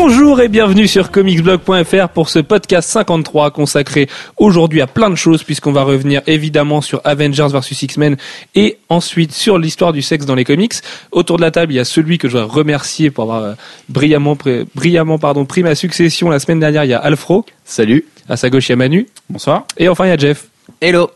[0.00, 5.42] Bonjour et bienvenue sur comicsblog.fr pour ce podcast 53 consacré aujourd'hui à plein de choses
[5.42, 8.16] puisqu'on va revenir évidemment sur Avengers vs X-Men
[8.54, 10.74] et ensuite sur l'histoire du sexe dans les comics.
[11.10, 13.54] Autour de la table, il y a celui que je voudrais remercier pour avoir euh,
[13.88, 14.38] brillamment,
[14.76, 16.84] brillamment pardon, pris ma succession la semaine dernière.
[16.84, 17.44] Il y a Alfro.
[17.64, 18.06] Salut.
[18.28, 19.08] À sa gauche, il y a Manu.
[19.28, 19.66] Bonsoir.
[19.78, 20.46] Et enfin, il y a Jeff.
[20.80, 21.10] Hello.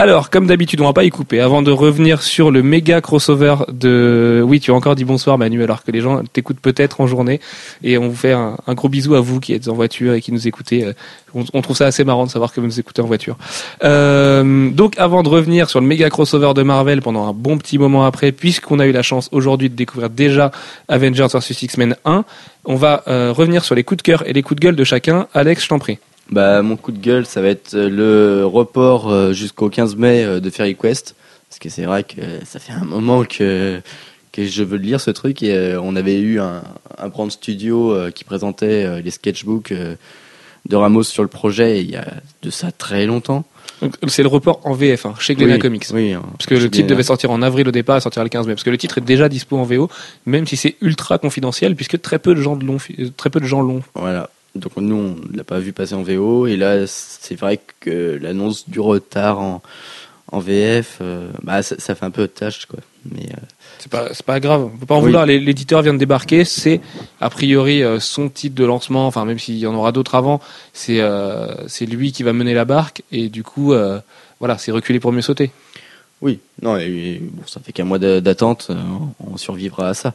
[0.00, 1.40] Alors, comme d'habitude, on va pas y couper.
[1.40, 4.40] Avant de revenir sur le méga crossover de...
[4.46, 7.40] Oui, tu as encore dit bonsoir Manu, alors que les gens t'écoutent peut-être en journée.
[7.82, 10.30] Et on vous fait un, gros bisou à vous qui êtes en voiture et qui
[10.30, 10.84] nous écoutez.
[10.84, 10.92] Euh,
[11.34, 13.36] On, on trouve ça assez marrant de savoir que vous nous écoutez en voiture.
[13.82, 17.76] Euh, donc, avant de revenir sur le méga crossover de Marvel pendant un bon petit
[17.76, 20.52] moment après, puisqu'on a eu la chance aujourd'hui de découvrir déjà
[20.86, 22.24] Avengers vs X-Men 1,
[22.66, 24.84] on va euh, revenir sur les coups de cœur et les coups de gueule de
[24.84, 25.26] chacun.
[25.34, 25.98] Alex, je t'en prie.
[26.30, 30.24] Bah, mon coup de gueule, ça va être euh, le report euh, jusqu'au 15 mai
[30.24, 31.14] euh, de Fairy Quest.
[31.48, 33.80] Parce que c'est vrai que ça fait un moment que,
[34.32, 35.42] que je veux le lire ce truc.
[35.42, 36.62] Et on avait eu un,
[36.98, 42.06] un brand studio qui présentait les sketchbooks de Ramos sur le projet il y a
[42.42, 43.46] de ça très longtemps.
[44.08, 45.86] C'est le report en VF, hein, chez Glénat Oui, Comics.
[45.94, 48.28] Oui, hein, Parce que le titre devait sortir en avril au départ et sortir le
[48.28, 48.54] 15 mai.
[48.54, 49.88] Parce que le titre est déjà dispo en VO,
[50.26, 52.78] même si c'est ultra confidentiel, puisque très peu de gens l'ont.
[53.16, 53.82] Très peu de gens l'ont.
[53.94, 54.28] Voilà.
[54.54, 56.46] Donc nous, on l'a pas vu passer en VO.
[56.46, 59.62] Et là, c'est vrai que l'annonce du retard en,
[60.32, 62.66] en VF, euh, bah, ça, ça fait un peu de tâche.
[62.66, 62.80] Quoi.
[63.12, 63.36] Mais euh,
[63.78, 64.70] C'est pas, c'est pas grave.
[64.74, 65.04] On peut pas en Oui.
[65.06, 65.26] vouloir.
[65.26, 66.44] L'éditeur vient de débarquer.
[66.44, 66.80] C'est
[67.20, 69.06] a priori euh, son titre de lancement.
[69.06, 70.40] Enfin, même s'il y en aura d'autres avant,
[70.72, 73.02] c'est euh, c'est lui qui va mener la barque.
[73.12, 73.74] Et du coup,
[74.40, 75.50] voilà, c'est reculer pour mieux sauter.
[76.20, 78.70] oui, non, et, et bon, ça fait qu'un mois d'a- d'attente.
[79.24, 80.14] on survivra à ça.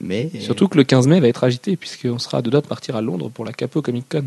[0.00, 2.96] Mais Surtout que le 15 mai va être agité, puisqu'on sera de doigts de partir
[2.96, 4.24] à Londres pour la Capo Comic Con.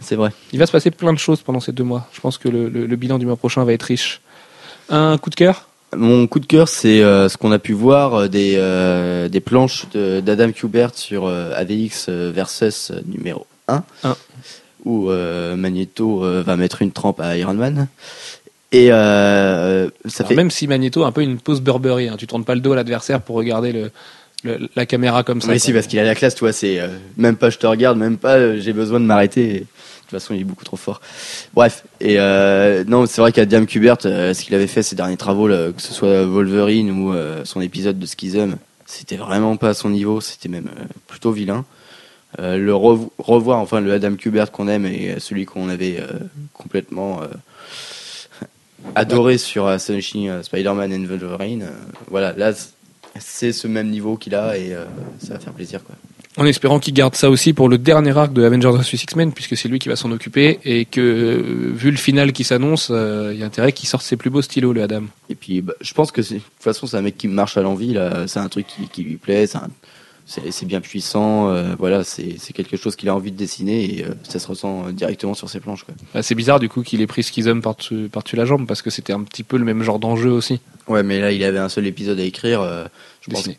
[0.00, 0.30] c'est vrai.
[0.52, 2.08] Il va se passer plein de choses pendant ces deux mois.
[2.12, 4.20] Je pense que le, le- le bilan du mois prochain va être riche.
[4.90, 5.68] Un coup de cœur?
[5.96, 9.40] Mon coup de cœur, c'est euh, ce qu'on a pu voir euh, des, euh, des
[9.40, 14.16] planches de- d'Adam Kubert sur euh, AVX euh, versus euh, numéro 1, Un.
[14.84, 17.86] où euh, Magneto euh, va mettre une trempe à Iron Man.
[18.72, 22.16] Et euh, ça Alors, fait Même si Magneto a un peu une pause Burberry, hein.
[22.18, 23.92] tu tournes pas le dos à l'adversaire pour regarder le,
[24.44, 25.48] le- la caméra comme ça.
[25.48, 25.58] Oui, quoi.
[25.58, 27.98] si, parce qu'il a la classe, tu vois, c'est euh, même pas je te regarde,
[27.98, 29.52] même pas euh, j'ai besoin de m'arrêter.
[29.52, 29.58] De
[30.10, 31.00] toute façon, il est beaucoup trop fort.
[31.54, 35.48] Bref, et euh, non, c'est vrai qu'Adam Kubert, ce qu'il avait fait ces derniers travaux,
[35.48, 38.56] là, que ce soit Wolverine ou son épisode de Schism,
[38.86, 40.68] c'était vraiment pas à son niveau, c'était même
[41.08, 41.64] plutôt vilain.
[42.38, 46.00] Le revo- revoir, enfin, le Adam Kubert qu'on aime et celui qu'on avait
[46.52, 47.20] complètement
[48.94, 51.66] adoré sur Astonishing Spider-Man and Wolverine,
[52.10, 52.52] voilà, là,
[53.20, 54.84] c'est ce même niveau qu'il a et euh,
[55.18, 55.94] ça va faire plaisir, quoi.
[56.36, 59.56] En espérant qu'il garde ça aussi pour le dernier arc de Avengers vs X-Men, puisque
[59.56, 63.30] c'est lui qui va s'en occuper, et que, euh, vu le final qui s'annonce, euh,
[63.32, 65.04] il y a intérêt qu'il sorte ses plus beaux stylos, le Adam.
[65.30, 67.62] Et puis, bah, je pense que de toute façon, c'est un mec qui marche à
[67.62, 67.92] l'envie.
[67.92, 69.46] Là, c'est un truc qui, qui lui plaît.
[69.46, 69.68] C'est, un-
[70.26, 71.48] c'est, bien puissant.
[71.50, 74.86] euh, voilà, c'est, quelque chose qu'il a envie de dessiner et euh, ça se ressent
[74.86, 75.84] euh, directement sur ses planches.
[76.14, 79.12] Bah, c'est bizarre du coup qu'il ait pris Schism par-dessus la jambe, parce que c'était
[79.12, 80.60] un petit peu le même genre d'enjeu aussi.
[80.88, 82.60] Ouais, mais là, il avait un seul épisode à écrire.
[82.60, 82.86] euh,
[83.20, 83.40] je pense.
[83.40, 83.58] Dessiné.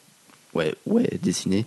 [0.54, 1.66] Ouais, ouais, dessiné.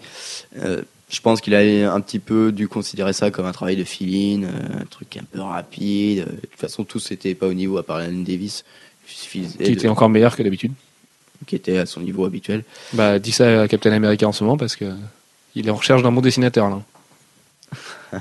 [0.56, 3.84] Euh, je pense qu'il a un petit peu dû considérer ça comme un travail de
[3.84, 6.24] fill-in, euh, un truc un peu rapide.
[6.24, 8.64] De toute façon, tous n'étaient pas au niveau à part Alan Davis.
[9.06, 10.72] Qui de- était encore meilleur que d'habitude.
[11.46, 12.64] Qui était à son niveau habituel.
[12.92, 14.92] Bah, dis ça à Captain America en ce moment, parce que
[15.54, 18.20] il est en recherche d'un bon dessinateur, là.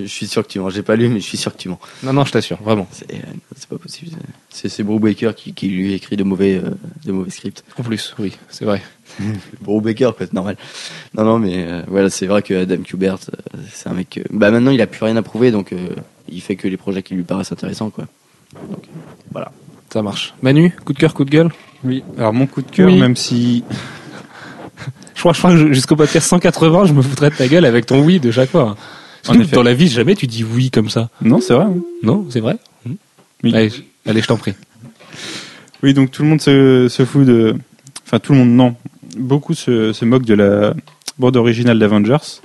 [0.00, 0.70] Je suis sûr que tu mens.
[0.70, 1.78] J'ai pas lu, mais je suis sûr que tu mens.
[2.02, 2.88] Non, non, je t'assure, vraiment.
[2.90, 4.10] C'est euh, pas possible.
[4.50, 6.70] C'est Brubaker qui, qui lui écrit de mauvais, euh,
[7.04, 7.62] de mauvais scripts.
[7.78, 8.82] En plus, oui, c'est vrai.
[9.60, 10.56] Brubaker, quoi, c'est normal.
[11.14, 13.18] Non, non, mais euh, voilà, c'est vrai que Adam Kubert,
[13.72, 14.20] c'est un mec.
[14.30, 15.72] bah maintenant, il a plus rien à prouver, donc
[16.28, 18.06] il fait que les projets qui lui paraissent intéressants, quoi.
[18.68, 18.84] Donc,
[19.30, 19.52] voilà.
[19.92, 20.34] Ça marche.
[20.42, 21.52] Manu, coup de cœur, coup de gueule?
[21.84, 22.98] Oui, alors mon coup de cœur, Oui.
[22.98, 23.62] même si
[25.14, 27.86] Je crois, je crois que jusqu'au podcast 180, je me foutrais de ta gueule avec
[27.86, 28.76] ton oui de chaque fois.
[29.26, 29.54] En effet.
[29.56, 31.08] dans la vie, jamais tu dis oui comme ça.
[31.22, 31.64] non, c'est vrai.
[31.64, 31.76] hein.
[32.02, 32.56] Non, c'est vrai?
[33.42, 33.54] Oui.
[33.54, 34.54] allez, je- allez, je t'en prie.
[35.82, 37.54] Oui, donc tout le monde se, se fout de,
[38.06, 38.74] enfin tout le monde non,
[39.18, 40.74] beaucoup se, se moquent de la
[41.18, 42.40] bande originale d'Avengers,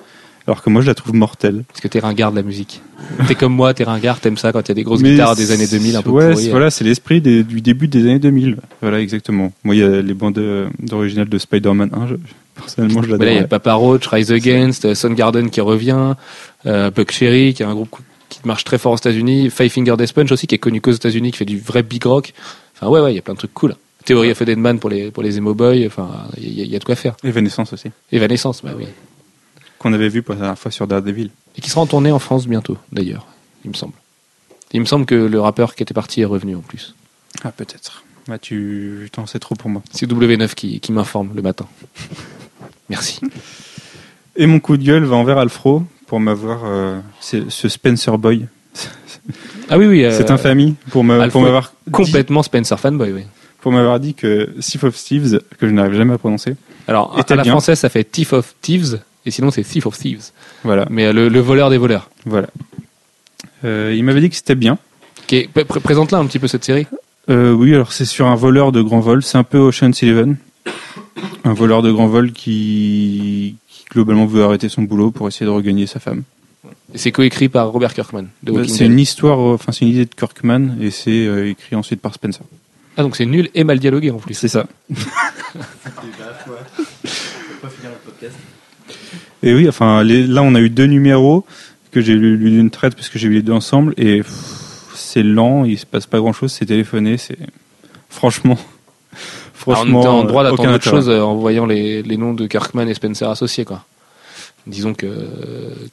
[0.48, 1.64] alors que moi je la trouve mortelle.
[1.68, 2.82] Parce que t'es ringard de la musique.
[3.28, 5.36] T'es comme moi, t'es ringard, t'aimes ça quand il y a des grosses Mais guitares
[5.36, 6.44] des années 2000 un peu ouais, pourries.
[6.46, 8.58] c'est- voilà, c'est l'esprit du début des années 2000.
[8.82, 9.52] Voilà, exactement.
[9.64, 12.08] Moi, il y a les bandes euh, d'original de Spider-Man 1.
[12.08, 12.16] Je,
[12.56, 13.44] personnellement, je là, il y l'adore.
[13.44, 16.16] a Papa Roach, Rise Against, euh, Soundgarden qui revient,
[16.66, 17.96] euh, Buck Cherry qui est un groupe
[18.30, 20.92] qui marche très fort aux États-Unis, Five Finger Death Punch aussi qui est connu qu'aux
[20.92, 22.34] États-Unis, qui fait du vrai big rock.
[22.76, 23.76] Enfin ouais ouais, il y a plein de trucs cool.
[24.06, 25.86] Théorie of a Dead Man pour les pour les emo boys.
[25.88, 27.16] Enfin, il y, a- il y a de quoi faire.
[27.24, 28.86] Evanescence aussi, Evanescence, bah oui.
[29.80, 31.32] Qu'on avait vu pour la dernière fois sur Daredevil.
[31.58, 33.26] Et qui sera en tournée en France bientôt, d'ailleurs,
[33.66, 33.94] il me semble.
[34.72, 36.94] Il me semble que le rappeur qui était parti est revenu en plus.
[37.44, 38.04] Ah, peut-être.
[38.28, 39.82] Bah, tu t'en sais trop pour moi.
[39.92, 41.66] C'est W9 qui, qui m'informe le matin.
[42.90, 43.20] Merci.
[44.36, 48.46] Et mon coup de gueule va envers Alfro pour m'avoir euh, ce Spencer Boy,
[49.70, 50.04] Ah oui, oui.
[50.06, 53.24] euh, cette infamie pour m'avoir dit- Complètement Spencer fanboy, oui.
[53.62, 56.56] pour m'avoir dit que Thief of Thieves que je n'arrive jamais à prononcer.
[56.88, 57.52] Alors, Était à la bien.
[57.54, 59.00] française, ça fait Thief of Thieves,
[59.30, 60.32] et sinon c'est Thief of Thieves.
[60.64, 62.10] Voilà, Mais euh, le, le voleur des voleurs.
[62.26, 62.48] voilà.
[63.64, 64.78] Euh, il m'avait dit que c'était bien.
[65.30, 66.88] Pr- Présente-la un petit peu cette série.
[67.30, 69.22] Euh, oui, alors c'est sur un voleur de grand vol.
[69.22, 70.38] C'est un peu Ocean's Eleven.
[71.44, 75.52] Un voleur de grand vol qui, qui globalement veut arrêter son boulot pour essayer de
[75.52, 76.24] regagner sa femme.
[76.94, 78.26] Et C'est coécrit par Robert Kirkman.
[78.48, 82.02] Walking C'est une histoire, enfin c'est une idée de Kirkman et c'est euh, écrit ensuite
[82.02, 82.42] par Spencer.
[82.98, 84.34] Ah, donc c'est nul et mal dialogué en plus.
[84.34, 84.66] C'est ça.
[88.22, 88.28] Et
[89.44, 91.46] oui, enfin les- là on a eu deux numéros
[91.92, 94.22] que j'ai lu lu d'une traite parce que j'ai lu les deux ensemble et
[94.94, 97.38] c'est lent, il se passe pas grand chose, c'est téléphoné, c'est
[98.10, 98.58] franchement,
[99.18, 99.20] Alors,
[99.56, 100.96] on franchement était en droit euh, d'attendre aucun autre intérêt.
[100.98, 103.86] chose euh, en voyant les, les noms de Kirkman et Spencer associés, quoi.
[104.68, 105.08] Disons que,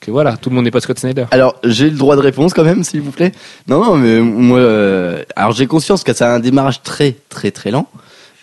[0.01, 1.25] que voilà, tout le monde n'est pas Scott Snyder.
[1.31, 3.31] Alors, j'ai le droit de réponse quand même, s'il vous plaît.
[3.67, 7.49] Non, non, mais moi, euh, alors j'ai conscience que ça a un démarrage très, très,
[7.51, 7.89] très lent,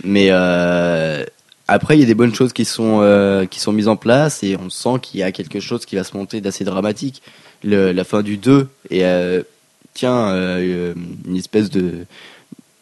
[0.03, 1.25] mais euh,
[1.67, 4.43] après, il y a des bonnes choses qui sont euh, qui sont mises en place
[4.43, 7.23] et on sent qu'il y a quelque chose qui va se monter d'assez dramatique.
[7.63, 9.43] Le, la fin du 2 et euh,
[9.95, 10.93] tiens euh,
[11.27, 12.05] une espèce de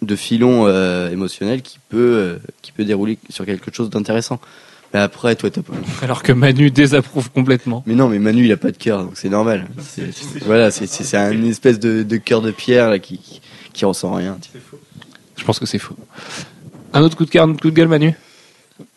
[0.01, 4.41] de filon euh, émotionnel qui peut euh, qui peut dérouler sur quelque chose d'intéressant.
[4.93, 5.73] Mais après, toi, t'as pas.
[6.03, 7.83] Alors que Manu désapprouve complètement.
[7.87, 9.69] Mais non, mais Manu, il a pas de cœur, donc c'est normal.
[10.45, 13.41] Voilà, c'est c'est c'est une espèce de, de cœur de pierre là, qui,
[13.73, 14.37] qui, ressent rien.
[15.37, 15.97] Je pense que c'est faux.
[16.93, 18.15] Un autre coup de cœur, un autre coup de gueule, Manu?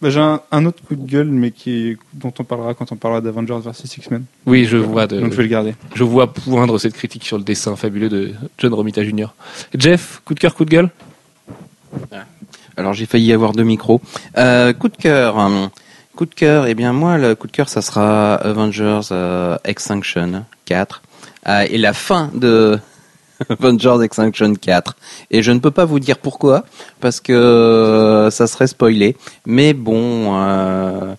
[0.01, 2.91] Bah, j'ai un, un autre coup de gueule, mais qui est- dont on parlera quand
[2.91, 4.23] on parlera d'Avengers vs X-Men.
[4.45, 5.75] Oui, je vois, de, Donc je vais le garder.
[5.93, 9.27] je vois poindre cette critique sur le dessin fabuleux de John Romita Jr.
[9.77, 10.89] Jeff, coup de cœur, coup de gueule?
[12.77, 14.01] Alors j'ai failli avoir deux micros.
[14.37, 15.35] Euh, coup de cœur.
[16.15, 20.45] Coup de cœur, eh bien moi le coup de cœur ça sera Avengers euh, Extinction
[20.65, 21.01] 4
[21.47, 22.79] Euh, et la fin de
[23.49, 24.95] Avengers Extinction 4.
[25.31, 26.65] Et je ne peux pas vous dire pourquoi
[26.99, 29.15] parce que euh, ça serait spoilé.
[29.45, 31.13] Mais bon, euh,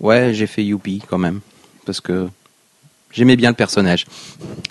[0.00, 1.40] ouais j'ai fait youpi quand même
[1.86, 2.26] parce que
[3.12, 4.06] j'aimais bien le personnage.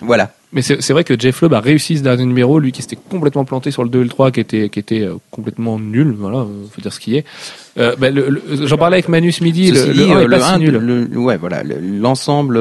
[0.00, 0.32] Voilà.
[0.54, 3.46] Mais c'est vrai que Jeff Loeb a réussi ce dernier numéro, lui qui s'était complètement
[3.46, 6.46] planté sur le 2 et le 3, qui était, qui était euh, complètement nul, voilà,
[6.70, 7.24] faut dire ce qui est.
[7.78, 10.28] Euh, bah, le- J'en parlais avec Manu ce midi, le, dit, le 1 euh, est
[10.38, 10.72] pas si nul.
[10.76, 12.58] le- ouais, voilà, le- l'ensemble.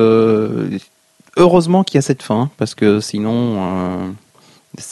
[1.37, 4.07] heureusement qu'il y a cette fin, parce que sinon, euh,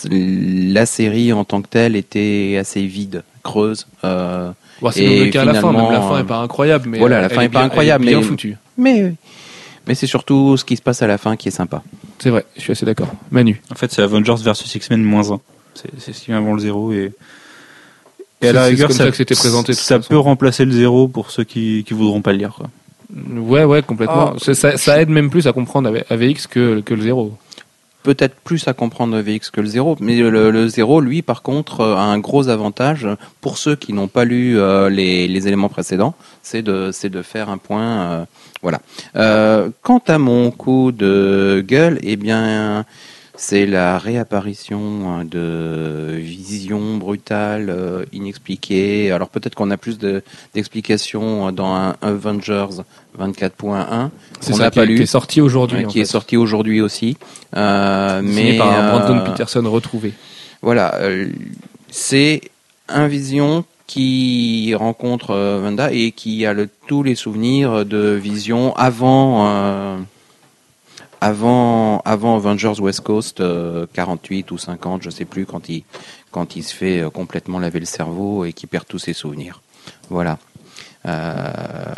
[0.10, 3.88] la série en tant que telle était assez vide, creuse.
[4.04, 6.88] euh, Bon, c'est et le cas à la fin, même la fin est pas incroyable,
[6.90, 8.58] mais voilà, euh, la fin est pas incroyable, elle est bien mais- foutue.
[8.78, 9.14] mais
[9.88, 11.82] mais c'est surtout ce qui se passe à la fin qui est sympa.
[12.20, 13.08] C'est vrai, je suis assez d'accord.
[13.32, 13.62] Manu.
[13.72, 15.40] En fait, c'est Avengers vs X-Men moins 1.
[15.74, 16.96] C'est c'est ce qui vient avant le 0 et.
[16.96, 17.12] Et
[18.42, 21.30] C'est- à la rigueur, comme ça que c'était présenté, Ça peut remplacer le 0 pour
[21.32, 22.54] ceux qui, qui voudront pas le lire.
[22.56, 22.68] Quoi.
[23.42, 24.34] Ouais, ouais, complètement.
[24.36, 27.34] Ah, Ça- ça, ça aide même plus à comprendre avec- AVX que, que le 0.
[28.02, 31.82] Peut-être plus à comprendre VX que le 0, mais le, le 0, lui, par contre,
[31.82, 33.06] euh, a un gros avantage
[33.42, 37.22] pour ceux qui n'ont pas lu euh, les, les éléments précédents, c'est de, c'est de
[37.22, 37.84] faire un point.
[37.84, 38.26] euh,
[38.62, 38.80] voilà.
[39.82, 42.86] Quant à mon coup de gueule, eh bien,
[43.42, 49.12] c'est la réapparition hein, de visions brutales, euh, inexpliquées.
[49.14, 50.22] Alors peut-être qu'on a plus de-
[50.54, 52.68] d'explications dans un Avengers
[53.18, 54.10] 24.1
[54.42, 55.02] C'est ça n'a qui, pas est- qui lu.
[55.04, 55.86] est sorti aujourd'hui.
[55.88, 57.16] Qui est sorti aujourd'hui aussi.
[57.56, 60.14] Euh, mais par Brandon euh, Peterson retrouvé.
[60.62, 61.30] Voilà, euh,
[61.90, 62.42] c'est
[62.90, 68.76] un Vision qui rencontre euh, Wanda et qui a le, tous les souvenirs de Vision
[68.76, 69.98] avant euh,
[71.22, 75.68] avant Avengers West Coast euh, 48 ou 50, je sais plus quand
[76.56, 79.62] il se fait euh, complètement laver le cerveau et qui perd tous ses souvenirs.
[80.10, 80.38] Voilà.
[81.06, 81.94] Euh,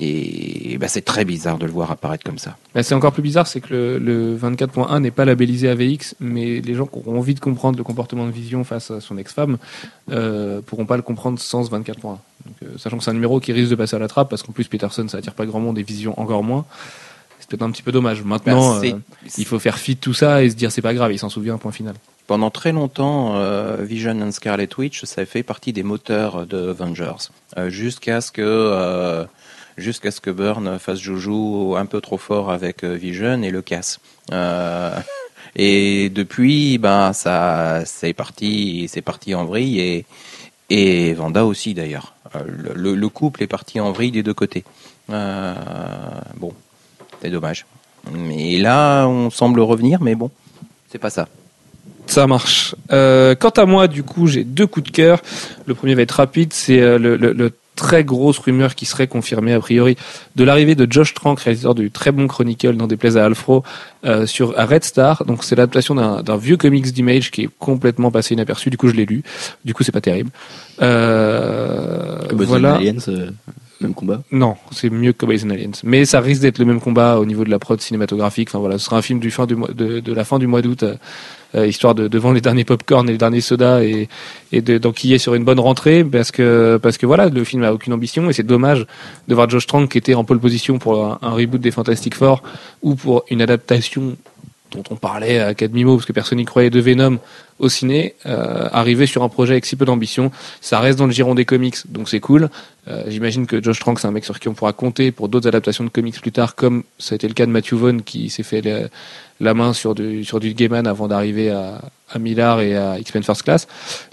[0.00, 2.56] et bah, c'est très bizarre de le voir apparaître comme ça.
[2.74, 6.60] Bah, c'est encore plus bizarre, c'est que le, le 24.1 n'est pas labellisé AVX, mais
[6.60, 9.58] les gens qui auront envie de comprendre le comportement de Vision face à son ex-femme
[10.10, 12.02] euh, pourront pas le comprendre sans ce 24.1.
[12.02, 12.18] Donc,
[12.62, 14.52] euh, sachant que c'est un numéro qui risque de passer à la trappe, parce qu'en
[14.52, 16.64] plus Peterson ça attire pas grand monde et Vision encore moins.
[17.50, 18.22] C'est peut-être un petit peu dommage.
[18.22, 18.92] Maintenant, Bah, euh,
[19.38, 21.30] il faut faire fi de tout ça et se dire c'est pas grave, il s'en
[21.30, 21.94] souvient, point final.
[22.26, 27.30] Pendant très longtemps, euh, Vision and Scarlet Witch, ça fait partie des moteurs de Avengers,
[27.56, 29.26] euh, jusqu'à ce que
[29.78, 33.98] jusqu'à ce que Byrne fasse joujou un peu trop fort avec Vision et le casse.
[35.56, 40.04] Et depuis, ben ça, c'est parti, c'est parti en vrille et
[40.70, 42.14] et Vanda aussi d'ailleurs.
[42.44, 44.64] Le, le- le couple est parti en vrille des deux côtés.
[45.08, 46.52] Bon,
[47.22, 47.66] c'est dommage.
[48.12, 50.30] Mais là, on semble revenir, mais bon,
[50.90, 51.28] c'est pas ça.
[52.06, 52.74] Ça marche.
[52.90, 55.20] Euh, quant à moi, du coup, j'ai deux coups de cœur.
[55.66, 59.06] Le premier va être rapide, c'est euh, le, le- le très grosse rumeur qui serait
[59.06, 59.96] confirmée a priori
[60.34, 63.62] de l'arrivée de Josh Trank, réalisateur du très bon Chronicle dans des à Alfro,
[64.04, 65.24] euh, sur à Red Star.
[65.26, 68.70] Donc c'est l'adaptation d'un, vieux comics d'Image qui est complètement passé inaperçu.
[68.70, 69.22] Du coup je l'ai lu.
[69.64, 70.30] Du coup c'est pas terrible.
[70.82, 72.74] Euh, voilà.
[72.76, 73.30] Aliens, euh,
[73.80, 74.22] même combat.
[74.32, 75.70] Non, c'est mieux que Cowboys Aliens.
[75.84, 78.48] Mais ça risque d'être le même combat au niveau de la prod cinématographique.
[78.50, 80.62] Enfin voilà, ce sera un film du fin du mois, de, la fin du mois
[80.62, 80.96] d'août, euh,
[81.54, 84.08] euh, histoire de, de vendre les derniers popcorn et les derniers sodas et,
[84.52, 87.72] et de, d'enquiller sur une bonne rentrée parce que, parce que voilà, le film a
[87.72, 88.86] aucune ambition et c'est dommage
[89.28, 92.14] de voir Josh Trank qui était en pole position pour un, un reboot des Fantastic
[92.14, 92.42] Four
[92.82, 94.16] ou pour une adaptation
[94.72, 97.18] dont on parlait à quatre mots parce que personne n'y croyait de Venom
[97.58, 101.12] au ciné, euh, arriver sur un projet avec si peu d'ambition, ça reste dans le
[101.12, 102.50] giron des comics, donc c'est cool.
[102.86, 105.48] Euh, J'imagine que Josh Trank, c'est un mec sur qui on pourra compter pour d'autres
[105.48, 108.30] adaptations de comics plus tard, comme ça a été le cas de Matthew Vaughn qui
[108.30, 108.82] s'est fait la,
[109.40, 113.24] la main sur du, sur du Gaiman avant d'arriver à, à Millard et à X-Men
[113.24, 113.66] First Class.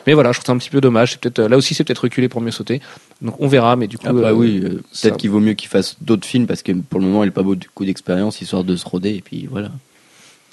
[0.07, 1.11] Mais voilà, je trouve ça un petit peu dommage.
[1.11, 2.81] C'est peut-être là aussi, c'est peut-être reculé pour mieux sauter.
[3.21, 5.53] Donc on verra, mais du coup, Ah bah euh, oui, ça- peut-être qu'il vaut mieux
[5.53, 8.63] qu'il fasse d'autres films parce que pour le moment il n'a pas beaucoup d'expérience histoire
[8.63, 9.69] de se roder et puis voilà.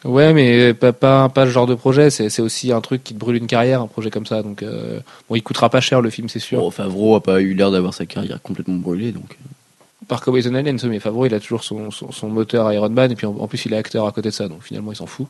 [0.04, 2.10] Ouais, mais pas, pas, pas ce genre de projet.
[2.10, 4.42] C'est c'est aussi un truc qui te brûle une carrière, un projet comme ça.
[4.42, 6.58] Donc, euh, bon, il coûtera pas cher le film, c'est sûr.
[6.60, 9.30] Bon, Favreau a pas eu l'air d'avoir sa carrière complètement brûlée donc.
[9.30, 12.88] euh, Par Cowboys and Aliens, mais Favreau, il a toujours son, son, son moteur Iron
[12.90, 14.90] Man, et puis en, en plus, il est acteur à côté de ça, donc finalement,
[14.92, 15.28] il s'en fout.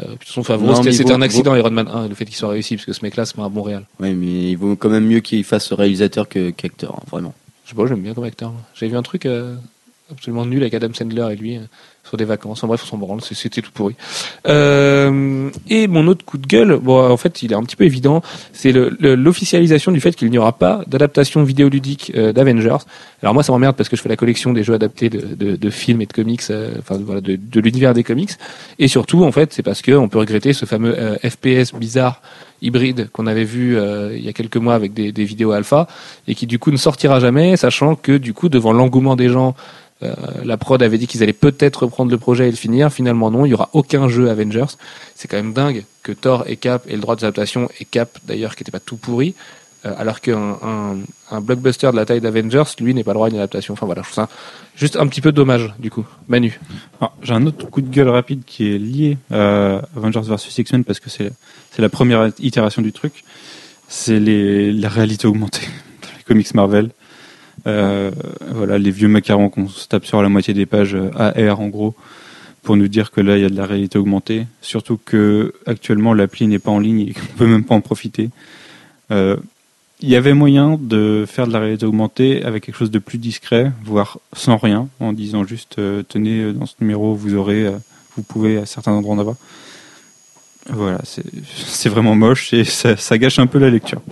[0.00, 2.14] Euh, puis de toute façon, Favreau, Non, c'était vaut- un accident Iron Man 1, le
[2.14, 3.84] fait qu'il soit réussi, parce que ce mec-là, c'est pas un bon réal.
[4.00, 7.34] Ouais, mais il vaut quand même mieux qu'il fasse réalisateur que qu'acteur, hein, vraiment.
[7.66, 8.52] Je sais pas, j'aime bien comme acteur.
[8.74, 9.54] J'avais vu un truc euh,
[10.10, 11.60] absolument nul avec Adam Sandler et lui, euh,
[12.06, 12.64] sur des vacances.
[12.64, 13.96] Bref, on s'en branle, c'était tout pourri.
[14.46, 17.84] Euh, et mon autre coup de gueule, bon, en fait, il est un petit peu
[17.84, 18.22] évident,
[18.52, 22.84] c'est l'officialisation du fait qu'il n'y aura pas d'adaptation vidéoludique euh, d'Avengers.
[23.22, 26.00] Alors moi, ça m'emmerde parce que je fais la collection des jeux adaptés de, films
[26.00, 28.30] et de comics, euh, enfin voilà, de, l'univers des comics.
[28.78, 30.94] Et surtout, en fait, c'est parce que on peut regretter ce fameux
[31.24, 32.22] FPS bizarre
[32.62, 33.76] hybride qu'on avait vu
[34.14, 35.86] il y a quelques mois avec des, des vidéos alpha
[36.26, 39.54] et qui du coup ne sortira jamais, sachant que du coup devant l'engouement des gens,
[40.02, 42.92] euh, la prod avait dit qu'ils allaient peut-être reprendre le projet et le finir.
[42.92, 44.76] Finalement non, il y aura aucun jeu Avengers.
[45.14, 48.54] C'est quand même dingue que Thor et Cap aient le droit d'adaptation et Cap d'ailleurs
[48.56, 49.34] qui n'était pas tout pourri,
[49.86, 50.96] euh, alors qu'un un,
[51.30, 53.72] un blockbuster de la taille d'Avengers, lui n'est pas le droit à une adaptation.
[53.72, 54.28] Enfin voilà, je trouve ça
[54.76, 56.06] juste un petit peu dommage du coup.
[56.28, 56.60] Manu.
[57.00, 60.84] Alors, J'ai un autre coup de gueule rapide qui est lié à Avengers vs X-Men
[60.84, 61.32] parce que c'est
[61.78, 63.24] la première itération du truc.
[63.88, 65.66] C'est la réalité augmentée
[66.02, 66.90] dans les comics Marvel.
[67.66, 68.10] Euh,
[68.52, 71.68] voilà, les vieux macarons qu'on se tape sur la moitié des pages euh, AR en
[71.68, 71.94] gros
[72.62, 74.46] pour nous dire que là il y a de la réalité augmentée.
[74.60, 78.30] Surtout que actuellement l'appli n'est pas en ligne et qu'on peut même pas en profiter.
[79.10, 79.36] Euh,
[80.00, 83.18] il y avait moyen de faire de la réalité augmentée avec quelque chose de plus
[83.18, 87.72] discret, voire sans rien, en disant juste tenez dans ce numéro vous aurez,
[88.14, 89.36] vous pouvez à certains endroits en avoir.
[90.68, 94.02] Voilà, c'est vraiment moche et ça gâche un peu la lecture.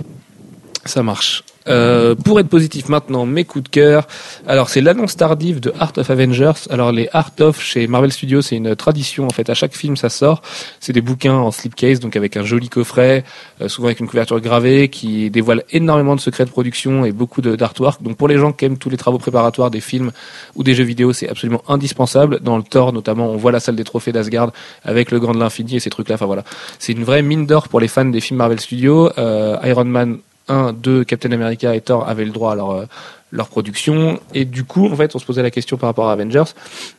[0.87, 1.45] Ça marche.
[1.67, 4.07] Euh, pour être positif maintenant, mes coups de cœur.
[4.47, 6.69] Alors c'est l'annonce tardive de Art of Avengers.
[6.69, 9.49] Alors les Art of chez Marvel Studios, c'est une tradition en fait.
[9.49, 10.43] À chaque film, ça sort.
[10.81, 13.25] C'est des bouquins en slipcase, donc avec un joli coffret,
[13.61, 17.41] euh, souvent avec une couverture gravée, qui dévoile énormément de secrets de production et beaucoup
[17.41, 18.03] d'artwork.
[18.03, 20.13] Donc pour les gens qui aiment tous les travaux préparatoires des films
[20.57, 22.41] ou des jeux vidéo, c'est absolument indispensable.
[22.41, 24.53] Dans le Thor notamment, on voit la salle des trophées d'Asgard
[24.85, 26.17] avec le Grand de l'Infini et ces trucs-là.
[26.17, 26.45] Enfin voilà,
[26.79, 29.11] c'est une vraie mine d'or pour les fans des films Marvel Studios.
[29.19, 32.87] Euh, Iron Man 1, 2, Captain America et Thor avaient le droit à leur, euh,
[33.35, 34.21] leur production.
[34.33, 36.55] Et du coup, en fait, on se posait la question par rapport à Avengers,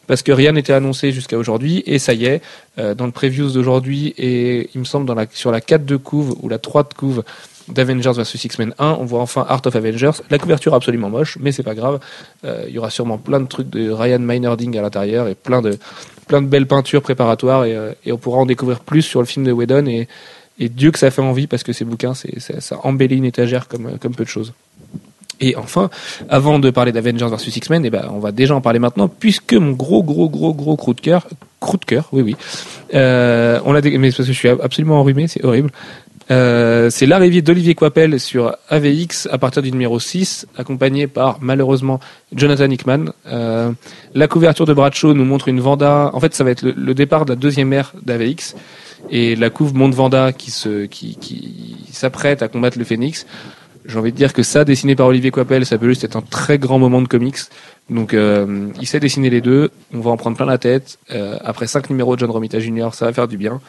[0.06, 1.82] parce que rien n'était annoncé jusqu'à aujourd'hui.
[1.86, 2.42] Et ça y est,
[2.78, 5.96] euh, dans le previews d'aujourd'hui, et il me semble dans la, sur la 4 de
[5.96, 7.24] couve ou la 3 de couve
[7.68, 10.12] d'Avengers vs X-Men 1, on voit enfin Art of Avengers.
[10.30, 12.00] La couverture absolument moche, mais c'est pas grave.
[12.44, 15.62] Euh, il y aura sûrement plein de trucs de Ryan Meinerding à l'intérieur et plein
[15.62, 15.80] de,
[16.28, 19.25] plein de belles peintures préparatoires et, euh, et on pourra en découvrir plus sur le
[19.25, 20.08] film de Whedon et,
[20.59, 23.97] et Dieu que ça fait envie parce que ces bouquins, ça embellit une étagère comme,
[24.00, 24.53] comme peu de choses.
[25.41, 25.89] Et enfin,
[26.29, 29.53] avant de parler d'Avengers vs X-Men, eh ben, on va déjà en parler maintenant, puisque
[29.53, 31.27] mon gros, gros, gros, gros coup de cœur,
[31.59, 32.35] coup de cœur, oui, oui,
[32.93, 35.71] euh, on l'a, dé- mais parce que je suis absolument enrhumé, c'est horrible.
[36.31, 42.00] Euh, c'est l'arrivée d'Olivier Coipel sur AVX à partir du numéro 6, accompagné par malheureusement
[42.33, 43.12] Jonathan Hickman.
[43.27, 43.71] Euh,
[44.15, 46.09] la couverture de Bradshaw nous montre une Vanda.
[46.13, 48.55] En fait, ça va être le, le départ de la deuxième ère d'AVX.
[49.09, 53.25] Et la couve montre Vanda qui se, qui, qui s'apprête à combattre le Phénix.
[53.88, 56.21] J'ai envie de dire que ça, dessiné par Olivier Coipel, ça peut juste être un
[56.21, 57.38] très grand moment de comics.
[57.89, 59.69] Donc, euh, il sait dessiner les deux.
[59.93, 60.97] On va en prendre plein la tête.
[61.12, 63.62] Euh, après cinq numéros de John Romita Jr., ça va faire du bien.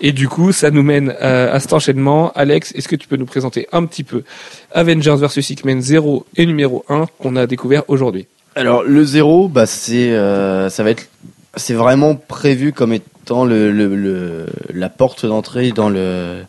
[0.00, 2.32] Et du coup, ça nous mène euh, à cet enchaînement.
[2.34, 4.24] Alex, est-ce que tu peux nous présenter un petit peu
[4.72, 8.26] Avengers vs X-Men 0 et numéro 1 qu'on a découvert aujourd'hui?
[8.56, 11.06] Alors le zéro, bah c'est, euh, ça va être,
[11.54, 13.06] c'est vraiment prévu comme étant
[13.44, 16.42] le, le, le- la porte d'entrée dans le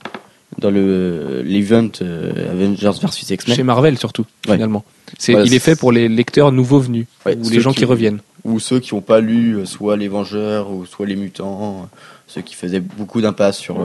[0.60, 3.56] dans le l'event euh, Avengers versus X-Men.
[3.56, 4.54] Chez Marvel surtout, Ouais.
[4.56, 4.84] finalement.
[5.18, 7.72] C'est, Voilà, il est c'est- fait pour les lecteurs nouveaux venus Ouais, ou les gens
[7.72, 8.20] qui, qui- reviennent.
[8.44, 11.98] ou ceux qui n'ont pas lu euh, soit les Vengeurs ou soit les Mutants, euh,
[12.28, 13.78] ceux qui faisaient beaucoup d'impasse sur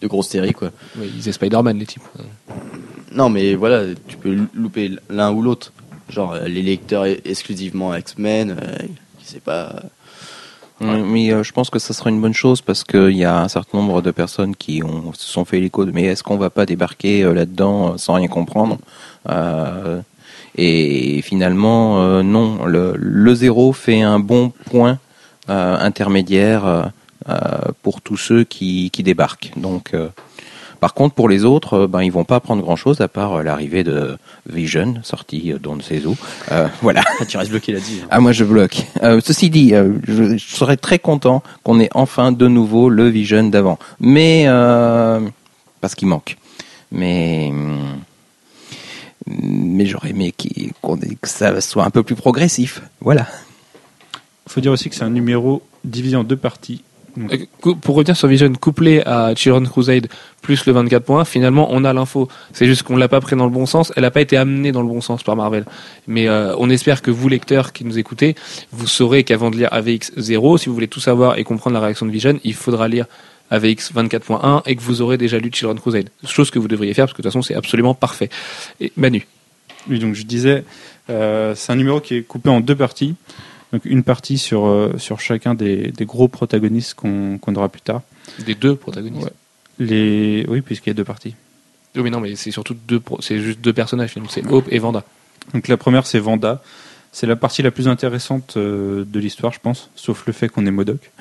[0.00, 0.70] de grosses séries quoi.
[1.02, 2.02] Ils faisaient Spider-Man les types.
[3.12, 5.72] Non mais voilà, tu peux louper l'un ou l'autre.
[6.10, 8.56] Genre les lecteurs e- exclusivement X-Men,
[9.18, 9.82] qui sait pas.
[10.82, 13.40] Euh, Mais euh, je pense que ça sera une bonne chose parce qu'il y a
[13.40, 16.36] un certain nombre de personnes qui ont, se sont fait l'écho de mais est-ce qu'on
[16.36, 18.78] va pas débarquer euh, là-dedans sans rien comprendre?
[20.56, 22.64] Et finalement, non.
[22.66, 24.98] Le, zéro fait un bon point
[25.48, 26.92] intermédiaire
[27.82, 29.50] pour tous ceux qui, qui débarquent.
[29.56, 29.92] Donc,
[30.84, 33.42] par contre, pour les autres, euh, ben, ils vont pas apprendre grand-chose à part euh,
[33.42, 36.14] l'arrivée de Vision, sorti euh, d'on ne sait où.
[36.52, 37.02] Euh, voilà.
[37.18, 38.02] Ah, tu restes bloqué là-dessus.
[38.10, 38.84] Ah moi je bloque.
[39.02, 43.08] Euh, ceci dit, euh, je, je serais très content qu'on ait enfin de nouveau le
[43.08, 43.78] Vision d'avant.
[43.98, 45.20] Mais euh,
[45.80, 46.36] parce qu'il manque.
[46.92, 48.00] Mais hum,
[49.26, 52.82] mais j'aurais aimé que ça soit un peu plus progressif.
[53.00, 53.26] Voilà.
[54.46, 56.82] Il faut dire aussi que c'est un numéro divisé en deux parties.
[57.16, 60.08] Donc, Euh, Pour revenir sur Vision, couplé à Children's Crusade
[60.42, 62.28] plus le 24 points, finalement on a l'info.
[62.52, 64.72] C'est juste qu'on l'a pas pris dans le bon sens, elle n'a pas été amenée
[64.72, 65.64] dans le bon sens par Marvel.
[66.06, 68.34] Mais euh, on espère que vous lecteurs qui nous écoutez,
[68.72, 71.80] vous saurez qu'avant de lire AVX 0, si vous voulez tout savoir et comprendre la
[71.80, 73.06] réaction de Vision, il faudra lire
[73.50, 76.08] AVX 24.1 et que vous aurez déjà lu Children's Crusade.
[76.26, 78.28] Chose que vous devriez faire parce que de toute façon c'est absolument parfait.
[78.80, 79.26] Et Manu,
[79.88, 80.64] Oui, donc je disais,
[81.10, 83.14] euh, c'est un numéro qui est coupé en deux parties.
[83.74, 87.80] Donc une partie sur, euh, sur chacun des, des gros protagonistes qu'on qu'on aura plus
[87.80, 88.02] tard.
[88.46, 89.24] des deux protagonistes.
[89.24, 89.32] Ouais.
[89.80, 90.46] Les...
[90.48, 91.34] Oui, puisqu'il y a deux parties.
[91.96, 94.14] Oui, mais non, mais c'est surtout deux, pro- c'est juste deux personnages.
[94.30, 95.02] C'est Hope et Vanda.
[95.52, 96.62] Donc la première, c'est Vanda.
[97.10, 100.64] C'est la partie la plus intéressante euh, de l'histoire, je pense, sauf le fait qu'on
[100.66, 100.98] est Modoc.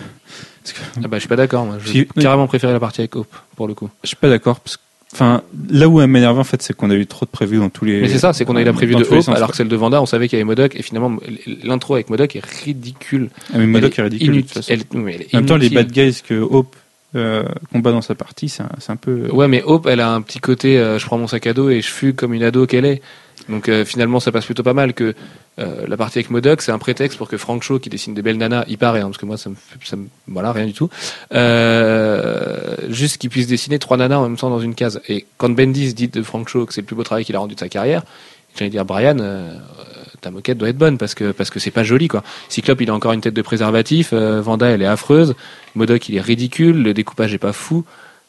[0.64, 0.70] Que
[1.04, 1.66] Ah bah je suis pas d'accord.
[1.66, 3.90] Moi, je Si- carrément préféré la partie avec Hope pour le coup.
[4.04, 4.60] je suis pas d'accord.
[4.62, 4.82] Parce que,
[5.14, 7.70] enfin, là où elle m'énerve, en fait, c'est qu'on a eu trop de prévus dans
[7.70, 8.02] tous les.
[8.02, 9.76] Mais c'est ça, c'est qu'on a eu la prévue de Hope, alors que celle de
[9.76, 11.16] Vanda, on savait qu'il y avait Modoc, et finalement,
[11.64, 13.30] l'intro avec Modoc est ridicule.
[13.54, 14.28] Ah, mais Modoc est ridicule.
[14.28, 14.74] de inut- toute façon.
[14.74, 15.78] elle- oui, elle est En même temps, les inutile.
[15.86, 16.76] bad guys que Hope
[17.16, 19.30] euh, combat dans sa partie, c'est un, un peu.
[19.32, 21.70] Ouais, mais Hope, elle a un petit côté, euh, je prends mon sac à dos
[21.70, 23.02] et je fuis comme une ado qu'elle est.
[23.50, 25.14] Donc euh, finalement, ça passe plutôt pas mal que
[25.60, 28.22] euh, la partie avec Modoc, c'est un prétexte pour que Frank Shaw, qui dessine des
[28.22, 30.74] belles nanas, il paraît, hein, parce que moi, ça me, ça me- voilà, rien du
[30.74, 30.90] tout,
[31.34, 35.02] euh, juste qu'il puisse dessiner trois nanas en même temps dans une case.
[35.08, 37.40] Et quand Bendis dit de Frank Shaw que c'est le plus beau travail qu'il a
[37.40, 38.04] rendu de sa carrière,
[38.58, 39.18] j'allais dire Brian,
[40.22, 42.24] ta moquette doit être bonne parce que parce que c'est pas joli quoi.
[42.50, 45.36] Cyclope, il a encore une tête de préservatif, Vanda, elle est affreuse,
[45.76, 47.84] Modoc, il est ridicule, le découpage est pas fou.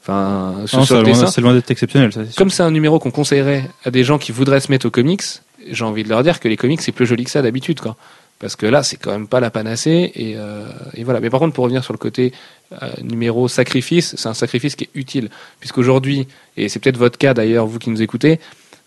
[0.07, 2.21] Enfin, ce Non, sur c'est loin, c'est loin d'être exceptionnel, ça.
[2.29, 2.37] c'est.
[2.37, 5.23] Comme c'est un numéro qu'on conseillerait à des gens qui voudraient se mettre aux comics,
[5.71, 7.97] j'ai envie de leur dire que les comics c'est plus joli que ça d'habitude, quoi.
[8.39, 11.21] Parce que là, c'est quand même pas la panacée et, euh, et voilà.
[11.21, 12.33] Mais par contre, pour revenir sur le côté
[12.83, 16.27] euh, numéro sacrifice, c'est un sacrifice qui est utile, puisqu'aujourd'hui,
[16.59, 18.41] et c'est peut-être votre cas d'ailleurs, vous qui nous écoutez,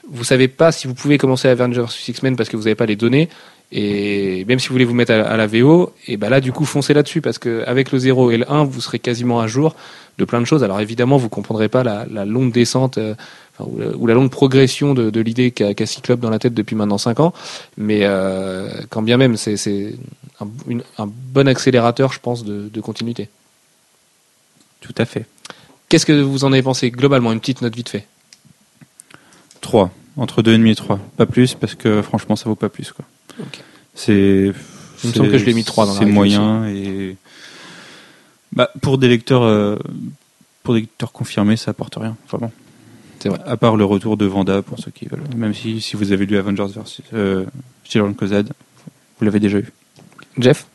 [0.10, 2.86] vous savez pas si vous pouvez commencer Avengers vs X-Men parce que vous n'avez pas
[2.86, 3.30] les données.
[3.72, 6.64] Et même si vous voulez vous mettre à, la VO, et ben là du coup
[6.64, 9.76] foncez là-dessus parce que avec le 0 et le 1, vous serez quasiment à jour
[10.18, 10.64] de plein de choses.
[10.64, 13.14] Alors évidemment, vous comprendrez pas la, la longue descente euh,
[13.60, 16.54] ou, la, ou la longue progression de, de l'idée qu'a qu'a Cyclope dans la tête
[16.54, 17.34] depuis maintenant 5 ans,
[17.78, 19.96] mais euh, quand bien même, c'est
[20.40, 23.28] un, bon accélérateur, je pense, de, de continuité.
[24.80, 25.26] Tout à fait.
[25.90, 27.34] Qu'est-ce que vous en avez pensé globalement?
[27.34, 28.06] Une petite note vite fait.
[29.60, 29.92] 3.
[30.16, 31.00] Entre 2,5 et 3.
[31.18, 32.92] Pas plus, parce que franchement, ça vaut pas plus.
[32.92, 33.06] Quoi.
[33.40, 33.62] Ok.
[33.94, 34.52] C'est.
[35.04, 37.16] Il me semble que je l'ai mis 3 dans la C'est moyen et.
[38.54, 39.44] Bah, pour des lecteurs.
[39.44, 39.78] euh,
[40.64, 42.52] pour des lecteurs confirmés, ça apporte rien, vraiment.
[43.20, 43.40] C'est vrai.
[43.46, 45.24] À part le retour de Vanda, pour ceux qui veulent.
[45.36, 47.02] Même si, si vous avez lu Avengers vs.
[47.14, 47.46] Euh,
[47.84, 48.14] Children
[49.20, 49.72] vous l'avez déjà eu.
[50.38, 50.68] Jeff?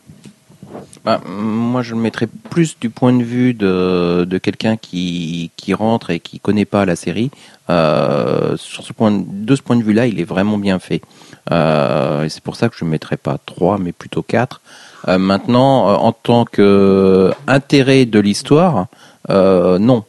[1.04, 5.74] Bah, moi, je le mettrais plus du point de vue de, de quelqu'un qui, qui
[5.74, 7.30] rentre et qui connaît pas la série.
[7.70, 11.02] Euh, sur ce point, de ce point de vue-là, il est vraiment bien fait.
[11.50, 14.60] Euh, et c'est pour ça que je ne mettrais pas 3, mais plutôt 4.
[15.08, 18.86] Euh, maintenant, euh, en tant que intérêt de l'histoire,
[19.28, 20.04] non.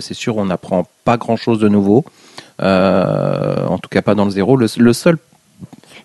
[0.00, 2.04] C'est sûr, on n'apprend pas grand-chose de nouveau.
[2.60, 4.56] En tout cas, pas dans le zéro.
[4.56, 5.18] Le, seul,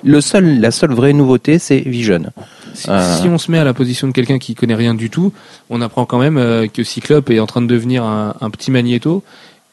[0.04, 2.26] le seul, la seule vraie nouveauté, c'est Vision.
[2.74, 5.32] Si, on se met à la position de quelqu'un qui connaît rien du tout,
[5.70, 9.24] on apprend quand même que Cyclope est en train de devenir un, un petit magnéto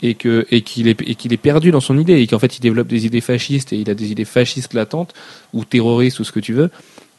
[0.03, 2.57] et que et qu'il est et qu'il est perdu dans son idée et qu'en fait
[2.57, 5.15] il développe des idées fascistes et il a des idées fascistes latentes
[5.53, 6.71] ou terroristes ou ce que tu veux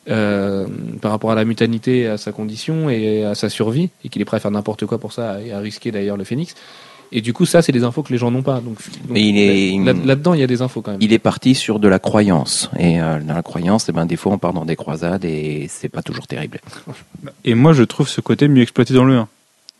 [0.10, 0.65] euh,
[1.02, 4.26] par rapport à la mutanité, à sa condition et à sa survie et qu'il est
[4.26, 6.56] prêt à faire n'importe quoi pour ça et à risquer d'ailleurs le phénix.
[7.15, 8.56] Et du coup, ça, c'est des infos que les gens n'ont pas.
[8.56, 11.02] Donc, donc, Mais il est- là- là-dedans, il y a des infos quand même.
[11.02, 12.72] Il est parti sur de la croyance.
[12.80, 15.67] Et euh, dans la croyance, eh ben, des fois, on part dans des croisades et
[15.69, 16.60] c'est pas toujours terrible.
[17.46, 19.28] Et moi, je trouve ce côté mieux exploité dans le 1.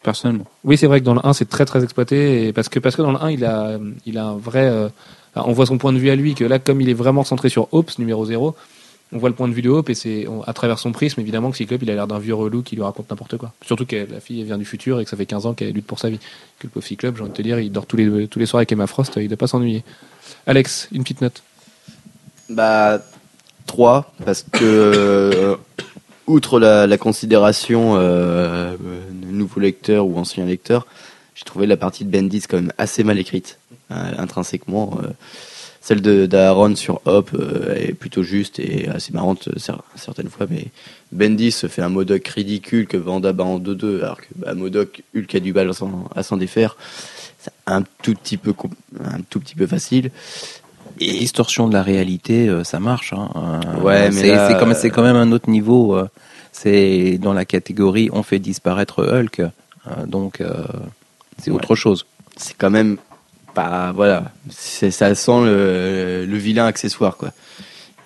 [0.04, 0.46] Personnellement.
[0.64, 2.48] Oui, c'est vrai que dans le 1, c'est très très exploité.
[2.48, 4.68] Et parce, que, parce que dans le 1, il a, il a un vrai.
[4.68, 4.90] euh,
[5.36, 7.50] on voit son point de vue à lui, que là, comme il est vraiment centré
[7.50, 8.56] sur Hope, numéro 0,
[9.14, 11.52] on voit le point de vue de Hope et c'est à travers son prisme, évidemment,
[11.52, 13.54] que Cyclope, il a l'air d'un vieux relou qui lui raconte n'importe quoi.
[13.66, 15.72] Surtout que la fille elle vient du futur et que ça fait 15 ans qu'elle
[15.72, 16.20] lutte pour sa vie.
[16.60, 18.46] Que le pauvre Cyclope, j'ai envie de te dire, il dort tous les, tous les
[18.46, 19.84] soirs avec Emma Frost, il doit pas s'ennuyer.
[20.48, 21.44] Alex, une petite note.
[22.50, 23.00] Bah,
[23.68, 25.56] 3, parce que, euh,
[26.28, 28.76] outre la, considération euh, euh,
[29.32, 30.86] nouveau lecteur ou ancien lecteur,
[31.36, 33.60] j'ai trouvé la partie de Bendis quand même assez mal écrite,
[33.92, 34.98] euh, intrinsèquement.
[35.04, 35.08] euh.
[35.82, 40.30] celle de d'Aaron sur Hop euh, est plutôt juste et assez marrante euh, cer- certaines
[40.30, 40.68] fois, mais
[41.12, 45.36] Bendis fait un Modoc ridicule que Vanda bat en 2-2, alors que bah, Modoc, Hulk
[45.36, 46.78] a du mal à s'en- défaire.
[47.40, 47.82] C'est un
[49.04, 50.12] un tout petit peu facile.
[51.00, 53.14] Et distorsion de la réalité, euh, ça marche.
[53.14, 53.30] Hein.
[53.36, 55.96] Euh, Ouais, mais c'est là, c'est quand, même- euh, c'est quand même un autre niveau.
[55.96, 56.08] euh,
[56.52, 59.40] c'est dans la catégorie on fait disparaître Hulk.
[59.40, 60.54] euh, donc, euh,
[61.42, 61.58] c'est Ouais.
[61.58, 62.06] autre chose.
[62.38, 62.98] c'est quand même
[63.54, 67.32] pas voilà c'est ça sent le, le vilain accessoire quoi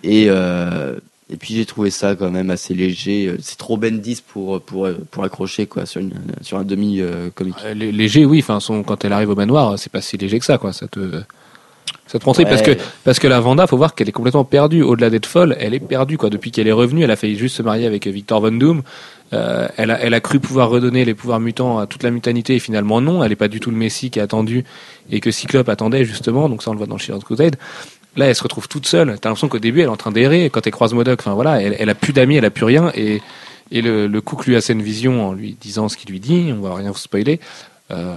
[0.03, 0.95] et euh,
[1.29, 5.23] et puis j'ai trouvé ça quand même assez léger c'est trop Bendis pour pour pour
[5.23, 8.39] accrocher quoi sur une, sur un demi euh, comique Euh, lé- léger, oui.
[8.39, 10.71] Enfin, son, quand elle arrive au manoir, c'est pas si léger que ça, quoi.
[10.73, 10.99] Ça te,
[12.07, 12.77] ça te trip parce que Ouais.
[13.03, 14.81] Parce que la Vanda, faut voir qu'elle est complètement perdue.
[14.81, 16.29] Au-delà d'être folle, elle est perdue quoi.
[16.29, 18.81] Depuis qu'elle est revenue, elle a failli juste se marier avec Victor Von Doom.
[19.33, 22.55] Euh, elle, a, elle a cru pouvoir redonner les pouvoirs mutants à toute la mutanité
[22.55, 23.23] et finalement non.
[23.23, 24.63] Elle est pas du tout le Messie qui est attendu
[25.11, 26.49] et que Cyclope attendait justement.
[26.49, 27.55] Donc ça on le voit dans Children's Crusade.
[28.15, 29.17] Là, elle se retrouve toute seule.
[29.19, 30.49] T'as l'impression qu'au début, elle est en train d'errer.
[30.49, 32.91] Quand elle croise Modoc, enfin voilà, elle, elle a plus d'amis, elle a plus rien.
[32.95, 33.21] Et,
[33.69, 36.61] et le, le que lui assène Vision en lui disant ce qu'il lui dit, on
[36.61, 37.39] va rien vous spoiler.
[37.91, 38.15] Euh,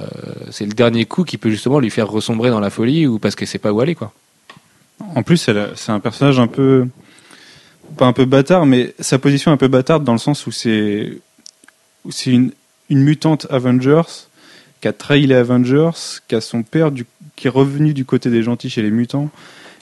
[0.51, 3.37] c'est le dernier coup qui peut justement lui faire ressombrer dans la folie ou parce
[3.37, 4.13] qu'elle sait pas où aller quoi.
[5.15, 6.87] En plus, c'est un personnage un peu.
[7.97, 10.53] Pas un peu bâtard, mais sa position est un peu bâtarde dans le sens où
[10.53, 11.19] c'est.
[12.11, 12.53] c'est une,
[12.89, 14.03] une mutante Avengers
[14.81, 15.91] qui a trahi les Avengers,
[16.29, 17.07] qui a son père du,
[17.37, 19.29] qui est revenu du côté des gentils chez les mutants,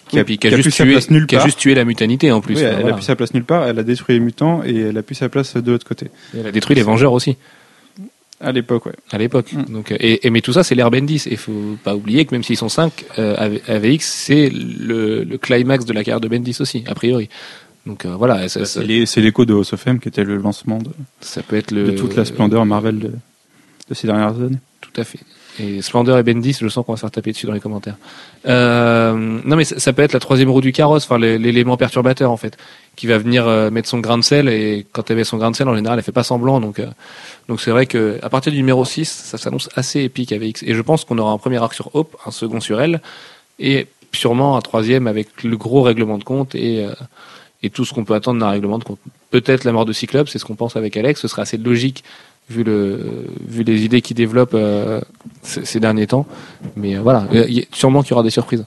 [0.08, 2.40] qui Oui, a, qui juste tué, place nulle qui a juste tué la mutanité en
[2.40, 2.56] plus.
[2.56, 2.90] Oui, elle voilà.
[2.90, 5.14] a plus sa place nulle part, elle a détruit les mutants et elle a plus
[5.14, 6.06] sa place de l'autre côté.
[6.34, 7.36] Et elle a détruit les Vengeurs aussi
[8.40, 8.92] À l'époque, ouais.
[9.10, 9.52] à l'époque.
[9.52, 9.72] Mm.
[9.72, 11.24] Donc, euh, et, et- mais tout ça, c'est l'ère Bendis.
[11.30, 15.92] Et faut pas oublier que même s'ils sont 5, AVX, c'est le, le climax de
[15.92, 17.28] la carrière de Bendis aussi, a priori.
[17.86, 20.78] Donc euh, voilà, ça, ça, C'est l'écho de House of M qui était le lancement
[20.78, 23.12] de, ça peut être le, de toute la splendeur Marvel de,
[23.88, 24.58] de ces dernières années.
[24.82, 25.20] Tout à fait.
[25.60, 27.96] Et Splendor et Bendis, je sens qu'on va se faire taper dessus dans les commentaires.
[28.46, 29.12] Euh,
[29.44, 32.30] non, mais ça, ça peut être la troisième roue du carrosse, enfin l'é- l'élément perturbateur
[32.30, 32.56] en fait,
[32.98, 34.48] qui va venir euh, mettre son grain de sel.
[34.48, 36.60] Et quand elle met son grain de sel, en général, elle fait pas semblant.
[36.60, 36.86] Donc, euh,
[37.48, 40.64] donc c'est vrai que à partir du numéro 6, ça s'annonce assez épique avec X.
[40.64, 43.00] Et je pense qu'on aura un premier arc sur Hope, un second sur elle,
[43.60, 46.92] et sûrement un troisième avec le gros règlement de compte et euh,
[47.62, 48.98] et tout ce qu'on peut attendre d'un règlement de compte.
[49.30, 51.20] Peut-être la mort de Cyclope, c'est ce qu'on pense avec Alex.
[51.20, 52.04] Ce serait assez logique
[52.50, 55.00] vu le vu les idées qu'il développe euh,
[55.42, 56.26] ces, derniers temps.
[56.76, 57.26] Mais euh, voilà,
[57.72, 58.64] sûrement qu'il y aura des surprises.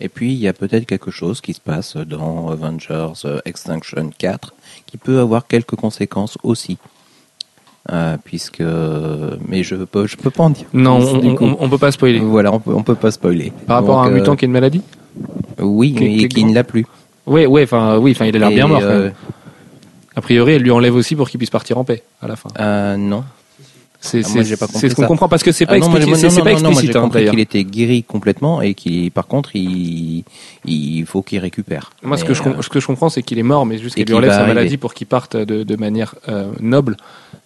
[0.00, 4.10] Et puis, il y a peut-être quelque chose qui se passe dans Avengers euh, Extinction
[4.16, 4.54] 4
[4.86, 6.78] qui peut avoir quelques conséquences aussi.
[7.90, 8.62] Euh, puisque.
[9.48, 10.66] Mais je peux, je peux pas en dire.
[10.72, 12.18] Non, on, on, on- peut pas spoiler.
[12.20, 13.52] Voilà, on peut, on peut pas spoiler.
[13.66, 14.82] Par rapport à un euh, mutant qui a une maladie
[15.58, 16.86] Oui, qui- mais qui ne l'a plus.
[17.26, 18.80] Ouais, ouais, enfin oui, enfin il a l'air bien mort.
[18.82, 19.10] euh.
[20.14, 22.96] A priori, elle lui enlève aussi pour qu'il puisse partir en paix à la fin.
[22.96, 23.24] non.
[24.02, 26.12] C'est Ah, c'est- ce qu'on comprend parce que c'est pas Ah moi, C'est pas non,
[26.12, 30.24] non, moi, explicite hein, qu'il était guéri complètement et qu'il, par contre, il,
[30.64, 31.92] il faut qu'il récupère.
[32.02, 33.96] Moi, ce que, je, euh, ce que je comprends, c'est qu'il est mort, mais juste
[33.96, 36.96] qu'il enlève va sa maladie pour qu'il parte de, de manière euh, noble.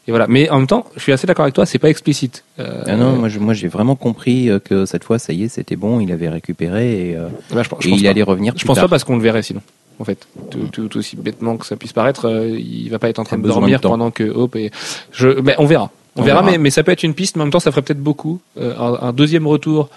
[0.07, 0.27] Et voilà.
[0.29, 2.45] Mais en même temps, je suis assez d'accord avec toi, c'est pas explicite.
[2.61, 5.43] Euh, Ah non, moi, je- moi j'ai vraiment compris euh, que cette fois, ça y
[5.45, 8.05] est, c'était bon, il avait récupéré et, euh, bah, je, pense- je et pense il
[8.05, 8.11] pas.
[8.11, 8.53] allait revenir.
[8.55, 8.85] Je plus pense tard.
[8.85, 9.61] pas parce qu'on le verrait sinon.
[9.99, 13.09] En fait, tout, tout- tout aussi bêtement que ça puisse paraître, euh, il va pas
[13.09, 14.71] être en train de dormir de pendant que Hope et
[15.13, 15.41] je.
[15.41, 15.91] Mais on verra.
[16.17, 16.53] On, On verra, verra.
[16.53, 17.37] Mais, mais ça peut être une piste.
[17.37, 18.41] Mais en même temps, ça ferait peut-être beaucoup.
[18.59, 19.89] Euh, un, un deuxième retour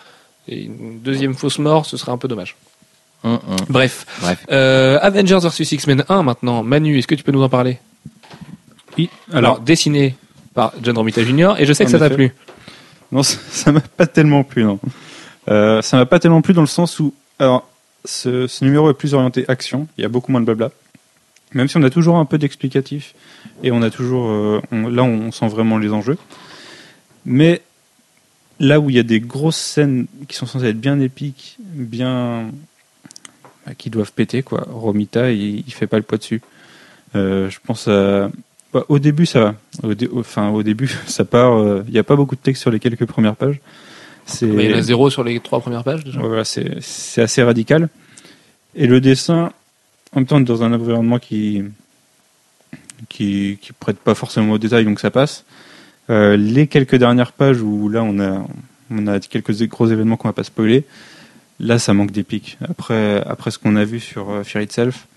[0.48, 2.56] et une deuxième fausse mort, ce serait un peu dommage.
[3.24, 3.56] Hum, hum.
[3.70, 4.46] Bref, Bref.
[4.52, 6.64] euh, Avengers vs X-Men 1 maintenant.
[6.64, 7.80] Manu, est-ce que tu peux nous en parler?
[8.98, 9.10] Oui.
[9.32, 10.16] Alors, Alors, dessiné
[10.54, 11.54] par John Romita Jr.
[11.60, 12.34] Et je sais que ça t'a plu.
[13.12, 14.80] non, ça- ça m'a pas tellement plu, non.
[15.50, 17.68] Euh, ça m'a pas tellement plu dans le sens où, alors,
[18.06, 19.88] ce, ce numéro est plus orienté action.
[19.98, 20.72] Il y a beaucoup moins de blabla.
[21.54, 23.14] Même si on a toujours un peu d'explicatif
[23.64, 26.18] et on a toujours, euh, on- là, on sent vraiment les enjeux.
[27.26, 27.62] Mais
[28.60, 32.50] là où il y a des grosses scènes qui sont censées être bien épiques, bien,
[33.66, 34.68] bah, qui doivent péter, quoi.
[34.70, 36.42] Romita, il, il fait pas le poids dessus.
[37.16, 38.30] Euh, je pense à,
[38.74, 39.56] bah, au début, ça va.
[39.84, 41.54] Au, dé- enfin, au début, ça part.
[41.54, 43.60] euh, Il n'y a pas beaucoup de texte sur les quelques premières pages.
[44.42, 46.20] Il y en a zéro sur les trois premières pages déjà.
[46.20, 47.88] Voilà, c'est c'est assez radical.
[48.76, 49.54] Et le dessin,
[50.14, 51.64] en même temps, on est dans un environnement qui
[53.10, 55.46] qui qui prête pas forcément au détail, donc ça passe.
[56.10, 58.46] Euh, les quelques dernières pages où là on a
[58.90, 60.86] on a quelques gros événements qu'on va pas spoiler.
[61.60, 62.58] Là, ça manque d'épique.
[62.68, 65.08] Après après ce qu'on a vu sur euh, Fear Itself,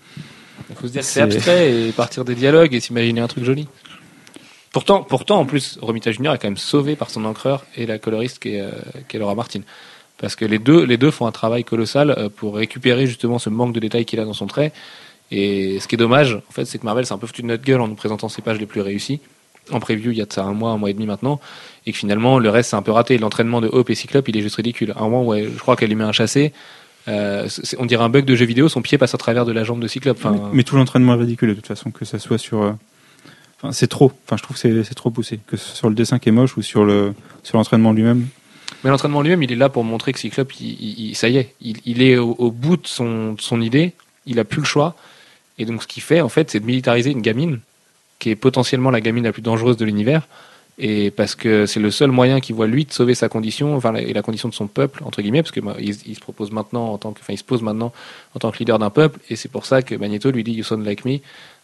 [0.69, 3.43] Il faut se dire que c'est abstrait et partir des dialogues et s'imaginer un truc
[3.43, 3.67] joli.
[4.71, 7.99] Pourtant, pourtant, en plus, Romita Junior est quand même sauvé par son encreur et la
[7.99, 8.71] coloriste qui est, euh,
[9.09, 9.61] qui est Laura Martin.
[10.21, 13.49] Parce que les deux, les deux font un travail colossal euh, pour récupérer justement ce
[13.49, 14.71] manque de détails qu'il a dans son trait.
[15.31, 17.47] Et ce qui est dommage, en fait, c'est que Marvel s'est un peu foutu de
[17.47, 19.19] notre gueule en nous présentant ses pages les plus réussies.
[19.71, 21.39] En preview, il y a un mois, un mois et demi maintenant.
[21.85, 23.17] Et que finalement, le reste, c'est un peu raté.
[23.17, 24.91] L'entraînement de Hope et Cyclope, il est juste ridicule.
[24.95, 26.51] À un moment, ouais, je crois qu'elle lui met un chassé.
[27.07, 27.47] Euh,
[27.79, 29.79] on dirait un bug de jeu vidéo, son pied passe à travers de la jambe
[29.81, 30.19] de Cyclope.
[30.53, 32.61] Mais, tout l'entraînement est ridicule de toute façon, que ça soit sur.
[32.61, 32.71] euh,
[33.71, 34.11] c'est trop.
[34.31, 35.39] Je trouve que c'est- trop poussé.
[35.47, 38.27] Que ce soit sur le dessin qui est moche ou sur le sur l'entraînement lui-même.
[38.83, 41.53] Mais l'entraînement lui-même, il est là pour montrer que Cyclope, il, il- ça y est,
[41.61, 43.93] il, est au, bout de son, de son idée,
[44.25, 44.95] il a plus le choix.
[45.59, 47.59] Et donc, ce qu'il fait, en fait, c'est de militariser une gamine,
[48.19, 50.27] qui est potentiellement la gamine la plus dangereuse de l'univers.
[50.79, 53.93] Et parce que c'est le seul moyen qu'il voit lui de sauver sa condition, enfin,
[53.93, 56.97] et la condition de son peuple, entre guillemets, parce que il se propose maintenant en
[56.97, 57.93] tant que, enfin, il se pose maintenant
[58.33, 60.63] en tant que leader d'un peuple, et c'est pour ça que Magneto lui dit You
[60.63, 61.19] sound like me.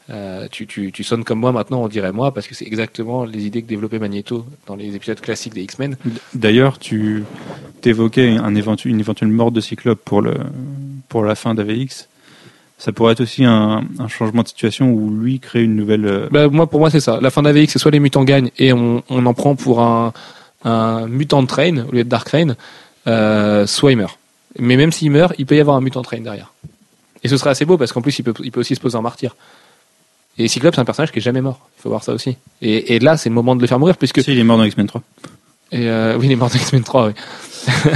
[0.10, 3.26] Euh, tu, tu, tu sonnes comme moi maintenant, on dirait moi, parce que c'est exactement
[3.26, 5.98] les idées que développait Magneto dans les épisodes classiques des X-Men.
[6.34, 7.24] D'ailleurs, tu
[7.82, 10.36] t'évoquais un éventu- une éventuelle mort de Cyclope pour le
[11.10, 12.08] pour la fin d'AVX.
[12.78, 16.06] Ça pourrait être aussi un, un changement de situation où lui crée une nouvelle.
[16.06, 17.20] euh, Bah, moi, pour moi, c'est ça.
[17.22, 20.14] La fin d'AVX, c'est soit les mutants gagnent et on, on en prend pour un,
[20.64, 22.56] un mutant train au lieu de Dark Train,
[23.08, 24.18] euh, soit il meurt.
[24.60, 26.54] Mais même s'il meurt, il peut y avoir un mutant train derrière.
[27.24, 28.96] Et ce serait assez beau parce qu'en plus, il peut, il peut aussi se poser
[28.98, 29.36] en martyr.
[30.38, 31.68] Et Cyclope, c'est un personnage qui est jamais mort.
[31.78, 32.38] Il faut voir ça aussi.
[32.62, 34.22] Et, et là, c'est le moment de le faire mourir puisque.
[34.22, 35.02] Si, il est mort dans X-Men 3.
[35.72, 37.14] Et euh, oui, il est mort dans X-Men 3, oui.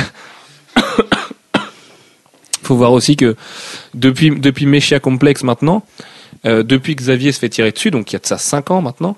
[2.64, 3.36] faut voir aussi que
[3.94, 5.84] depuis, depuis Meshia Complex maintenant,
[6.46, 8.72] euh, depuis que Xavier se fait tirer dessus, donc il y a de ça 5
[8.72, 9.18] ans maintenant,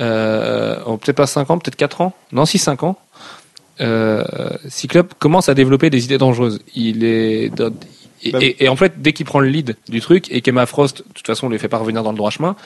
[0.00, 2.98] euh, oh, peut-être pas 5 ans, peut-être 4 ans, non, si 5 ans,
[3.80, 4.24] euh,
[4.68, 6.60] Cyclope commence à développer des idées dangereuses.
[6.74, 7.50] Il est.
[8.22, 10.66] Et, Bah, et- et en fait, dès qu'il prend le lead du truc et qu'Emma
[10.66, 12.56] Frost, de toute façon, ne le fait pas revenir dans le droit chemin,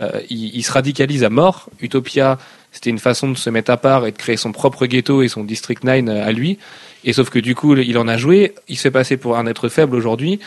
[0.00, 1.68] euh, il, il se radicalise à mort.
[1.80, 2.38] Utopia,
[2.72, 5.28] c'était une façon de se mettre à part et de créer son propre ghetto et
[5.28, 6.58] son District 9 à lui.
[7.04, 8.54] Et sauf que du coup, il en a joué.
[8.68, 10.38] Il se fait passer pour un être faible aujourd'hui.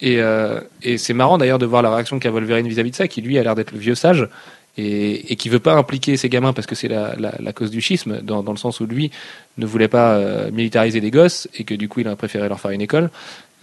[0.00, 3.08] Et, euh, et c'est marrant d'ailleurs de voir la réaction qu'a Wolverine vis-à-vis de ça,
[3.08, 4.28] qui lui a l'air d'être le vieux sage
[4.76, 7.72] et, et qui veut pas impliquer ses gamins parce que c'est la, la, la cause
[7.72, 9.10] du schisme, dans, dans le sens où lui
[9.56, 12.60] ne voulait pas euh, militariser des gosses et que du coup il a préféré leur
[12.60, 13.10] faire une école.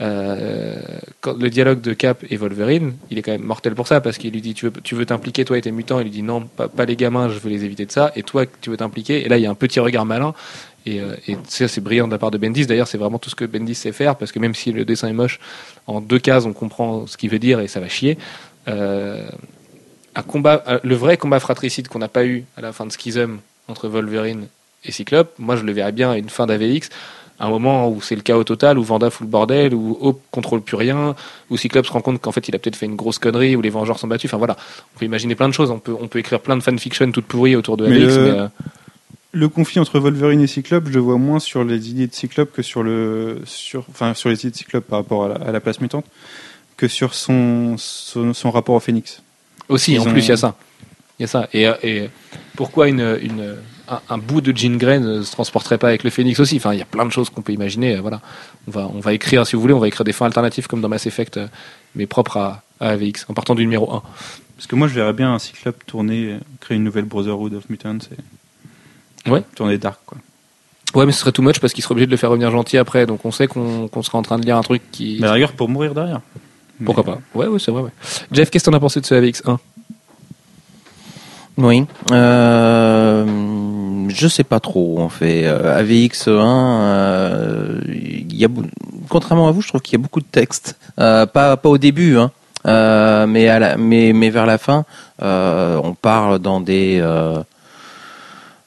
[0.01, 0.75] Euh,
[1.25, 4.33] le dialogue de Cap et Wolverine, il est quand même mortel pour ça parce qu'il
[4.33, 6.41] lui dit tu veux tu veux t'impliquer toi et tes mutants, il lui dit non
[6.41, 8.11] pas, les gamins, je veux les éviter de ça.
[8.15, 9.25] Et toi tu veux t'impliquer?
[9.25, 10.33] Et là il y a un petit regard malin.
[10.85, 12.67] Et, euh, et ça c'est brillant de la part de Bendis.
[12.67, 15.07] D'ailleurs c'est vraiment tout ce que Bendis sait faire parce que même si le dessin
[15.07, 15.39] est moche
[15.87, 18.17] en deux cases on comprend ce qu'il veut dire et ça va chier.
[18.67, 19.25] Euh,
[20.83, 24.47] le vrai combat fratricide qu'on n'a pas eu à la fin de Schism entre Wolverine
[24.83, 26.89] et Cyclope moi je le verrais bien à une fin d'AVX
[27.39, 30.61] un moment où c'est le chaos total, où Vanda fout le bordel, où Hope contrôle
[30.61, 31.15] plus rien,
[31.49, 33.61] où Cyclope se rend compte qu'en fait il a peut-être fait une grosse connerie, où
[33.61, 34.29] les Vengeurs sont battus.
[34.29, 34.55] Enfin voilà,
[34.95, 35.69] on peut imaginer plein de choses.
[35.71, 38.23] On peut, on peut écrire plein de fanfiction toutes pourries autour de Mais AVX, le-
[38.23, 38.47] mais euh,
[39.33, 42.53] Le conflit entre Wolverine et Cyclope, je le vois moins sur les idées de Cyclope
[42.53, 45.51] que sur le sur enfin sur les idées de Cyclope par rapport à la, à
[45.51, 46.05] la place mutante
[46.77, 49.21] que sur son son, son rapport au Phénix.
[49.67, 50.55] aussi, Ils en ont- plus, il y a ça.
[51.19, 51.49] Il y a ça.
[51.53, 52.09] Et, euh, et
[52.55, 53.55] pourquoi une, une,
[53.89, 56.73] un, un bout de Jean Grey ne se transporterait pas avec le Phoenix aussi Enfin,
[56.73, 57.95] il y a plein de choses qu'on peut imaginer.
[57.97, 58.21] euh, Voilà.
[58.67, 60.81] On va, on va écrire, si vous voulez, on va écrire des fins alternatives comme
[60.81, 61.47] dans Mass Effect, euh,
[61.95, 64.01] mais propres à, à AVX, en partant du numéro 1.
[64.57, 67.97] Parce que moi, je verrais bien un Cyclope tourner, créer une nouvelle Brotherhood of Mutants
[69.25, 69.43] et Ouais.
[69.55, 70.17] tourner dark quoi.
[70.93, 72.77] Ouais, mais ce serait too much parce qu'il serait obligé de le faire revenir gentil
[72.77, 73.05] après.
[73.05, 75.17] Donc on sait qu'on qu'on sera en train de lire un truc qui.
[75.19, 76.21] Mais rigueur pour mourir derrière.
[76.85, 77.19] Pourquoi Mais- pas?
[77.33, 77.81] Ouais, ouais, c'est vrai.
[77.81, 77.89] Ouais.
[78.31, 79.57] Jeff, qu'est-ce que t'en as pensé de ce AVX1
[81.57, 81.85] Oui.
[82.11, 83.14] Euh,
[84.15, 85.45] je sais pas trop en fait.
[85.45, 88.47] Euh, AVX1, euh, il y a,
[89.09, 90.77] contrairement à vous, je trouve qu'il y a beaucoup de textes.
[90.99, 92.31] Euh, pas pas au début, hein.
[93.27, 94.85] Mais, à la, mais mais vers la fin,
[95.19, 97.03] on parle dans des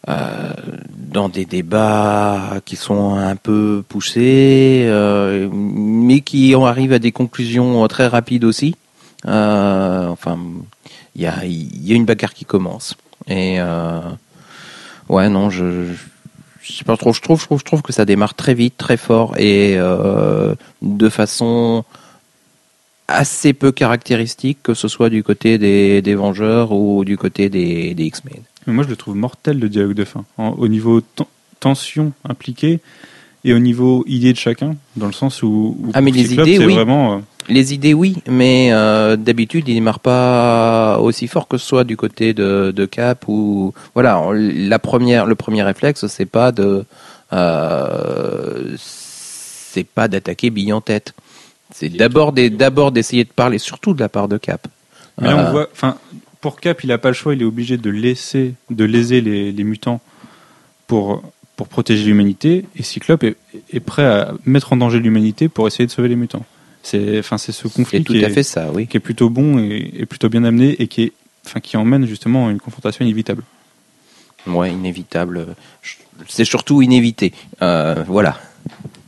[0.06, 4.88] dans des débats qui sont un peu poussés,
[5.52, 8.76] mais qui en arrivent à des conclusions très rapides aussi.
[9.24, 10.38] Enfin,
[11.16, 12.94] il y a, y a une bagarre qui commence.
[13.26, 13.58] Et
[15.08, 15.84] ouais, non, je,
[16.62, 17.12] je, sais pas trop.
[17.12, 20.54] Je trouve, je trouve, je trouve que ça démarre très vite, très fort et euh,
[20.82, 21.84] de façon
[23.06, 27.94] assez peu caractéristique, que ce soit du côté des, des Vengeurs ou du côté des,
[27.94, 28.42] des X-Men.
[28.66, 30.24] Moi, je le trouve mortel le dialogue de fin.
[30.36, 31.24] En- au niveau ten-
[31.58, 32.80] tension impliquée
[33.44, 36.58] et au niveau idée de chacun, dans le sens où, où Ah, mais les idées,
[36.58, 36.74] c'est oui.
[36.74, 37.14] vraiment.
[37.14, 37.18] euh,
[37.48, 41.96] Les idées, oui, mais euh, d'habitude, il démarre pas aussi fort que ce soit du
[41.96, 44.20] côté de, de Cap ou voilà.
[44.20, 46.84] on- La première, le premier réflexe, c'est pas de,
[47.32, 51.14] euh, c'est pas d'attaquer bille en tête.
[51.74, 54.66] C'est d'abord des- d'abord d'essayer de parler, surtout de la part de Cap.
[55.20, 55.96] Mais là, Euh, on voit, enfin,
[56.40, 59.52] pour Cap, il a pas le choix, il est obligé de laisser, de léser les,
[59.52, 60.00] les mutants
[60.86, 61.22] pour,
[61.56, 63.36] pour protéger l'humanité, et Cyclope est,
[63.72, 66.44] est prêt à mettre en danger l'humanité pour essayer de sauver les mutants.
[66.82, 68.86] C'est, enfin, c'est ce conflit tout qui, à est, fait ça, oui.
[68.86, 71.12] qui est plutôt bon et, et plutôt bien amené et qui est,
[71.46, 73.42] enfin, qui emmène justement à une confrontation inévitable.
[74.46, 75.48] Ouais, inévitable.
[76.28, 77.32] C'est surtout inévité.
[77.60, 78.38] Euh, voilà.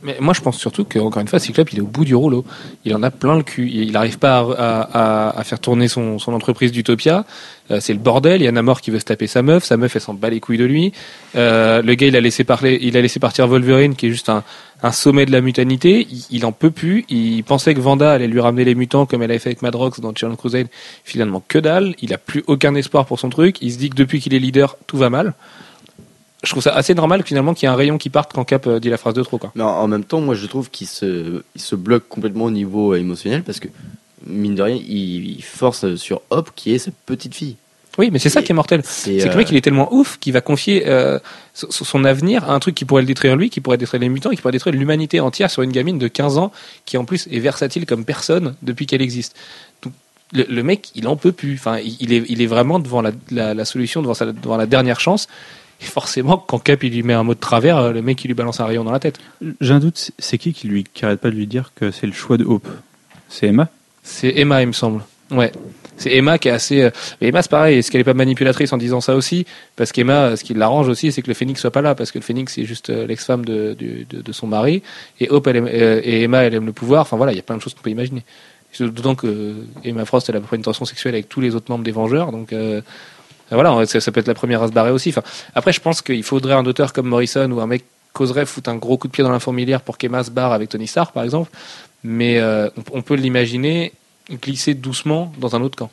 [0.03, 2.15] Mais moi, je pense surtout que, encore une fois, Cyclope, il est au bout du
[2.15, 2.43] rouleau.
[2.85, 3.69] Il en a plein le cul.
[3.71, 7.25] Il n'arrive pas à, à- faire tourner son, son entreprise d'Utopia.
[7.69, 8.41] Euh, c'est le bordel.
[8.41, 9.63] Il y a Namor qui veut se taper sa meuf.
[9.63, 10.91] Sa meuf, elle s'en bat les couilles de lui.
[11.35, 14.29] Euh, le gars, il a laissé parler, il a laissé partir Wolverine, qui est juste
[14.29, 14.43] un,
[14.83, 16.07] un sommet de la mutanité.
[16.29, 17.05] Il, en peut plus.
[17.09, 19.99] Il pensait que Vanda allait lui ramener les mutants comme elle avait fait avec Madrox
[19.99, 20.67] dans Challenge Crusade.
[21.03, 21.95] Finalement, que dalle.
[22.01, 23.57] Il a plus aucun espoir pour son truc.
[23.61, 25.33] Il se dit que depuis qu'il est leader, tout va mal.
[26.43, 28.65] Je trouve ça assez normal finalement qu'il y ait un rayon qui parte quand Cap
[28.65, 29.39] euh, dit la phrase de trop.
[29.53, 32.93] Mais en, même temps, moi je trouve qu'il se, il se bloque complètement au niveau
[32.93, 33.67] euh, émotionnel parce que,
[34.25, 37.57] mine de rien, il, il force sur Hop qui est sa petite fille.
[37.97, 38.81] Oui, mais c'est ça qui est mortel.
[38.85, 41.19] C'est que le mec, il est tellement ouf qu'il va confier euh,
[41.53, 44.07] son son avenir à un truc qui pourrait le détruire lui, qui pourrait détruire les
[44.09, 46.51] mutants, qui pourrait détruire l'humanité entière sur une gamine de 15 ans
[46.85, 49.35] qui en plus est versatile comme personne depuis qu'elle existe.
[49.83, 49.91] Donc,
[50.33, 51.55] le, le mec, il en peut plus.
[51.55, 54.65] Enfin, il est, il est vraiment devant la, la, la solution, devant, sa, devant la
[54.67, 55.27] dernière chance.
[55.81, 58.27] Et forcément, quand Cap il lui met un mot de travers, euh, le mec il
[58.27, 59.19] lui balance un rayon dans la tête.
[59.59, 61.91] J'ai un doute, c'est- c'est qui qui lui, qui arrête pas de lui dire que
[61.91, 62.67] c'est le choix de Hope?
[63.27, 63.67] C'est Emma?
[64.03, 65.03] C'est Emma, il me semble.
[65.31, 65.51] Ouais.
[66.01, 66.81] C'est Emma qui est assez.
[66.81, 66.89] euh,
[67.21, 67.77] Emma, c'est pareil.
[67.77, 69.45] Est-ce qu'elle est pas manipulatrice en disant ça aussi?
[69.75, 71.93] Parce qu'Emma, ce qui l'arrange aussi, c'est que le Phénix soit pas là.
[71.93, 74.81] Parce que le Phénix, c'est juste euh, l'ex-femme de, de, son mari.
[75.19, 77.03] Et elle euh, et Emma, elle aime le pouvoir.
[77.03, 78.23] Enfin voilà, il y a plein de choses qu'on peut imaginer.
[78.79, 81.91] D'autant que Emma Frost, elle a une tension sexuelle avec tous les autres membres des
[81.91, 82.31] Vengeurs.
[82.31, 82.55] Donc
[83.51, 85.09] voilà, ça, peut être la première à se barrer aussi.
[85.09, 87.83] Enfin, après, je pense qu'il faudrait un auteur comme Morrison ou un mec
[88.15, 90.53] qui oserait foutre un gros coup de pied dans la fourmilière pour qu'Emma se barre
[90.53, 91.51] avec Tony Stark, par exemple.
[92.05, 92.41] Mais
[92.93, 93.91] on peut l'imaginer
[94.29, 95.91] glisser doucement dans un autre camp.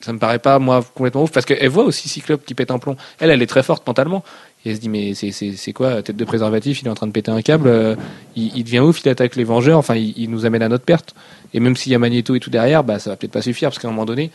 [0.00, 2.78] Ça me paraît pas, moi, complètement ouf, parce qu'elle voit aussi Cyclope qui pète un
[2.78, 2.96] plomb.
[3.18, 4.24] Elle, elle est très forte mentalement.
[4.64, 7.12] Et elle se dit, mais c'est- quoi, tête de préservatif, il est en train de
[7.12, 7.96] péter un câble, euh,
[8.34, 11.14] il, devient ouf, il attaque les Vengeurs, enfin, il, nous amène à notre perte.
[11.52, 13.70] Et même s'il y a Magneto et tout derrière, bah, ça va peut-être pas suffire,
[13.70, 14.30] parce qu'à un moment donné,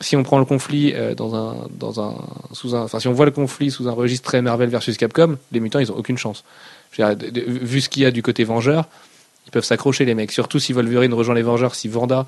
[0.00, 2.16] si on prend le conflit euh, dans un, dans un,
[2.52, 5.60] sous un, si on voit le conflit sous un registre très Marvel versus Capcom, les
[5.60, 6.44] mutants, ils ont aucune chance.
[6.96, 8.88] Vu ce qu'il y a du côté Vengeur,
[9.46, 10.32] ils peuvent s'accrocher, les mecs.
[10.32, 12.26] Surtout si Wolverine rejoint les Vengeurs, si Vanda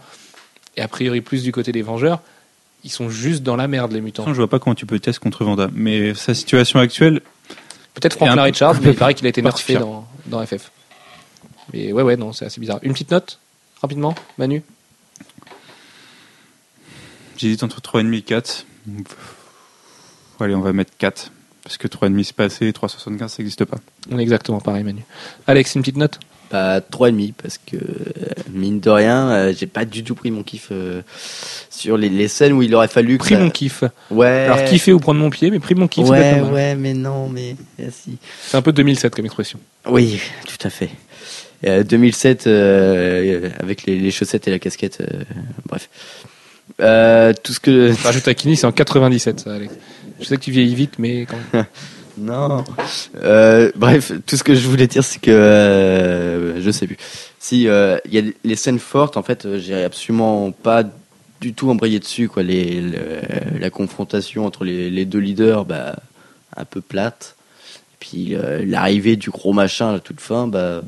[0.76, 2.20] est a priori plus du côté des Vengeurs,
[2.84, 4.24] ils sont juste dans la merde, les mutants.
[4.26, 5.68] Je vois pas comment tu peux tester contre Vanda.
[5.72, 7.20] Mais sa situation actuelle,
[8.00, 10.70] Peut-être Franklin un mais il paraît qu'il a été nerfé dans, dans FF.
[11.72, 12.78] Mais ouais, ouais, non, c'est assez bizarre.
[12.82, 13.40] Une petite note,
[13.82, 14.62] rapidement, Manu?
[17.36, 18.66] J'hésite entre 3,5 et 4.
[20.38, 21.32] Allez, on va mettre 4.
[21.64, 23.78] Parce que 3,5 c'est pas assez, et 3,75 ça n'existe pas.
[24.10, 25.02] On est exactement pareil, Manu.
[25.48, 26.20] Alex, une petite note?
[26.50, 27.80] Bah, 3,5 parce que, euh,
[28.50, 31.02] mine de rien, euh, j'ai pas du tout pris mon kiff euh,
[31.68, 33.24] sur les, les scènes où il aurait fallu que.
[33.24, 33.84] Pris ça- mon kiff.
[34.10, 34.46] Ouais.
[34.46, 37.54] Alors, kiffer ou prendre mon pied, mais pris mon kiff, Ouais, ouais, mais non, mais.
[37.90, 38.16] si.
[38.46, 39.58] C'est un peu 2007 comme expression.
[39.86, 40.88] Oui, tout à fait.
[41.66, 45.24] Euh, 2007, euh, avec les, les chaussettes et la casquette, euh,
[45.66, 45.88] bref.
[47.42, 47.92] Tout ce que.
[48.04, 49.74] Rajoute à Kini, c'est en 97, ça, Alex.
[50.20, 51.66] Je sais que tu vieillis vite, mais quand même.
[52.18, 52.64] Non.
[53.22, 56.96] Euh, bref, tout ce que je voulais dire, c'est que euh, je sais plus.
[57.38, 60.82] Si euh, il y a les scènes fortes, en fait, j'ai absolument pas
[61.40, 62.28] du tout embrayé dessus.
[62.28, 65.96] Quoi, les, le- la confrontation entre les, les deux leaders, bah,
[66.56, 67.36] un peu plate.
[68.00, 70.82] Puis euh, l'arrivée du gros machin à la toute fin, bah,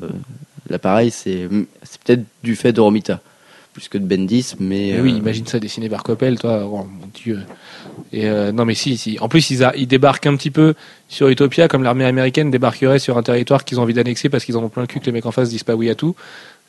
[0.69, 1.47] là pareil, c'est
[1.83, 3.19] c'est peut-être du fait de Romita
[3.73, 6.65] plus que de Bendis, mais Mais oui, imagine ça dessiné par Coppel, toi.
[6.65, 7.39] Oh mon dieu.
[8.13, 9.17] Et euh, non, mais si, si.
[9.21, 10.73] En plus, ils, a- ils débarquent un petit peu
[11.07, 14.57] sur Utopia, comme l'armée américaine débarquerait sur un territoire qu'ils ont envie d'annexer parce qu'ils
[14.57, 16.15] en ont plein le cul que les mecs en face disent pas oui à tout.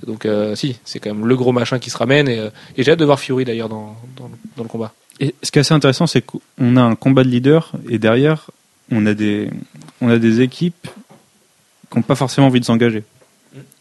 [0.07, 2.29] Donc, euh, si, c'est quand même le gros machin qui se ramène.
[2.29, 4.93] Et, euh, et j'ai hâte de voir Fury d'ailleurs dans, dans, dans le combat.
[5.21, 8.51] Et ce qui est assez intéressant, c'est qu'on a un combat de leader et derrière,
[8.93, 9.51] on a des,
[10.01, 10.87] on a des équipes
[11.91, 13.03] qui n'ont pas forcément envie de s'engager.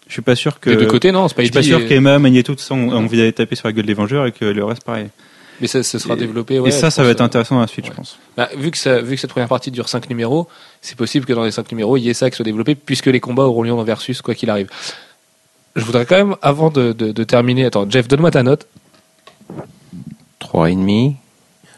[0.08, 0.70] Je suis pas sûr que.
[0.72, 2.74] Des deux côtés, non, c'est pas je suis pas sûr et- qu'Emma, Magneto, tout ça,
[2.74, 5.08] ont envie d'aller taper sur la gueule des Vengeurs et que le reste pareil.
[5.62, 6.60] Mais ça, ça sera Et- développé.
[6.60, 7.92] Ouais, et ça, je ça va être intéressant dans la suite, ouais.
[7.92, 8.18] je pense.
[8.36, 10.48] Bah, vu, que ça, vu que cette première partie dure 5 numéros,
[10.82, 13.06] c'est possible que dans les 5 numéros, il y ait ça qui soit développé, puisque
[13.06, 14.70] les combats auront lieu dans Versus, quoi qu'il arrive.
[15.76, 18.68] Je voudrais quand même, avant de, de, de terminer, attends, Jeff, donne-moi ta note.
[20.40, 21.16] Trois et demi.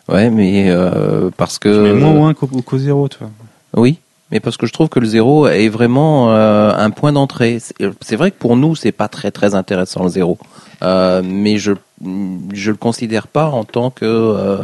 [0.10, 1.70] Ouais, mais euh, parce que.
[1.70, 3.30] Mais moins moins qu'au qu'au zéro, toi?
[3.76, 4.00] Oui,
[4.34, 7.60] mais parce que je trouve que le zéro est vraiment euh, un point d'entrée.
[8.02, 10.38] C'est vrai que pour nous, c'est pas très très intéressant le zéro,
[10.82, 11.72] Euh, mais je
[12.54, 14.58] je le considère pas en tant que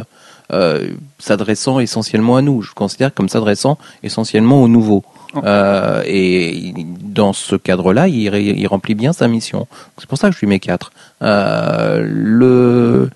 [0.52, 0.90] euh,
[1.20, 2.62] s'adressant essentiellement à nous.
[2.62, 5.04] Je le considère comme s'adressant essentiellement aux nouveaux.
[5.44, 9.68] Euh, et dans ce cadre-là, il remplit bien sa mission.
[9.98, 10.90] C'est pour ça que je lui mets 4.
[11.22, 13.10] Euh, le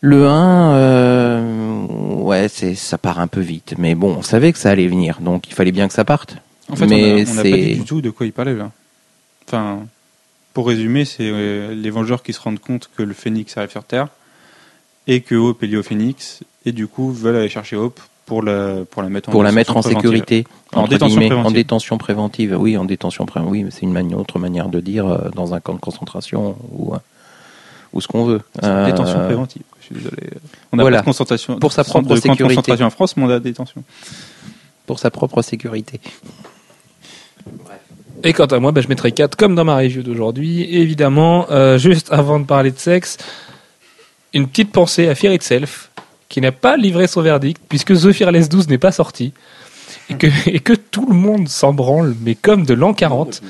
[0.00, 3.74] le 1, euh, ouais, c'est ça part un peu vite.
[3.78, 6.36] Mais bon, on savait que ça allait venir, donc il fallait bien que ça parte.
[6.70, 8.70] En fait, Mais on n'a pas dit du tout de quoi il parlait là.
[9.46, 9.80] Enfin,
[10.54, 13.84] pour résumer, c'est euh, les Vengeurs qui se rendent compte que le Phénix arrive sur
[13.84, 14.08] Terre
[15.06, 18.42] et que Hope est lié au Phénix et du coup veulent aller chercher Hope pour
[18.44, 20.46] la pour la mettre en pour la mettre en sécurité.
[20.72, 21.46] En détention préventive.
[21.46, 22.56] En détention préventive.
[22.58, 23.52] Oui, en détention préventive.
[23.52, 26.56] Oui, mais c'est une mani- autre manière de dire euh, dans un camp de concentration
[26.72, 26.92] ou,
[27.92, 28.40] ou ce qu'on veut.
[28.62, 29.62] Euh, détention préventive.
[29.90, 30.30] Je suis désolé.
[30.72, 30.98] On n'a voilà.
[30.98, 32.44] pas de concentration Pour sa propre de sécurité.
[32.44, 33.82] concentration en France, mais on a détention.
[34.86, 36.00] Pour sa propre sécurité.
[38.22, 40.62] Et quant à moi, bah, je mettrai 4 comme dans ma review d'aujourd'hui.
[40.74, 43.16] Évidemment, euh, juste avant de parler de sexe,
[44.34, 45.90] une petite pensée à Fear Itself,
[46.28, 49.32] qui n'a pas livré son verdict, puisque The Fearless 12 n'est pas sorti,
[50.10, 53.42] et que, et que tout le monde s'en branle, mais comme de l'an 40.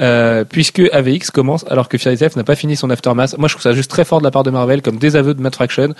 [0.00, 3.36] Euh, puisque AVX commence alors que Fear Itself n'a pas fini son Aftermath.
[3.36, 5.40] Moi, je trouve ça juste très fort de la part de Marvel comme désaveu de
[5.42, 5.94] Matt Fraction.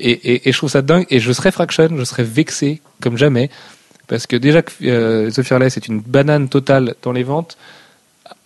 [0.00, 1.06] Et, et, et je trouve ça dingue.
[1.10, 3.48] Et je serais Fraction, je serais vexé comme jamais.
[4.08, 7.56] Parce que déjà que euh, The Fearless est une banane totale dans les ventes,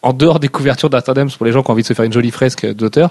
[0.02, 2.12] en dehors des couvertures d'Amsterdam pour les gens qui ont envie de se faire une
[2.12, 3.10] jolie fresque d'auteur.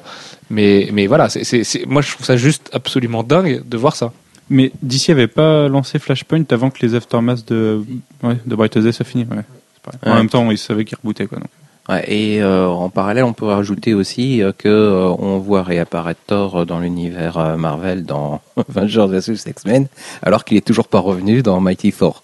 [0.50, 3.96] Mais, mais voilà, c'est, c'est, c'est- moi je trouve ça juste absolument dingue de voir
[3.96, 4.12] ça.
[4.50, 7.84] Mais DC avait pas lancé Flashpoint avant que les aftermaths de
[8.22, 9.26] ouais, de Brightest Day soient finis.
[9.32, 9.44] Ouais.
[9.74, 10.00] c'est pareil.
[10.14, 11.40] En même temps, ils savaient qu'ils rebootaient quoi.
[11.40, 11.48] Donc.
[11.90, 16.20] Ouais, et euh, en parallèle, on peut rajouter aussi euh, que euh, on voit réapparaître
[16.28, 19.88] Thor dans l'univers euh, Marvel dans Avengers vs X-Men,
[20.22, 22.24] alors qu'il est toujours pas revenu dans Mighty Thor.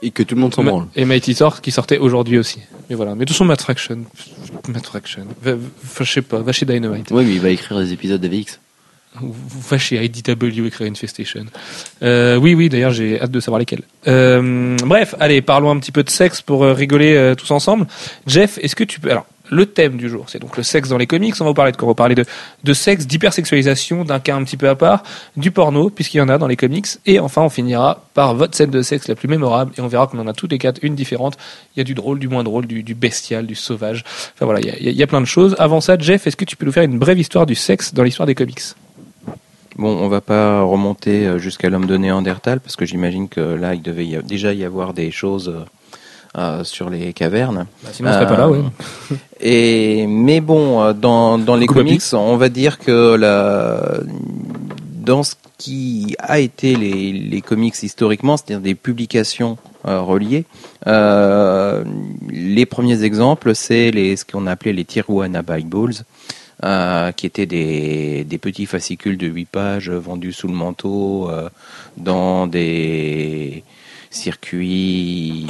[0.00, 0.86] Et que tout le monde s'en branle.
[0.96, 2.60] Et Mighty Thor qui sortait aujourd'hui aussi.
[2.88, 3.98] Mais voilà, mais tout son Matt Fraction.
[4.68, 5.24] Matt Fraction.
[5.42, 5.60] Va, va-
[6.00, 7.10] je sais pas, va chez Dynamite.
[7.10, 8.60] Oui, mais il va écrire les épisodes d'AVX.
[9.14, 11.46] Va chez IDW écrire Infestation.
[12.02, 13.82] Euh, oui, oui, d'ailleurs, j'ai hâte de savoir lesquels.
[14.06, 17.86] Euh, bref, allez, parlons un petit peu de sexe pour euh, rigoler euh, tous ensemble.
[18.26, 19.10] Jeff, est-ce que tu peux...
[19.10, 21.34] Alors, le thème du jour, c'est donc le sexe dans les comics.
[21.40, 21.86] On va vous parler de quoi?
[21.86, 22.24] On va parler de,
[22.64, 25.02] de sexe, d'hypersexualisation, d'un cas un petit peu à part,
[25.36, 26.86] du porno, puisqu'il y en a dans les comics.
[27.06, 29.72] Et enfin, on finira par votre scène de sexe la plus mémorable.
[29.78, 31.38] Et on verra qu'on en a toutes les quatre une différente.
[31.74, 34.04] Il y a du drôle, du moins drôle, du, bestial, du sauvage.
[34.34, 35.56] Enfin voilà, il y a plein de choses.
[35.58, 38.02] Avant ça, Jeff, est-ce que tu peux nous faire une brève histoire du sexe dans
[38.02, 38.60] l'histoire des comics?
[39.78, 43.74] Bon, on va pas remonter euh, jusqu'à l'homme de Néandertal parce que j'imagine que là,
[43.74, 45.64] il devait y a- déjà y avoir des choses euh,
[46.36, 47.66] euh, sur les cavernes.
[47.92, 48.58] Sinon, on serait pas là, ouais.
[49.40, 54.00] Et mais bon, dans dans les comics, on va dire que la
[55.00, 60.44] dans ce qui a été les les comics historiquement, c'est-à-dire des publications euh, reliées,
[62.30, 65.94] les premiers exemples, c'est les ce qu'on appelait les Tijuana Bibles.
[66.64, 71.48] Euh, qui étaient des, petits fascicules de 8 pages vendus sous le manteau euh,
[71.96, 73.62] dans des
[74.10, 75.46] circuits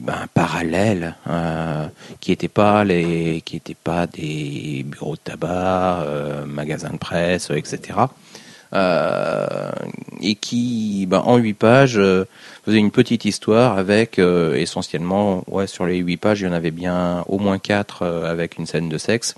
[0.00, 1.86] ben, parallèles euh,
[2.18, 6.04] qui n'étaient pas les qui étaient pas des bureaux de tabac,
[6.44, 8.00] magasins de presse, etc.
[10.20, 12.24] Et qui, ben, en huit pages, euh,
[12.64, 16.72] faisait une petite histoire avec essentiellement, ouais, sur les huit pages, il y en avait
[16.72, 19.36] bien au moins quatre avec une scène de sexe,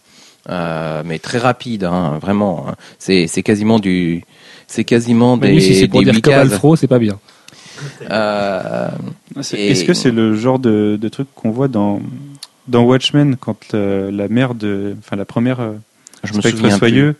[0.50, 2.66] euh, mais très rapide, hein, vraiment.
[2.68, 2.74] hein.
[2.98, 4.24] C'est c'est quasiment du,
[4.66, 6.34] c'est quasiment Même des, si c'est pour dire comme.
[6.34, 7.18] Alfro, c'est pas bien.
[8.10, 8.88] Euh,
[9.40, 12.00] C'est- Et- Est-ce que c'est le genre de, de truc qu'on voit dans
[12.68, 15.58] dans Watchmen quand euh, la mère de, enfin la première
[16.22, 16.78] je me Spectre souviens plus.
[16.78, 17.16] soyeux,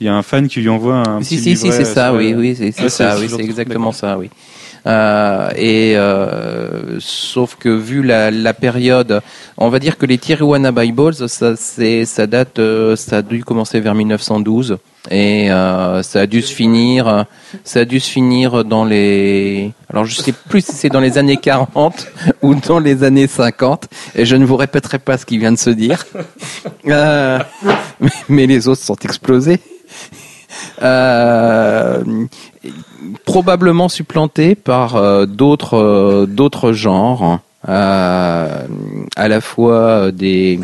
[0.00, 2.14] il y a un fan qui lui envoie un Si, petit si, si, c'est ça,
[2.14, 4.30] oui, oui, c'est Ah, ça, oui, c'est exactement ça, oui.
[4.86, 9.20] Euh, et euh, sauf que vu la, la période,
[9.56, 13.80] on va dire que les Tijuana Bibles, ça, ça date, euh, ça a dû commencer
[13.80, 14.76] vers 1912
[15.10, 17.26] et euh, ça a dû se finir,
[17.62, 21.18] ça a dû se finir dans les, alors je sais plus si c'est dans les
[21.18, 22.08] années 40
[22.42, 25.58] ou dans les années 50 et je ne vous répéterai pas ce qui vient de
[25.58, 26.04] se dire,
[26.86, 27.38] Euh,
[28.28, 29.58] mais les autres sont explosés.
[30.82, 32.02] Euh,
[33.24, 38.66] probablement supplanté par euh, d'autres euh, d'autres genres, euh,
[39.16, 40.60] à la fois des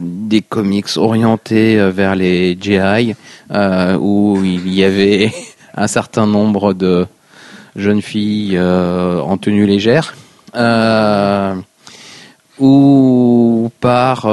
[0.00, 3.14] des comics orientés vers les GI,
[4.00, 5.32] où il y avait
[5.76, 7.06] un certain nombre de
[7.76, 10.16] jeunes filles en tenue légère,
[12.58, 14.26] ou par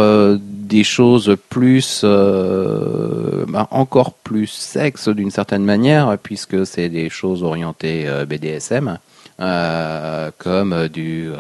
[0.70, 7.44] des choses plus, euh, bah, encore plus sexe d'une certaine manière, puisque c'est des choses
[7.44, 9.00] orientées euh, BDSM.
[9.42, 11.32] euh, comme du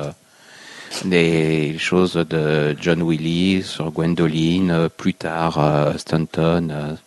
[1.05, 6.97] des choses de John Willis sur Gwendoline, plus tard Stanton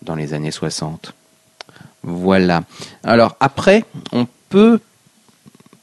[0.00, 1.12] dans les années 60.
[2.02, 2.62] Voilà.
[3.02, 4.80] Alors après, on peut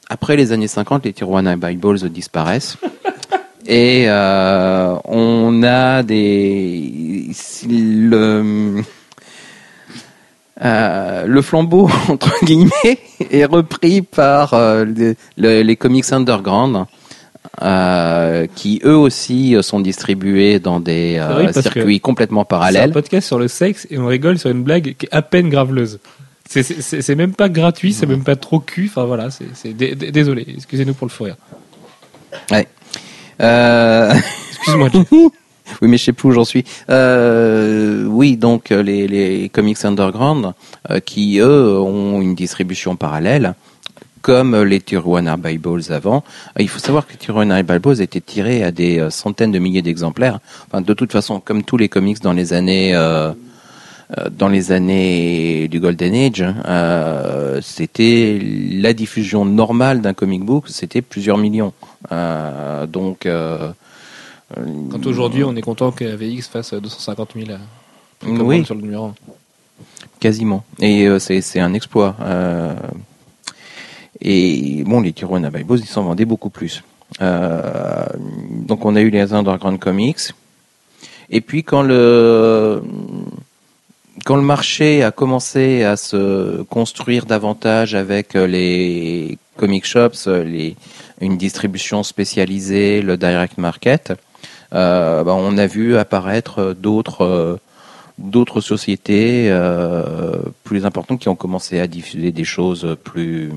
[0.10, 2.78] après les années 50, les Tijuana Bibles disparaissent.
[3.68, 7.28] Et euh, on a des
[7.70, 8.82] le
[10.64, 13.00] euh, le flambeau entre guillemets
[13.32, 16.86] est repris par euh, les, le- les comics underground
[17.62, 22.92] euh, qui eux aussi sont distribués dans des euh, circuits complètement C'est un parallèles.
[22.92, 26.00] podcast sur le sexe et on rigole sur une blague qui est à peine graveleuse.
[26.50, 28.88] C'est- même pas gratuit, c'est même pas trop cul.
[28.90, 31.38] Enfin voilà, c'est c'est- dé- dé- désolé, excusez-nous pour le fou rire.
[33.40, 34.14] Euh,
[34.52, 34.90] Excuse-moi.
[35.82, 36.66] Oui, mais je sais plus où j'en suis.
[36.90, 40.54] Euh, oui, donc euh, les, les comics underground
[40.90, 43.56] euh, qui eux ont une distribution parallèle,
[44.22, 46.24] comme les Tijuana Bibles avant.
[46.60, 50.40] Il faut savoir que les Tijuana Bibles étaient tirés à des centaines de milliers d'exemplaires.
[50.68, 52.94] Enfin, de toute façon, comme tous les comics dans les années
[54.32, 61.02] dans les années du Golden Age, euh, c'était la diffusion normale d'un comic book, c'était
[61.02, 61.72] plusieurs millions.
[62.12, 63.72] Euh, donc euh,
[64.92, 67.58] Quand aujourd'hui on est content que VX fasse 250 000 euh,
[68.20, 68.66] commandes Oui.
[68.66, 69.14] sur le numéro 1.
[70.20, 70.64] Quasiment.
[70.80, 72.16] Et euh, c'est un exploit.
[72.22, 72.74] Euh,
[74.20, 76.84] et bon, les Tijuana Bibles, ils s'en vendaient beaucoup plus.
[77.22, 78.06] Euh,
[78.68, 80.34] donc on a eu les Underground Comics.
[81.30, 82.84] Et puis quand le
[84.26, 90.44] quand le marché a commencé à se construire davantage avec euh, les comic shops, euh,
[90.44, 90.76] les,
[91.22, 94.14] une distribution spécialisée, le direct market,
[94.74, 97.60] euh, bah, on a vu apparaître d'autres
[98.18, 99.52] d'autres sociétés
[100.64, 103.52] plus importantes qui ont commencé à diffuser des choses plus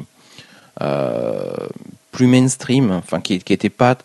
[2.13, 3.99] plus mainstream, enfin qui qui étaient pas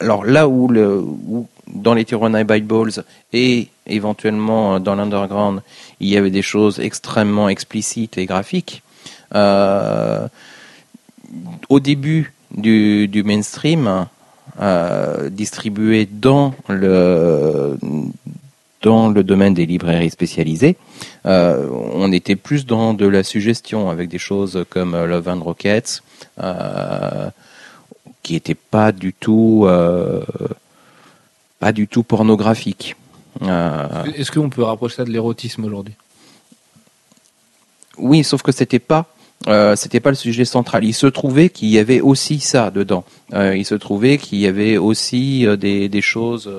[0.00, 5.62] alors là où le où dans les Tijuana Bibles et éventuellement dans l'underground
[6.00, 8.82] il y avait des choses extrêmement explicites et graphiques.
[9.34, 10.28] Euh,
[11.68, 14.06] au début du, du mainstream
[14.60, 17.76] euh, distribué dans le
[18.82, 20.76] dans le domaine des librairies spécialisées,
[21.24, 25.42] euh, on était plus dans de la suggestion avec des choses comme euh, Love and
[25.42, 26.02] Rockets,
[26.40, 27.28] euh,
[28.22, 30.22] qui n'étaient pas du tout euh,
[31.58, 32.96] pas du tout pornographiques.
[33.42, 35.94] Euh, Est-ce qu'on peut rapprocher ça de l'érotisme aujourd'hui?
[37.98, 39.06] Oui, sauf que c'était pas
[39.48, 40.84] euh, c'était pas le sujet central.
[40.84, 43.04] Il se trouvait qu'il y avait aussi ça dedans.
[43.32, 46.50] Euh, il se trouvait qu'il y avait aussi des, des choses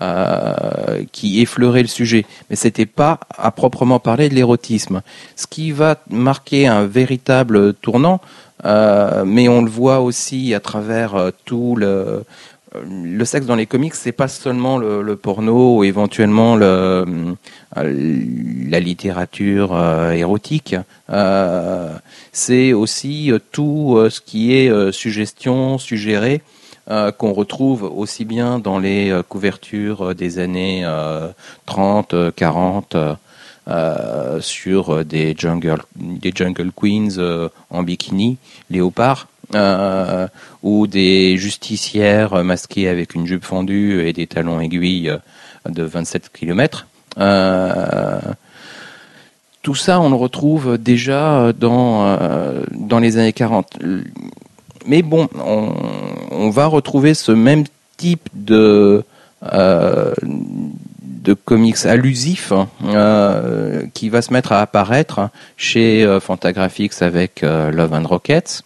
[0.00, 5.02] euh, qui effleuraient le sujet, mais c'était pas à proprement parler de l'érotisme.
[5.36, 8.20] Ce qui va marquer un véritable tournant,
[8.64, 12.24] mais on le voit aussi à travers tout le
[12.74, 17.04] le sexe dans les comics, c'est pas seulement le, porno ou éventuellement le,
[17.76, 18.24] euh,
[18.68, 20.76] la littérature euh, érotique.
[21.10, 21.94] Euh,
[22.32, 26.42] c'est aussi euh, tout euh, ce qui est euh, suggestion, suggéré,
[26.90, 31.28] euh, qu'on retrouve aussi bien dans les euh, couvertures euh, des années euh,
[31.66, 32.94] 30, euh, 40.
[32.94, 33.14] euh,
[33.68, 38.36] euh, sur euh, des jungle, des jungle queens euh, en bikini,
[38.70, 40.26] léopard, euh,
[40.62, 45.18] ou des justicières masquées avec une jupe fendue et des talons aiguilles euh,
[45.70, 46.86] de 27 km.
[47.18, 48.20] Euh,
[49.62, 52.18] tout ça, on le retrouve déjà dans,
[53.00, 53.78] les années 40.
[54.86, 57.64] Mais bon, on, va retrouver ce même
[57.96, 59.04] type de,
[61.44, 62.52] comics allusifs
[62.84, 68.62] euh, qui va se mettre à apparaître chez Fantagraphics avec Love and Rockets,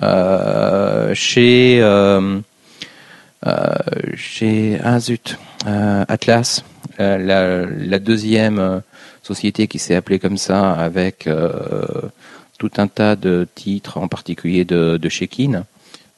[0.00, 2.40] chez euh,
[3.46, 3.74] euh,
[4.16, 4.98] chez ah
[5.66, 6.64] euh, Atlas,
[6.98, 8.80] euh, la, deuxième euh,
[9.22, 11.86] société qui s'est appelée comme ça avec euh,
[12.58, 15.64] tout un tas de titres, en particulier de, de Shekin.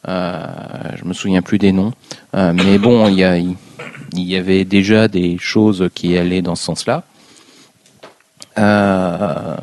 [0.09, 0.47] Euh,
[0.97, 1.93] je me souviens plus des noms,
[2.35, 3.19] Euh, mais bon, il
[4.15, 7.03] y, avait déjà des choses qui allaient dans ce sens-là.
[8.57, 9.57] Euh,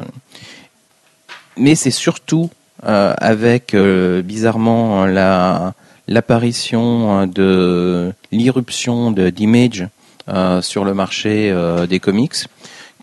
[1.56, 5.74] mais c'est surtout euh, avec euh, bizarrement la
[6.08, 9.88] l'apparition euh, de l'irruption de d'Image
[10.30, 12.48] euh, sur le marché euh, des comics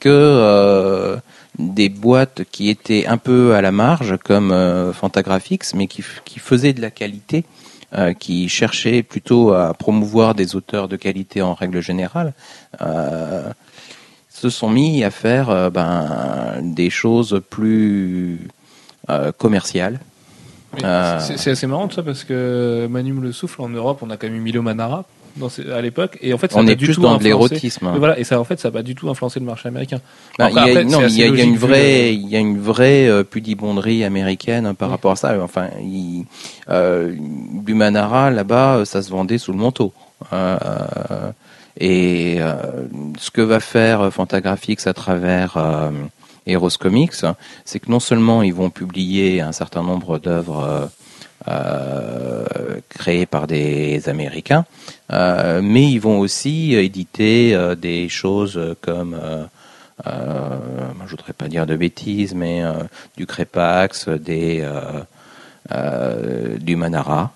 [0.00, 1.16] que euh,
[1.58, 6.38] des boîtes qui étaient un peu à la marge comme euh, Fantagraphics mais qui, qui
[6.38, 7.44] faisaient de la qualité
[7.94, 12.32] euh, qui cherchaient plutôt à promouvoir des auteurs de qualité en règle générale
[12.80, 13.50] euh,
[14.28, 18.40] se sont mis à faire euh, ben, des choses plus
[19.10, 20.00] euh, commerciales
[20.74, 23.98] Mais Euh, c'est- assez marrant tout ça parce que Manu me le souffle en Europe,
[24.02, 25.04] on a quand même eu Milo Manara
[25.36, 27.22] dans ces- à l'époque et en fait ça on est du plus tout dans de
[27.24, 27.92] l'érotisme.
[27.96, 30.00] Voilà et ça en fait ça a pas du tout influencé le marché américain.
[30.38, 31.44] Bah, Après, il y a, après, non, mais il y a, assez il y a
[31.44, 34.92] une vraie, il y a une vraie euh, pudibonderie américaine hein, par Oui.
[34.94, 35.36] rapport à ça.
[35.42, 36.24] Enfin, il,
[36.70, 39.92] euh, du Manara là-bas, euh, ça se vendait sous le manteau.
[40.32, 40.58] Euh,
[41.80, 42.54] et euh,
[43.18, 45.56] ce que va faire Fantagraphics à travers
[46.46, 47.24] Eros Comics,
[47.64, 50.86] c'est que non seulement ils vont publier un certain nombre d'œuvres euh,
[51.46, 54.64] euh, créées par des Américains,
[55.12, 59.44] euh, mais ils vont aussi éditer des choses comme euh,
[61.04, 62.62] je voudrais pas dire de bêtises, mais
[63.18, 64.66] du Crépax, des,
[66.60, 67.34] du Manara,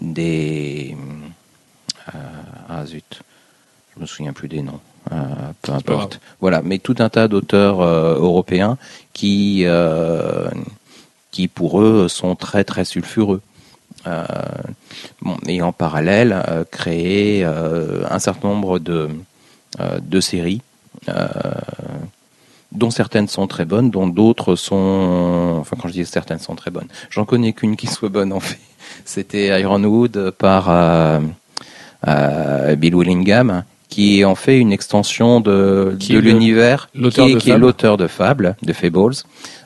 [0.00, 0.96] des.
[2.70, 3.20] ah zut,
[3.94, 4.80] je me souviens plus des noms.
[5.12, 5.16] Euh,
[5.62, 6.20] peu importe.
[6.40, 8.78] Voilà, mais tout un tas d'auteurs euh, européens
[9.12, 10.48] qui, euh,
[11.30, 13.40] qui pour eux sont très très sulfureux.
[15.22, 19.08] Bon, et en parallèle, créer un certain nombre de,
[20.02, 20.60] de séries,
[22.70, 25.56] dont certaines sont très bonnes, dont d'autres sont...
[25.58, 28.40] Enfin, quand je dis certaines sont très bonnes, j'en connais qu'une qui soit bonne en
[28.40, 28.58] fait.
[29.04, 31.20] C'était Ironwood par euh,
[32.06, 36.98] euh, Bill Willingham, qui en fait une extension de, l'univers, qui,
[37.32, 39.14] est- qui l'auteur de Fable, de Fables,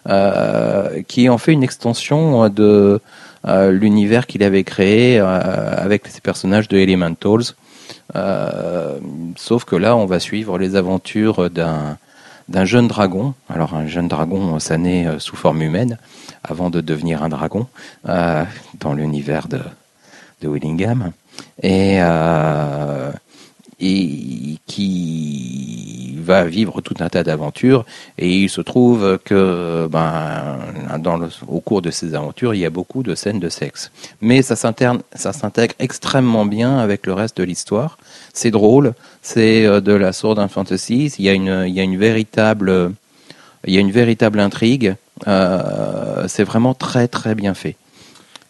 [0.09, 3.01] euh, qui en fait une extension de
[3.47, 5.25] euh, l'univers qu'il avait créé euh,
[5.77, 7.55] avec ces personnages de Elementals.
[8.17, 8.99] Euh,
[9.37, 11.97] sauf que là, on va suivre les aventures d'un
[12.49, 13.35] d'un jeune dragon.
[13.51, 15.99] Alors un jeune dragon, ça naît euh, sous forme humaine
[16.43, 17.67] avant de devenir un dragon
[18.09, 18.43] euh,
[18.81, 19.61] dans l'univers de,
[20.41, 21.13] de Willingham.
[21.63, 23.13] Et, euh,
[23.81, 27.85] et qui va vivre tout un tas d'aventures.
[28.19, 30.59] Et il se trouve que, ben,
[31.47, 33.91] au cours de ces aventures, il y a beaucoup de scènes de sexe.
[34.21, 37.99] Mais ça s'intègre extrêmement bien avec le reste de l'histoire.
[38.33, 41.13] C'est drôle, c'est euh, de la and Fantasy.
[41.19, 42.93] Il y a une, il y a une véritable,
[43.67, 44.97] il y a une véritable intrigue.
[45.27, 47.77] Euh, c'est vraiment très très bien fait.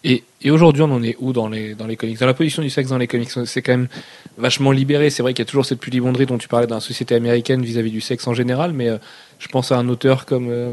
[0.05, 2.19] Et, et aujourd'hui, on en est où dans les, dans les comics?
[2.21, 3.89] Dans la position du sexe dans les comics, c'est quand même
[4.37, 5.11] vachement libéré.
[5.11, 7.63] C'est vrai qu'il y a toujours cette pudibonderie dont tu parlais dans la société américaine
[7.63, 8.99] vis-à-vis du sexe en général, mais euh,
[9.41, 10.73] je pense à un auteur comme euh,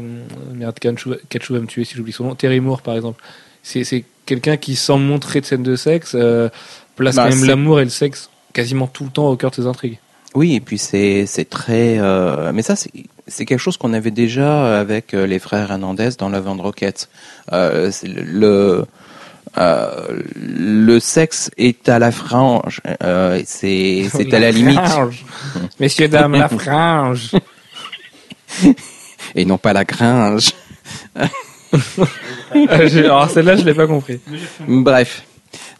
[0.54, 1.10] merde, Kanchou
[1.54, 3.22] va me tuer si j'oublie son nom, Terry Moore par exemple.
[3.64, 6.48] C'est quelqu'un qui, sans montrer de scène de sexe, euh,
[6.94, 9.56] place Bah, quand même l'amour et le sexe quasiment tout le temps au cœur de
[9.56, 9.98] ses intrigues.
[10.36, 11.98] Oui, et puis c'est très.
[11.98, 12.92] euh, mais ça, c'est
[13.26, 17.08] c'est quelque chose qu'on avait déjà avec les frères Hernandez dans Love and Rockets.
[17.52, 18.84] Euh, le
[19.58, 22.80] euh, le sexe est à la frange.
[23.02, 25.24] Euh, c'est c'est à la limite frange.
[25.80, 27.32] Messieurs, dames, la frange.
[29.34, 30.52] et non pas la gringe.
[32.54, 34.20] Euh, Alors celle-là, je l'ai pas compris.
[34.66, 35.24] Bref.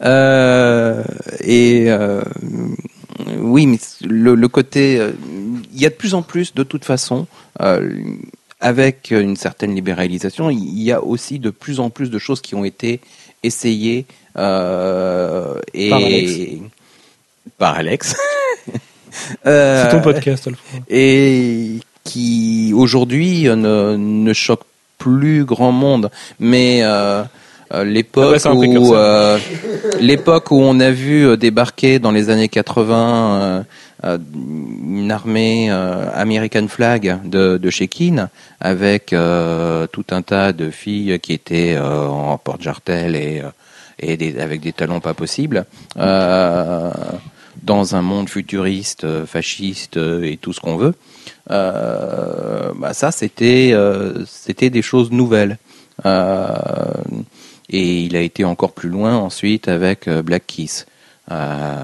[0.03, 1.03] Euh,
[1.39, 2.21] et euh,
[3.39, 5.11] oui, mais le, le côté, euh,
[5.73, 7.25] il y a de plus en plus, de toute façon,
[8.59, 12.53] avec une certaine libéralisation, il y a aussi de plus en plus de choses qui
[12.53, 12.99] ont été
[13.47, 14.05] essayées
[14.37, 16.31] euh, et Par Alex.
[17.57, 18.15] par Alex.
[19.11, 20.83] C'est Euh, ton podcast, Alfred.
[20.89, 24.61] et qui aujourd'hui euh, ne, ne choque
[24.99, 26.11] plus grand monde.
[26.39, 27.23] Mais euh,
[27.73, 29.39] euh, l'époque où euh,
[29.99, 33.61] l'époque où on a vu euh, débarquer dans les années 80 euh, euh,
[34.03, 38.29] une armée euh, American Flag de, de Keane
[38.59, 44.61] avec euh, tout un tas de filles qui étaient euh, en porte-jartel et, euh, avec
[44.61, 45.65] des talons pas possibles.
[45.97, 46.91] Euh,
[47.63, 50.93] dans un monde futuriste, euh, fasciste euh, et tout ce qu'on veut,
[51.49, 55.57] euh, bah ça c'était euh, c'était des choses nouvelles.
[56.05, 56.45] Euh,
[57.69, 60.85] et il a été encore plus loin ensuite avec euh, Black Kiss,
[61.31, 61.83] euh,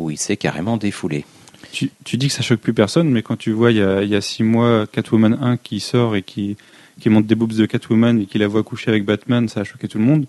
[0.00, 1.24] où il s'est carrément défoulé.
[1.72, 4.02] Tu, tu dis que ça choque plus personne, mais quand tu vois il y a,
[4.02, 6.56] il y a six mois Catwoman 1 qui sort et qui,
[7.00, 9.64] qui monte des boobs de Catwoman et qui la voit coucher avec Batman, ça a
[9.64, 10.24] choqué tout le monde.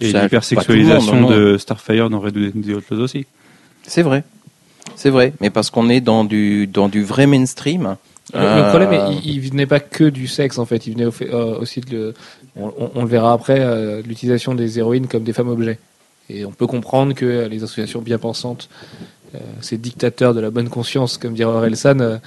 [0.00, 3.26] Et l'hypersexualisation de Starfire dans Red Dead Outlaws aussi.
[3.82, 4.24] C'est vrai,
[4.94, 7.96] c'est vrai, mais parce qu'on est dans du dans du vrai mainstream.
[8.34, 10.86] Le, le Euh, problème, est, il, il venait pas que du sexe en fait.
[10.86, 12.14] Il venait au fait- euh, aussi de, le,
[12.56, 15.78] on, on- on le verra après, euh, l'utilisation des héroïnes comme des femmes objets.
[16.28, 18.68] Et on peut comprendre que les associations bien pensantes,
[19.60, 22.18] ces dictateurs de la bonne conscience, comme dirait Orelsan, euh,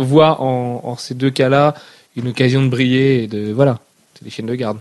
[0.00, 1.74] voient en, ces deux cas-là
[2.16, 3.78] une occasion de briller et de voilà,
[4.14, 4.78] c'est des chaînes de garde.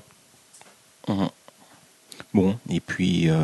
[2.34, 3.36] Bon, et puis euh,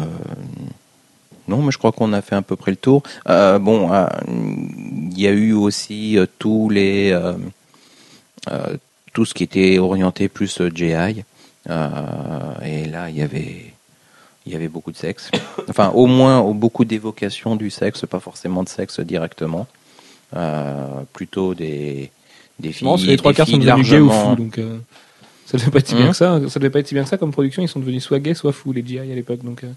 [1.47, 3.03] non, mais je crois qu'on a fait à peu près le tour.
[3.29, 7.33] Euh, bon, euh, il y a eu aussi euh, tous les euh,
[8.49, 8.77] euh,
[9.13, 11.23] tout ce qui était orienté plus euh, GI.
[11.69, 13.73] Euh, et là, il y avait
[14.47, 15.29] il y avait beaucoup de sexe.
[15.69, 19.67] Enfin, au moins beaucoup d'évocations du sexe, pas forcément de sexe directement.
[20.35, 22.09] Euh, plutôt des
[22.59, 22.87] des filles.
[22.87, 24.77] Non, les trois quarts sont devenus gays ou fous, donc euh,
[25.45, 26.11] ça devait pas être si bien Hum.
[26.11, 26.39] que ça.
[26.49, 27.61] Ça devait pas être si bien que ça comme production.
[27.61, 29.43] Ils sont devenus soit gays, soit fous les GI à l'époque.
[29.43, 29.67] Donc euh,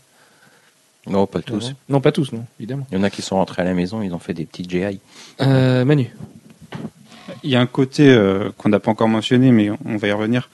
[1.08, 1.72] Non, pas tous.
[1.88, 2.86] non, pas tous, non, évidemment.
[2.90, 4.64] Il y en a qui sont rentrés à la maison, ils ont fait des petits
[4.68, 5.00] GI.
[5.40, 6.10] Euh, Manu.
[7.44, 10.12] Il y a un côté euh, qu'on n'a pas encore mentionné, mais on va y
[10.12, 10.50] revenir,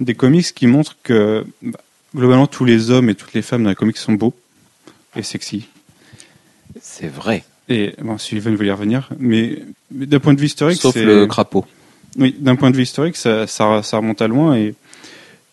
[0.00, 1.78] des comics qui montrent que bah,
[2.16, 4.34] globalement tous les hommes et toutes les femmes dans les comics sont beaux
[5.14, 5.68] et sexy.
[6.80, 7.44] C'est vrai.
[7.68, 11.26] Et bon, Sullivan voulait y revenir, mais, mais d'un point de vue historique, Sauf le
[11.26, 11.64] crapaud.
[12.18, 14.74] Oui, d'un point de vue historique, ça, ça, ça remonte à loin et,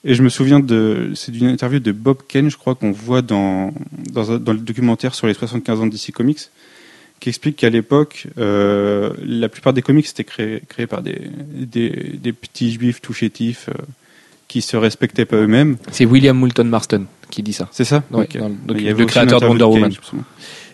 [0.05, 3.21] et je me souviens de, c'est d'une interview de Bob Ken, je crois qu'on voit
[3.21, 3.73] dans,
[4.11, 6.49] dans, le documentaire sur les 75 ans DC Comics,
[7.19, 11.89] qui explique qu'à l'époque, euh, la plupart des comics étaient créés, créés par des, des,
[12.21, 13.81] des petits juifs tout chétifs euh,
[14.53, 15.77] qui se respectaient pas eux-mêmes.
[15.91, 17.67] C'est William Moulton Marston qui dit ça.
[17.71, 19.91] C'est ça Ouais, dans donc, Il y avait le créateur de Wonder Woman.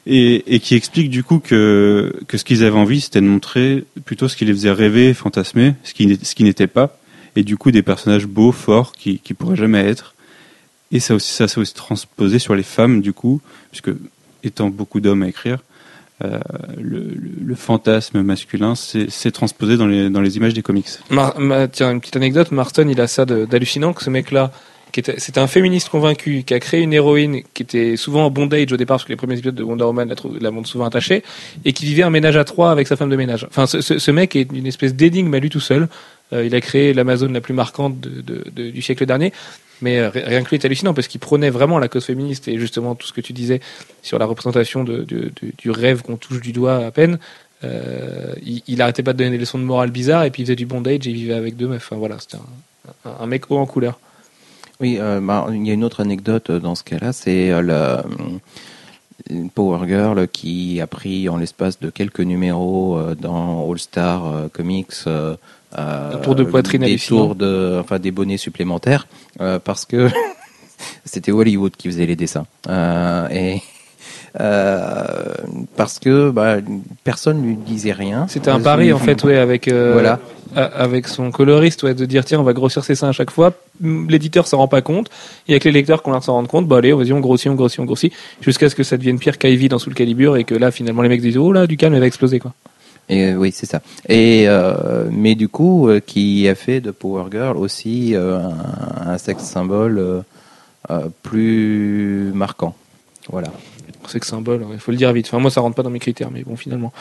[0.06, 3.86] Et, et qui explique du coup que, que ce qu'ils avaient envie, c'était de montrer
[4.04, 7.00] plutôt ce qui les faisait rêver, fantasmer, ce qui, ce qui n'était pas,
[7.38, 10.14] et du coup des personnages beaux, forts, qui, qui pourraient jamais être.
[10.92, 13.40] Et ça aussi, ça s'est aussi transposé sur les femmes, du coup,
[13.72, 13.92] puisque
[14.44, 15.60] étant beaucoup d'hommes à écrire,
[16.24, 16.40] euh,
[16.78, 20.88] le, fantasme masculin s'est transposé dans les, images des comics.
[21.72, 22.52] Tiens, une petite anecdote.
[22.52, 24.52] Marston, il a ça d'hallucinant que ce mec-là,
[24.94, 28.78] c'était un féministe convaincu, qui a créé une héroïne qui était souvent en bondage au
[28.78, 31.24] départ, parce que les premiers épisodes de Wonder Woman la, montrent souvent attachée,
[31.66, 33.46] et qui vivait un ménage à trois avec sa femme de ménage.
[33.50, 35.88] Enfin, ce, ce- ce mec est une espèce d'énigme à lui tout seul.
[36.34, 39.34] Euh, il a créé l'Amazon la plus marquante du siècle dernier.
[39.82, 42.48] Mais euh, ri- rien que lui est hallucinant parce qu'il prônait vraiment la cause féministe
[42.48, 43.62] et justement tout ce que tu disais
[44.02, 47.18] sur la représentation du rêve qu'on touche du doigt à peine.
[47.64, 50.46] Euh, il, il arrêtait pas de donner des leçons de morale bizarres et puis il
[50.46, 51.86] faisait du bondage et il vivait avec deux meufs.
[51.86, 52.38] Enfin voilà, c'était
[53.06, 54.00] un, mec haut en couleur.
[54.82, 58.06] Oui, bah, il y a une autre anecdote dans ce cas-là, c'est la
[59.54, 65.06] Power Girl qui a pris en l'espace de quelques numéros dans All Star Comics
[65.78, 69.08] euh, tour de poitrine des tours de, enfin des bonnets supplémentaires
[69.42, 70.10] euh, parce que
[71.06, 73.62] c'était Hollywood qui faisait les dessins Euh, et
[74.40, 75.04] euh,
[75.76, 76.58] parce que bah,
[77.04, 78.28] personne lui disait rien.
[78.28, 80.20] C'était un pari en fait, ouais, avec Voilà.
[80.56, 83.32] a- avec son coloriste, ouais, de dire tiens on va grossir ses seins à chaque
[83.32, 83.54] fois.
[83.82, 85.10] L'éditeur s'en rend pas compte.
[85.48, 87.80] Et avec les lecteurs qu'on s'en rende compte, bah allez, vas-y on grossit, on grossit,
[87.80, 90.56] on grossit, jusqu'à ce que ça devienne pire qu'Ivy dans Sous le calibre et que
[90.56, 92.54] là finalement les mecs disent oh là du calme elle va exploser quoi.
[93.10, 93.82] Et euh, oui, c'est ça.
[94.08, 99.12] Et euh, mais du coup, euh, qui a fait de Power Girl aussi euh, un,
[99.12, 100.24] un sexe symbole
[101.24, 102.76] plus marquant.
[103.32, 103.52] Voilà.
[104.12, 105.28] Que symbole, il faut le dire vite.
[105.28, 106.92] Enfin, moi, ça rentre pas dans mes critères, mais bon, finalement.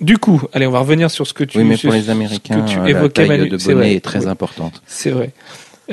[0.00, 1.58] Du coup, allez, on va revenir sur ce que tu.
[1.58, 3.94] oui, mais pour les Américains, tu la évoquais, taille Manu, de c'est bonnet vrai.
[3.96, 4.28] est très Oui.
[4.30, 4.82] importante.
[4.86, 5.30] C'est vrai.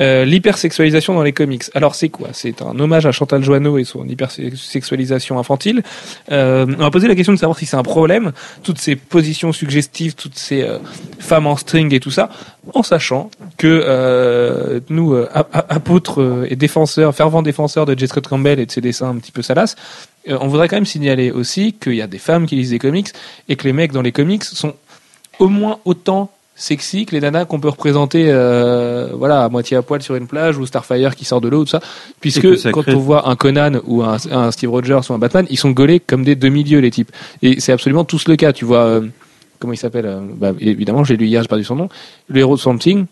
[0.00, 1.64] Euh, L'hypersexualisation dans les comics.
[1.74, 2.28] Alors c'est quoi?
[2.32, 5.82] C'est un hommage à Chantal Joanneau et son hypersexualisation infantile.
[6.32, 8.32] Euh, on va poser la question de savoir si c'est un problème,
[8.62, 10.78] toutes ces positions suggestives, toutes ces euh,
[11.18, 12.28] femmes en string et tout ça,
[12.74, 18.08] en sachant que euh, nous, euh, ap- ap- apôtres et défenseurs, fervents défenseurs de J.
[18.08, 19.76] Scott Campbell et de ses dessins un petit peu salaces,
[20.28, 22.78] euh, on voudrait quand même signaler aussi qu'il y a des femmes qui lisent des
[22.78, 23.08] comics
[23.48, 24.74] et que les mecs dans les comics sont
[25.38, 29.82] au moins autant sexy que les nanas qu'on peut représenter euh, voilà à moitié à
[29.82, 31.80] poil sur une plage ou Starfire qui sort de l'eau tout ça.
[32.20, 35.46] Puisque quand crée- on voit un Conan ou un, un Steve Rogers ou un Batman
[35.50, 37.10] ils sont gaulés comme des demi-dieux les types.
[37.42, 39.00] Et c'est absolument tous le cas tu vois euh,
[39.58, 41.88] comment il s'appelle euh, bah, évidemment j'ai lu hier j'ai perdu son nom
[42.28, 43.06] le héros de Swamp Thing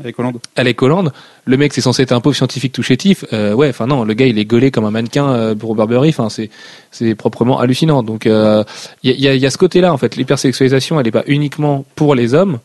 [0.00, 0.38] Avec Hollande.
[0.56, 1.12] Alec Holland,
[1.44, 4.14] le mec c'est censé être un pauvre scientifique tout chétif, euh, ouais, enfin non, le
[4.14, 6.50] gars il est gaulé comme un mannequin euh, pour Burberry, enfin c'est
[6.90, 8.02] c'est proprement hallucinant.
[8.02, 8.62] Donc il euh,
[9.02, 11.84] y, a, y a- y a ce côté-là en fait, l'hypersexualisation elle est pas uniquement
[11.94, 12.58] pour les hommes,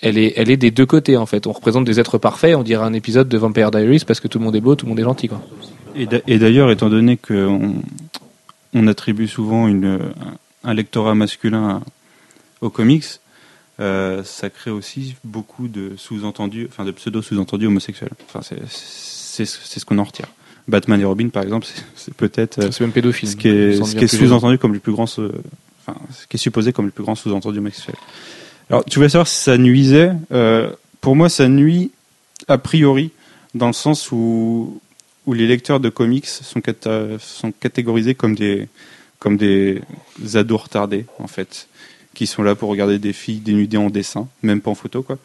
[0.00, 1.46] elle est elle est des deux côtés en fait.
[1.46, 4.38] On représente des êtres parfaits, on dirait un épisode de Vampire Diaries parce que tout
[4.38, 5.40] le monde est beau, tout le monde est gentil quoi.
[5.96, 7.74] Et d'ailleurs, étant donné qu'on
[8.74, 9.98] on attribue souvent une,
[10.64, 11.82] un lectorat masculin
[12.60, 13.04] aux comics,
[13.80, 18.10] euh, ça crée aussi beaucoup de sous-entendus, enfin de pseudo-sous-entendus homosexuels.
[18.28, 20.26] Enfin, c'est ce qu'on en retire.
[20.68, 21.66] Batman et Robin, par exemple,
[21.96, 23.28] c'est- peut-être euh, C'est même pédophile.
[23.28, 26.72] ce qui est, ce qui sous-entendu comme le plus grand, enfin, ce qui est supposé
[26.72, 27.96] comme le plus grand sous-entendu homosexuel.
[28.68, 30.12] Alors, tu voulais savoir si ça nuisait.
[30.32, 30.70] Euh,
[31.00, 31.90] pour moi, ça nuit
[32.46, 33.10] a priori
[33.54, 34.80] dans le sens où
[35.26, 38.68] où les lecteurs de comics sont catégorisés comme des
[39.18, 39.82] comme des
[40.34, 41.68] ados retardés en fait,
[42.14, 45.18] qui sont là pour regarder des filles dénudées en dessin, même pas en photo quoi.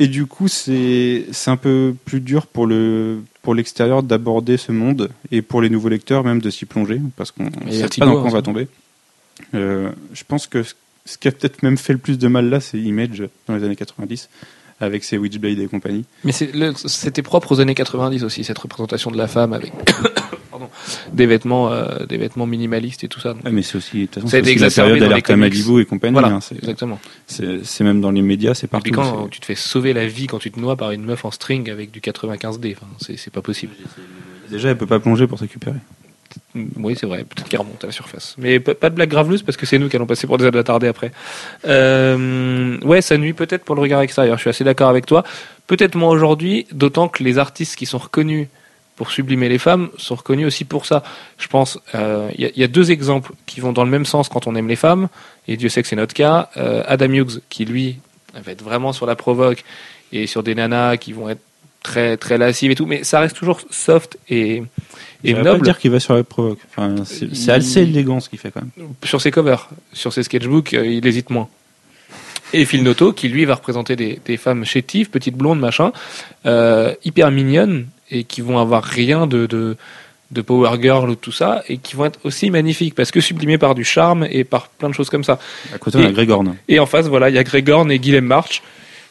[0.00, 4.70] Et du coup, c'est c'est un peu plus dur pour le pour l'extérieur d'aborder ce
[4.70, 8.06] monde et pour les nouveaux lecteurs même de s'y plonger parce qu'on ne sait pas
[8.06, 8.68] dans quoi on hein, va tomber.
[9.54, 10.74] Euh, je pense que ce-
[11.18, 13.76] qui a peut-être même fait le plus de mal là, c'est Image dans les années
[13.76, 14.28] 90
[14.80, 16.04] avec ses Witchblade et compagnie.
[16.22, 19.72] Mais c'était propre aux années 90 aussi, cette représentation de la femme avec
[20.58, 20.70] pardon,
[21.12, 23.32] des vêtements, euh, des vêtements minimalistes et tout ça.
[23.34, 25.52] Donc, Ah, mais c'est aussi, de toute façon, c'est exacerbé dans les d'Alerta comics.
[25.52, 26.12] Malibu et compagnie.
[26.12, 26.98] Voilà, hein, c'est- exactement.
[27.26, 28.84] c'est même dans les médias, c'est Et partout.
[28.84, 31.24] puis quand tu te fais sauver la vie quand tu te noies par une meuf
[31.24, 32.86] en string avec du 95D, enfin,
[33.16, 33.72] c'est pas possible.
[34.50, 35.76] Déjà, elle peut pas plonger pour se récupérer.
[36.54, 38.34] Mm, Oui, c'est vrai, peut-être qu'elle remonte à la surface.
[38.38, 40.46] Mais pas, pas de blague graveleuse parce que c'est nous qui allons passer pour des
[40.46, 41.10] attardés après.
[41.66, 45.22] Euh, ouais, ça nuit peut-être pour le regard extérieur, je suis assez d'accord avec toi.
[45.66, 48.48] Peut-être moins aujourd'hui, d'autant que les artistes qui sont reconnus
[48.98, 51.02] pour sublimer les femmes sont reconnus aussi pour ça.
[51.38, 53.90] Je pense, euh, il y, a- il y a deux exemples qui vont dans le
[53.90, 55.08] même sens quand on aime les femmes,
[55.46, 56.50] et Dieu sait que c'est notre cas.
[56.56, 57.96] Euh, Adam Hughes, qui lui
[58.34, 59.64] va être vraiment sur la provoque
[60.12, 61.40] et sur des nanas qui vont être
[61.82, 64.62] très très lascives et tout, mais ça reste toujours soft et, et
[65.24, 65.64] J'aimerais pas noble.
[65.64, 66.58] dire qu'il va sur la provoque.
[66.70, 68.88] Enfin, c'est c'est assez élégant ce qu'il fait quand même.
[69.04, 71.48] sur ses covers, sur ses sketchbooks, euh, il hésite moins.
[72.52, 75.92] Et Phil Noto, qui lui va représenter des, des femmes chétives, petites blondes, machin,
[76.46, 79.76] euh, hyper mignonnes, et qui vont avoir rien de, de,
[80.30, 83.58] de Power Girl ou tout ça, et qui vont être aussi magnifiques, parce que sublimées
[83.58, 85.38] par du charme et par plein de choses comme ça.
[85.74, 86.56] À côté, on a Et- Grégorn.
[86.68, 88.62] Et en face, voilà, il y a Gregorn et Guillaume March,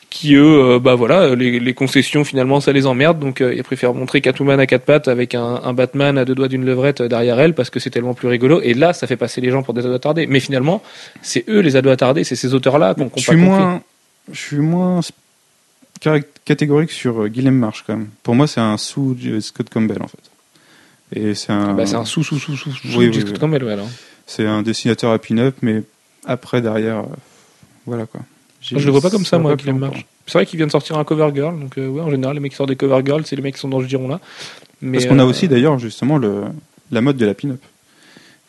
[0.10, 0.46] qui eux,
[0.76, 4.22] euh, bah voilà, les, les concessions finalement ça les emmerde, donc euh, ils préfèrent montrer
[4.22, 7.38] Catwoman à quatre pattes avec un, un Batman à deux doigts d'une levrette euh, derrière
[7.42, 8.62] elle parce que c'est tellement plus rigolo.
[8.62, 10.26] Et là, ça fait passer les gens pour des ados attardés.
[10.26, 10.82] Mais finalement,
[11.22, 15.02] c'est eux les ados attardés, c'est ces auteurs-là qu'on qu'on Je suis moins,
[16.46, 18.10] catégorique sur euh, Guillaume March quand même.
[18.24, 20.18] Pour moi, c'est un sous Scott Campbell en fait.
[21.14, 23.22] Et c'est un, Bah, c'est un sous sous sous sous sous Oui, oui, J.
[23.22, 23.40] Scott oui.
[23.40, 23.88] Campbell, ouais, alors.
[24.26, 25.84] c'est un dessinateur à pin-up, mais
[26.26, 27.16] après derrière, euh,
[27.86, 28.22] voilà quoi.
[28.72, 30.06] Moi, je le vois pas comme ça, moi, Guillaume pas March.
[30.26, 32.42] C'est vrai qu'il vient de sortir un cover girl, donc euh, ouais, en général, les
[32.42, 34.20] mecs qui sortent des cover girls, c'est les mecs qui sont dans ce giron-là.
[34.82, 36.44] Mais, Parce qu'on a euh, aussi d'ailleurs justement le,
[36.92, 37.62] la mode de la pin-up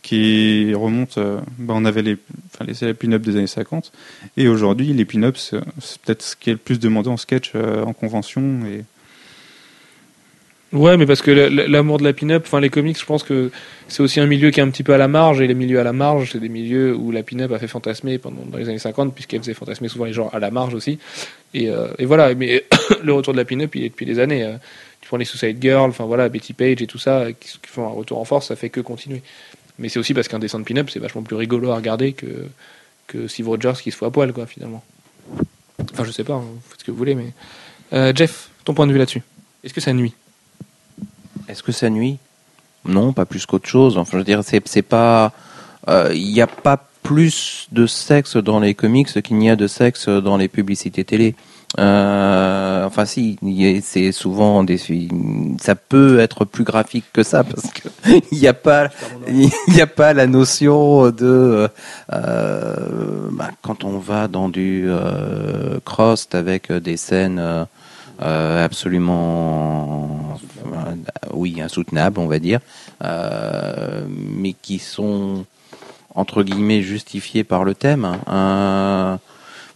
[0.09, 1.19] qui remonte.
[1.19, 2.17] euh, bah, on avait les,
[2.55, 3.93] enfin, les, pin-up des années 50
[4.37, 7.53] et aujourd'hui les pin-ups c'est, c'est peut-être ce qui est le plus demandé en sketch,
[7.55, 8.85] euh, en convention et
[10.71, 13.23] Ouais, mais parce que la- la- l'amour de la pin-up, enfin les comics, je pense
[13.23, 13.51] que
[13.89, 15.81] c'est aussi un milieu qui est un petit peu à la marge, et les milieux
[15.81, 18.69] à la marge, c'est des milieux où la pin-up a fait fantasmer pendant dans les
[18.69, 20.99] années 50, puisqu'elle faisait fantasmer souvent les gens à la marge aussi.
[21.55, 22.65] Et, euh, et voilà, mais
[23.03, 24.45] le retour de la pin-up, il est depuis des années.
[24.45, 24.57] euh.
[25.01, 27.69] Tu prends les Suicide Girls, enfin voilà, Betty Page et tout ça, euh, qui, qui
[27.69, 29.23] font un retour en force, ça fait que continuer.
[29.79, 32.47] Mais c'est aussi parce qu'un dessin de pin-up, c'est vachement plus rigolo à regarder que,
[33.07, 34.83] que Steve Rogers qui se fout à poil, quoi, finalement.
[35.93, 37.33] Enfin, je sais pas, hein, vous faites ce que vous voulez, mais.
[37.93, 39.23] Euh, Jeff, ton point de vue là-dessus
[39.65, 40.13] Est-ce que ça nuit?
[41.49, 42.19] Est-ce que ça nuit?
[42.85, 43.97] Non, pas plus qu'autre chose.
[43.97, 45.33] Enfin, je veux dire, c'est c'est pas.
[45.89, 49.67] euh, Il n'y a pas plus de sexe dans les comics qu'il n'y a de
[49.67, 51.35] sexe dans les publicités télé.
[51.79, 53.39] Euh, enfin, si,
[53.83, 54.79] c'est souvent des.
[55.61, 57.89] Ça peut être plus graphique que ça parce que
[58.33, 58.89] il n'y a pas,
[59.29, 61.69] il n'y a pas la notion de.
[62.13, 62.77] euh,
[63.33, 67.67] bah, quand on va dans du euh, crossed avec des scènes.
[68.23, 70.41] euh, absolument,
[71.33, 72.61] oui, insoutenables, on va dire,
[73.05, 75.45] euh, mais qui sont
[76.15, 78.05] entre guillemets justifiées par le thème.
[78.27, 79.19] hein.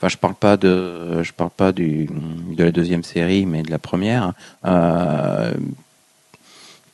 [0.03, 2.09] Enfin, je parle pas de, je parle pas du
[2.57, 4.33] de la deuxième série, mais de la première.
[4.65, 5.53] Euh,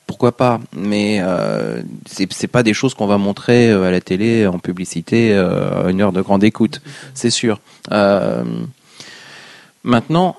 [0.06, 0.60] pourquoi pas?
[0.76, 4.58] Mais euh, c'est c'est pas des choses qu'on va montrer euh, à la télé en
[4.58, 6.82] publicité euh, à une heure de grande écoute,
[7.14, 7.60] c'est sûr.
[9.84, 10.36] Maintenant,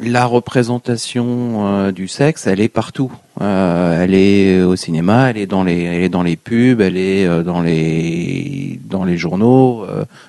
[0.00, 3.12] la représentation euh, du sexe, elle est partout.
[3.40, 6.96] Euh, elle est au cinéma, elle est dans les, elle est dans les pubs, elle
[6.96, 9.86] est euh, dans les, dans les journaux.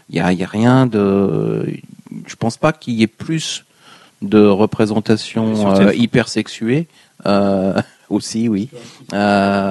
[0.09, 1.67] Il y a, y a rien de.
[2.25, 3.65] Je pense pas qu'il y ait plus
[4.21, 5.95] de représentation Sur TF1.
[5.95, 6.87] hyper sexuée.
[7.25, 8.69] Euh, aussi, oui.
[9.11, 9.63] Dans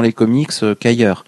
[0.00, 1.24] les comics qu'ailleurs.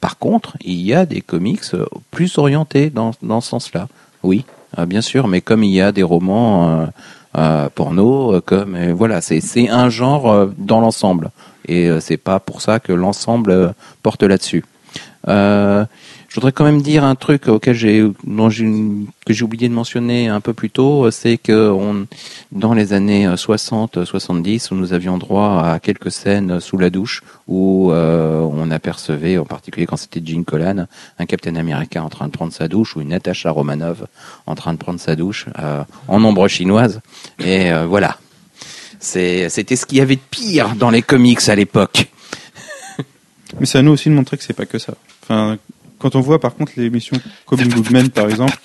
[0.00, 1.62] Par contre, il y a des comics
[2.10, 3.88] plus orientés dans, dans ce sens-là.
[4.22, 4.44] Oui,
[4.86, 6.86] bien sûr, mais comme il y a des romans euh,
[7.36, 11.30] euh, porno, euh, comme voilà, c'est un genre dans l'ensemble,
[11.66, 14.64] et c'est pas pour ça que l'ensemble porte là-dessus.
[15.28, 15.84] Euh,
[16.34, 18.04] je voudrais quand même dire un truc auquel j'ai,
[19.24, 21.72] que j'ai oublié de mentionner un peu plus tôt, c'est que
[22.50, 28.40] dans les années 60-70, nous avions droit à quelques scènes sous la douche où euh,
[28.40, 30.88] on apercevait, en particulier quand c'était Gene Colan,
[31.20, 34.08] un Captain America en train de prendre sa douche ou une Natasha Romanov
[34.46, 37.00] en train de prendre sa douche euh, en ombre chinoise.
[37.38, 38.18] Et euh, voilà.
[38.98, 42.10] C'était ce qu'il y avait de pire dans les comics à l'époque.
[43.60, 44.94] Mais c'est à nous aussi de montrer que c'est pas que ça.
[46.04, 48.58] Quand on voit par contre l'émission Comic Book Men par exemple,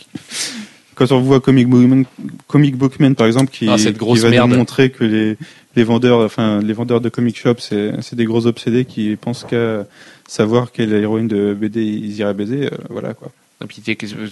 [0.95, 2.03] quand on voit Comic Bookman,
[2.47, 4.49] Comic Bookman par exemple, qui, Ah, cette qui grosse va merde.
[4.49, 5.37] nous montrer que les,
[5.77, 9.45] les vendeurs, enfin les vendeurs de comic shop, c'est c'est des gros obsédés qui pensent
[9.45, 9.87] qu'à
[10.27, 13.31] savoir quelle héroïne de BD ils iraient baiser, euh, voilà quoi.
[13.67, 13.81] Puis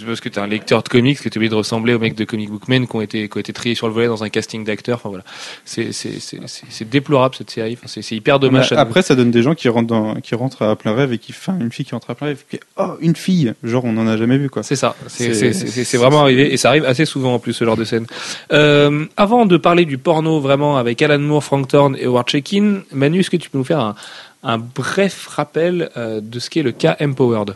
[0.06, 2.24] parce que t'es un lecteur de comics, que t'es obligé de ressembler aux mecs de
[2.24, 4.30] Comic Book Men qui ont été, qui ont été triés sur le volet dans un
[4.30, 4.98] casting d'acteurs.
[5.00, 5.26] Enfin voilà,
[5.66, 7.74] c'est c'est c'est c'est- c'est déplorable cette série.
[7.74, 8.72] Enfin, c'est c'est hyper dommage.
[8.72, 11.18] Mais après, ça donne des gens qui rentrent dans, qui rentrent à plein rêve et
[11.18, 13.98] qui, enfin, une fille qui rentre à plein rêve, qui, oh, une fille, genre on
[13.98, 14.64] en a jamais vu quoi.
[14.64, 17.84] C'est ça, c'est vraiment arrivé et ça arrive assez souvent en plus ce genre de
[17.84, 18.06] scène.
[18.54, 22.82] Euh, avant de parler du porno vraiment avec Alan Moore, Frank Thorne et Howard Chaykin,
[22.94, 23.96] Manu, est-ce que tu peux nous faire un,
[24.44, 27.56] un bref rappel euh, de ce qu'est le cas Empowered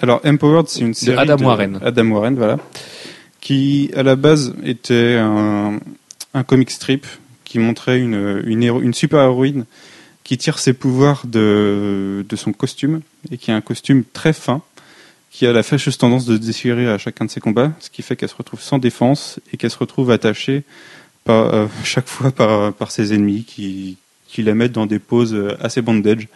[0.00, 1.78] Alors, Empowered, c'est une série Adam Warren.
[1.82, 2.58] Adam Warren, voilà,
[3.40, 5.78] qui à la base était un,
[6.34, 7.06] un comic strip
[7.44, 9.64] qui montrait une, une, héro- une super héroïne
[10.24, 13.00] qui tire ses pouvoirs de, de son costume
[13.30, 14.60] et qui a un costume très fin,
[15.30, 18.02] qui a la fâcheuse tendance de se déchirer à chacun de ses combats, ce qui
[18.02, 20.64] fait qu'elle se retrouve sans défense et qu'elle se retrouve attachée
[21.24, 23.96] par, euh, chaque fois par, par ses ennemis qui,
[24.28, 26.28] qui la mettent dans des poses assez bandage.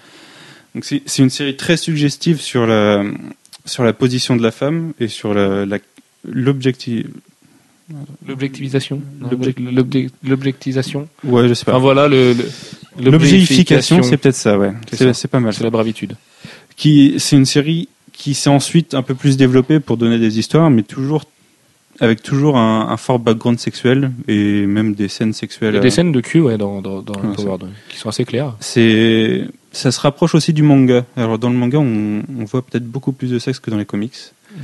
[0.75, 3.05] Donc c'est une série très suggestive sur la,
[3.67, 5.79] sur la position de la femme et sur la, la-
[6.25, 7.07] l'objectif.
[8.27, 9.03] L'objectivisation
[10.23, 11.79] L'objectisation Ouais, je sais Enfin pas.
[11.79, 14.73] voilà, le, le- L'objectification, c'est peut-être ça, ouais.
[14.93, 15.53] C'est pas mal.
[15.55, 16.15] c'est la bravitude.
[16.77, 20.71] Qui, c'est une série qui s'est ensuite un peu plus développée pour donner des histoires,
[20.71, 21.25] mais toujours
[22.01, 25.75] avec toujours un, un fort background sexuel et même des scènes Il sexuelles.
[25.75, 28.25] y a euh, des scènes de cul ouais, dans, dans, dans Ouais, qui sont assez
[28.25, 28.55] claires.
[28.61, 31.05] C'est, ça se rapproche aussi du manga.
[31.17, 33.85] Alors dans le manga, on, on voit peut-être beaucoup plus de sexe que dans les
[33.85, 34.15] comics.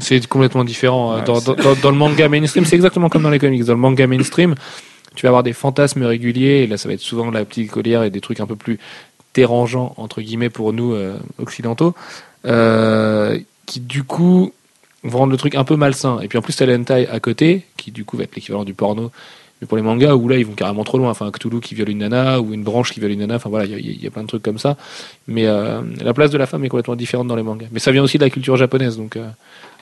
[0.00, 1.16] C'est complètement différent.
[1.16, 3.64] Ouais, dans- dans le manga mainstream, c'est exactement comme dans les comics.
[3.64, 4.54] Dans le manga mainstream,
[5.14, 8.02] tu vas avoir des fantasmes réguliers, et là ça va être souvent la petite collière
[8.02, 8.78] et des trucs un peu plus
[9.34, 11.94] dérangeants, entre guillemets, pour nous euh, occidentaux,
[12.44, 14.52] euh, qui du coup
[15.08, 16.20] vont rendre le truc un peu malsain.
[16.20, 18.64] Et puis en plus, t'as le hentai à côté, qui du coup va être l'équivalent
[18.64, 19.10] du porno.
[19.60, 21.10] Mais pour les mangas, où là, ils vont carrément trop loin.
[21.10, 23.34] Enfin, un Cthulhu qui viole une nana, ou une branche qui viole une nana.
[23.36, 24.76] Enfin, voilà, il y a- plein de trucs comme ça.
[25.26, 27.66] Mais euh, la place de la femme est complètement différente dans les mangas.
[27.72, 28.96] Mais ça vient aussi de la culture japonaise.
[28.96, 29.28] Donc, euh,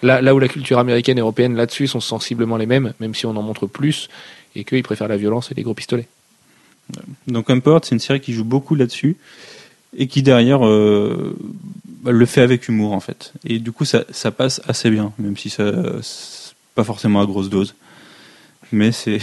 [0.02, 3.36] là, où la culture américaine et européenne, là-dessus, sont sensiblement les mêmes, même si on
[3.36, 4.08] en montre plus,
[4.54, 6.08] et qu'ils préfèrent la violence et les gros pistolets.
[7.26, 9.16] Donc Empowered, c'est une série qui joue beaucoup là-dessus
[9.98, 10.60] et qui derrière
[12.04, 13.32] le fait avec humour en fait.
[13.44, 15.72] Et du coup, ça, ça passe assez bien, même si ça
[16.74, 17.74] pas forcément à grosse dose.
[18.70, 19.18] Mais c'est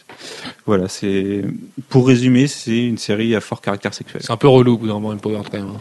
[0.66, 1.42] voilà, c'est
[1.88, 4.22] pour résumer, c'est une série à fort caractère sexuel.
[4.24, 5.72] C'est un peu relou moment, Empowered, quand même.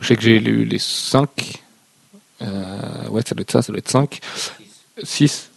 [0.00, 1.62] Je sais que j'ai lu les 5.
[2.42, 4.20] Euh, ouais, ça doit être ça, ça doit être 5.
[5.02, 5.48] 6.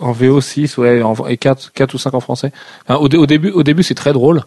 [0.00, 2.52] En VO 6, ouais, et 4, 4 ou 5 en français.
[2.82, 4.42] Enfin, au, au début, au début c'est très drôle.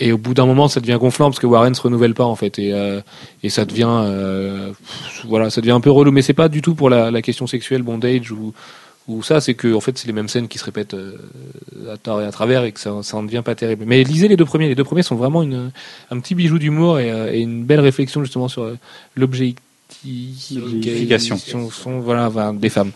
[0.00, 2.34] Et au bout d'un moment, ça devient gonflant parce que Warren se renouvelle pas en
[2.34, 3.02] fait, et, euh,
[3.42, 4.72] et ça devient, euh,
[5.28, 6.10] voilà, ça devient un peu relou.
[6.10, 8.54] Mais c'est pas du tout pour la, la question sexuelle, bondage ou,
[9.08, 11.16] ou ça, c'est que en fait, c'est les mêmes scènes qui se répètent euh,
[11.92, 13.84] à tort et à travers et que ça, ça en devient pas terrible.
[13.86, 14.68] Mais lisez les deux premiers.
[14.68, 15.70] Les deux premiers sont vraiment une,
[16.10, 18.78] un petit bijou d'humour et, euh, et une belle réflexion justement sur euh,
[20.04, 21.70] l'objectification L'objectification.
[21.70, 22.92] sont voilà enfin, des femmes.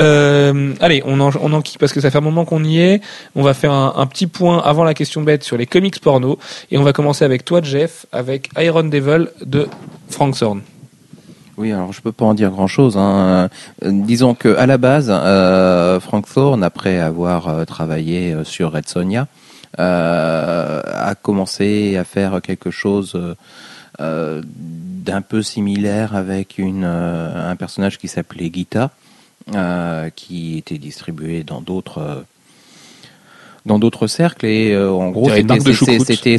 [0.00, 3.00] Euh, allez, on en, on enquille parce que ça fait un moment qu'on y est.
[3.34, 6.38] On va faire un, un petit point avant la question bête sur les comics porno
[6.70, 9.68] et on va commencer avec toi, Jeff, avec Iron Devil de
[10.08, 10.62] Frank Thorne.
[11.56, 12.96] Oui, alors je peux pas en dire grand-chose.
[12.96, 13.50] Hein.
[13.84, 18.88] Euh, disons que à la base, euh, Frank Thorne, après avoir euh, travaillé sur Red
[18.88, 19.26] Sonja,
[19.78, 23.14] euh, a commencé à faire quelque chose
[24.00, 28.90] euh, d'un peu similaire avec une, euh, un personnage qui s'appelait Gita,
[29.54, 32.24] euh, qui était distribué dans d'autres
[33.66, 35.28] dans d'autres cercles et euh, en gros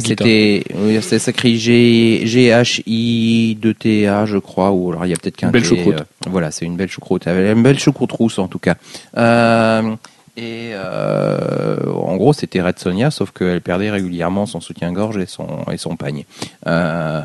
[0.00, 0.64] c'était
[1.02, 5.12] c'est s'écrit G G H I 2 T A je crois ou alors il y
[5.12, 6.00] a peut-être qu'un belle choucroute.
[6.00, 8.74] euh, voilà c'est une belle choucroute une belle choucroute rousse en tout cas
[9.16, 9.94] Euh,
[10.36, 15.64] et euh, en gros c'était Red Sonia sauf qu'elle perdait régulièrement son soutien-gorge et son
[15.70, 16.26] et son panier
[16.66, 17.22] Euh,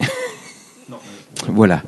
[1.48, 1.82] voilà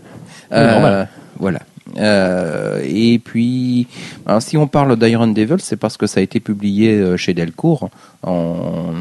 [0.51, 1.09] normal.
[1.39, 1.61] voilà
[1.99, 3.87] Euh, et puis,
[4.27, 7.35] alors, si on parle d'Iron Devil, c'est parce que ça a été publié euh, chez
[7.35, 7.91] Delcourt.
[8.23, 8.93] En,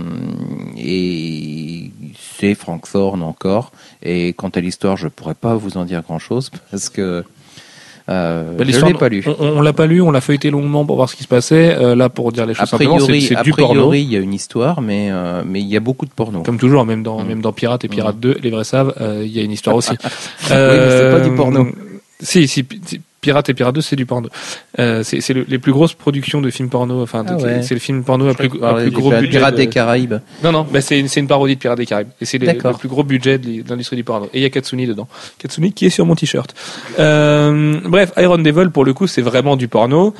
[0.78, 1.92] et
[2.40, 3.72] c'est Frank Thorne encore.
[4.04, 7.24] Et quant à l'histoire, je pourrais pas vous en dire grand-chose parce que
[8.10, 9.24] euh, Bah, je l'ai pas lu.
[9.40, 11.76] On, on l'a pas lu, on l'a feuilleté longuement pour voir ce qui se passait.
[11.76, 13.74] Euh, là, pour dire les A choses c'est priori, c'est a du porno.
[13.74, 16.42] priori, il y a une histoire, mais euh, mais il y a beaucoup de porno.
[16.44, 17.28] Comme toujours, même dans, Mm.
[17.28, 19.76] même dans Pirates et Pirates 2, les vrais savent, euh, il y a une histoire
[19.76, 19.92] aussi.
[20.50, 21.68] mais c'est pas du porno.
[22.22, 22.66] Si, si,
[23.26, 24.30] Pirates et Pirates 2, c'est du porno.
[24.78, 27.02] Euh, c'est c'est le- les plus grosses productions de films porno.
[27.02, 27.64] Enfin, Ah ouais.
[27.64, 29.38] c'est le film porno à plus, à plus gros Pirate- budget.
[29.40, 30.16] Pirates de- des Caraïbes.
[30.44, 32.10] Non, non, bah c'est une, c'est une parodie de Pirates des Caraïbes.
[32.22, 34.28] Et c'est le, plus gros budget de l'in- de l'industrie du porno.
[34.34, 35.08] Et il y a Katsuni dedans.
[35.40, 36.54] Katsuni qui est sur mon t-shirt.
[37.00, 40.14] Euh, bref, Iron Devil, pour le coup, c'est vraiment du porno.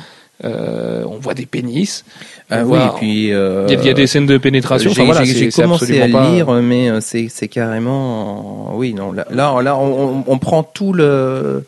[0.44, 2.04] Euh, on voit des pénis.
[2.50, 4.36] Ah oui, voit- et puis euh, Il y, a- il y a des scènes de
[4.36, 4.90] pénétration.
[4.90, 8.76] J'ai Enfin, voilà, j'ai- c'est- j'ai c'est commencé à pas- lire, mais c'est c'est carrément
[8.76, 11.64] oui non là là, là, on, on- on prend tout le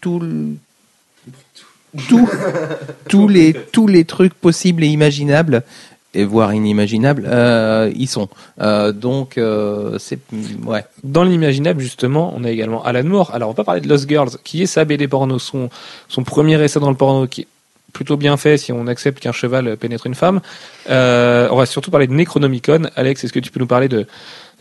[0.00, 0.54] tout le
[2.08, 2.28] tout
[3.08, 5.62] tous les tous les trucs possibles et imaginables
[6.14, 8.28] et voire inimaginables euh, ils sont
[8.60, 10.18] Euh, donc euh, c'est
[10.64, 13.34] ouais Dans l'imaginable, justement, on a également Alan Moore.
[13.34, 15.68] Alors, on va parler de Lost Girls, qui est sa BD porno, son,
[16.08, 17.46] son premier essai dans le porno, qui est
[17.92, 20.40] plutôt bien fait si on accepte qu'un cheval pénètre une femme.
[20.90, 22.88] Euh, on va surtout parler de Necronomicon.
[22.96, 24.06] Alex, est-ce que tu peux nous parler de,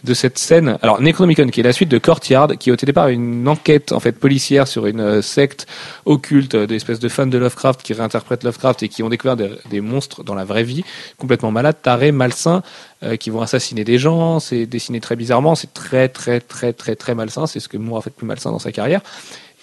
[0.04, 3.48] de cette scène Alors, Necronomicon, qui est la suite de Courtyard, qui au départ une
[3.48, 5.68] enquête en fait policière sur une euh, secte
[6.06, 9.82] occulte euh, d'espèces de fans de Lovecraft qui réinterprètent Lovecraft et qui ont découvert des,
[9.82, 10.84] monstres dans la vraie vie,
[11.18, 12.64] complètement malades, tarés, malsains,
[13.04, 14.40] euh, qui vont assassiner des gens.
[14.40, 15.56] C'est dessiné très bizarrement.
[15.56, 17.48] C'est très, très, très, très, très malsain.
[17.48, 19.02] C'est ce que Moore a fait plus malsain dans sa carrière.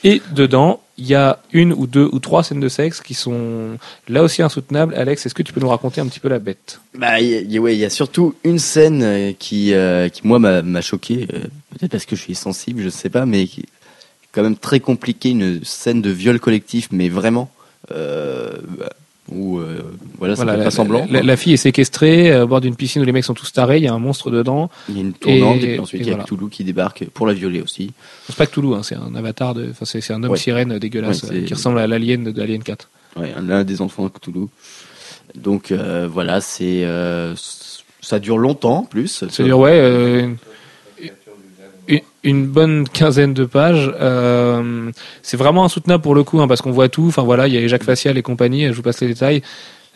[0.05, 3.78] Et dedans, il y a une ou deux ou trois scènes de sexe qui sont
[4.09, 4.94] là aussi insoutenables.
[4.94, 6.80] Alex, est-ce que tu peux nous raconter un petit peu la bête?
[6.96, 11.26] Bah, il y, a- surtout une scène euh, qui, euh, qui moi, m'a choqué.
[11.32, 11.40] euh,
[11.70, 13.68] Peut-être parce que je suis sensible, je sais pas, mais qui est
[14.32, 15.30] quand même très compliqué.
[15.30, 17.51] Une scène de viol collectif, mais vraiment.
[19.31, 19.83] Où, euh,
[20.18, 21.07] voilà, ça Voilà, fait la, pas semblant.
[21.11, 23.53] la- la fille est séquestrée euh, au bord d'une piscine où les mecs sont tous
[23.53, 23.76] tarés.
[23.79, 24.70] Il y a un monstre dedans.
[24.89, 26.24] Il y a une tournante, et, Et- puis ensuite et il y a voilà.
[26.24, 27.93] Cthulhu qui débarque pour la violer aussi.
[28.26, 29.72] C'est pas Cthulhu, hein, c'est un avatar de.
[29.85, 30.39] C'est un homme Ouais.
[30.39, 32.89] sirène dégueulasse Ouais, qui ressemble à l'alien de, de Alien 4.
[33.16, 34.47] Ouais, l'un des enfants de Cthulhu.
[35.35, 36.87] Donc euh, voilà, c'est
[38.01, 39.24] ça dure longtemps en plus.
[39.31, 40.29] C'est-à-dire, ouais, euh,
[42.23, 43.91] une, bonne quinzaine de pages.
[44.01, 44.91] Euh,
[45.23, 47.07] c'est vraiment insoutenable pour le coup, hein, parce qu'on voit tout.
[47.09, 49.43] Enfin voilà, il y a les Jacques Facial et compagnie, je vous passe les détails.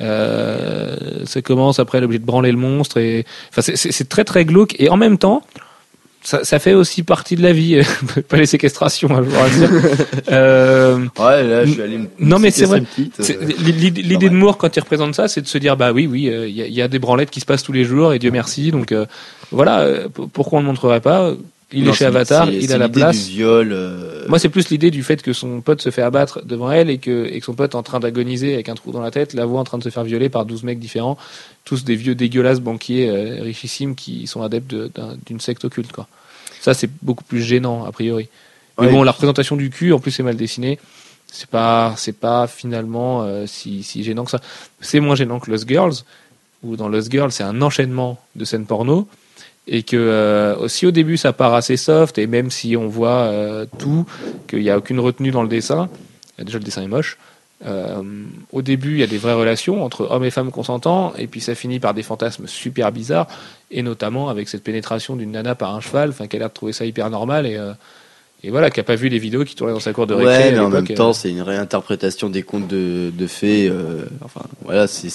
[0.00, 2.98] Euh, ça commence après, obligée de branler le monstre.
[2.98, 4.74] Et, enfin, c'est- très très glauque.
[4.78, 5.42] Et en même temps,
[6.24, 7.80] ça, ça fait aussi partie de la vie.
[8.28, 9.68] pas les séquestrations, hein, je vous rassure.
[10.32, 11.98] euh, Ouais, là je suis allé.
[12.18, 12.82] Non, mais c'est vrai.
[12.98, 16.28] euh, L'idée de Moore quand il représente ça, c'est de se dire bah oui, oui,
[16.28, 18.30] euh, il y, y a des branlettes qui se passent tous les jours et Dieu
[18.30, 18.70] merci.
[18.70, 19.06] Donc euh,
[19.50, 19.86] voilà,
[20.32, 21.32] pourquoi on ne le montrerait pas
[21.72, 23.26] Il non, est chez Avatar, il a la place.
[23.28, 23.70] Du viol.
[23.72, 26.90] euh, Moi, c'est plus l'idée du fait que son pote se fait abattre devant elle
[26.90, 29.32] et que, et que son pote en train d'agoniser avec un trou dans la tête,
[29.34, 31.16] la voit en train de se faire violer par 12 mecs différents,
[31.64, 35.92] tous des vieux dégueulasses banquiers euh, richissimes qui sont adeptes de- d'un- d'une secte occulte.
[35.92, 36.06] Quoi.
[36.60, 38.28] Ça, c'est beaucoup plus gênant, a priori.
[38.78, 38.92] Mais Ouais.
[38.92, 40.78] bon, la représentation du cul, en plus, c'est mal dessiné.
[41.34, 44.40] C'est pas, c'est pas finalement euh, si, si gênant que ça.
[44.82, 45.94] C'est moins gênant que Lost Girls,
[46.62, 49.08] où dans Lost Girls, c'est un enchaînement de scènes porno.
[49.68, 53.20] Et que euh, aussi au début ça part assez soft et même si on voit
[53.30, 54.04] euh, tout,
[54.48, 55.88] qu'il n'y a aucune retenue dans le dessin,
[56.40, 57.16] euh, déjà le dessin est moche.
[57.64, 58.02] euh,
[58.50, 61.40] au début il y a des vraies relations entre hommes et femmes consentants et puis
[61.40, 63.28] ça finit par des fantasmes super bizarres
[63.70, 66.84] et notamment avec cette pénétration d'une nana par un cheval, enfin qu'elle a trouvé ça
[66.84, 67.56] hyper normal et
[68.44, 70.46] et voilà qui a pas vu les vidéos qui tournaient dans sa cour de récré.
[70.46, 73.70] Ouais, mais en même temps, c'est une réinterprétation des contes de, de fées.
[74.24, 75.10] enfin, voilà, c'est.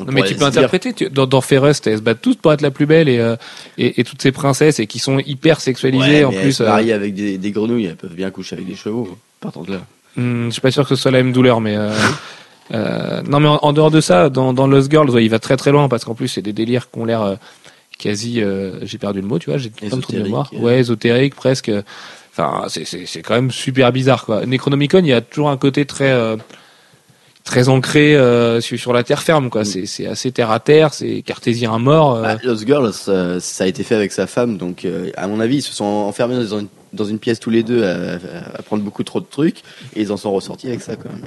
[0.00, 0.92] On Non, mais tu peux interpréter.
[0.92, 3.36] Tu, dans, dans Fairest, elles se battent toutes pour être la plus belle et, euh,
[3.76, 6.52] et, et toutes ces princesses et qui sont hyper sexualisées Ouais, en mais elles plus.
[6.52, 9.16] se euh, marient avec des, des grenouilles, elles peuvent bien coucher avec des chevaux.
[9.40, 9.80] Partant de là.
[10.16, 11.90] Hmm, je suis pas sûr que ce soit la même douleur, mais euh,
[12.74, 15.38] euh, non, mais en, en dehors de ça, dans, dans Lost Girls, ouais, il va
[15.38, 17.34] très très loin parce qu'en plus c'est des délires qui ont l'air euh,
[17.98, 20.58] quasi, euh, j'ai perdu le mot, tu vois, j'ai de trous de mémoire, euh.
[20.60, 21.70] ouais, ésotérique presque.
[22.32, 24.46] Enfin, c'est c'est c'est quand même super bizarre quoi.
[24.46, 26.36] Necronomicon, il y a toujours un côté très euh,
[27.48, 29.62] très ancré euh, sur, sur la terre ferme quoi.
[29.62, 29.64] Mm.
[29.64, 32.16] C'est c'est assez terre à terre, c'est cartésien à mort.
[32.16, 32.22] euh.
[32.22, 35.40] Bah, Lost Girls, ça, ça a été fait avec sa femme, donc euh, à mon
[35.40, 38.18] avis, ils se sont enfermés dans une, dans une pièce tous les deux à,
[38.54, 39.58] à prendre beaucoup trop de trucs,
[39.96, 41.24] et ils en sont ressortis avec ça quand même.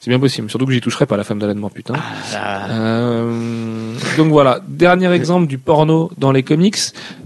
[0.00, 1.94] C'est bien possible, surtout que j'y toucherai pas la femme d'Alan Moore, putain.
[2.32, 6.76] Ah, Euh, donc voilà, dernier exemple du porno dans les comics.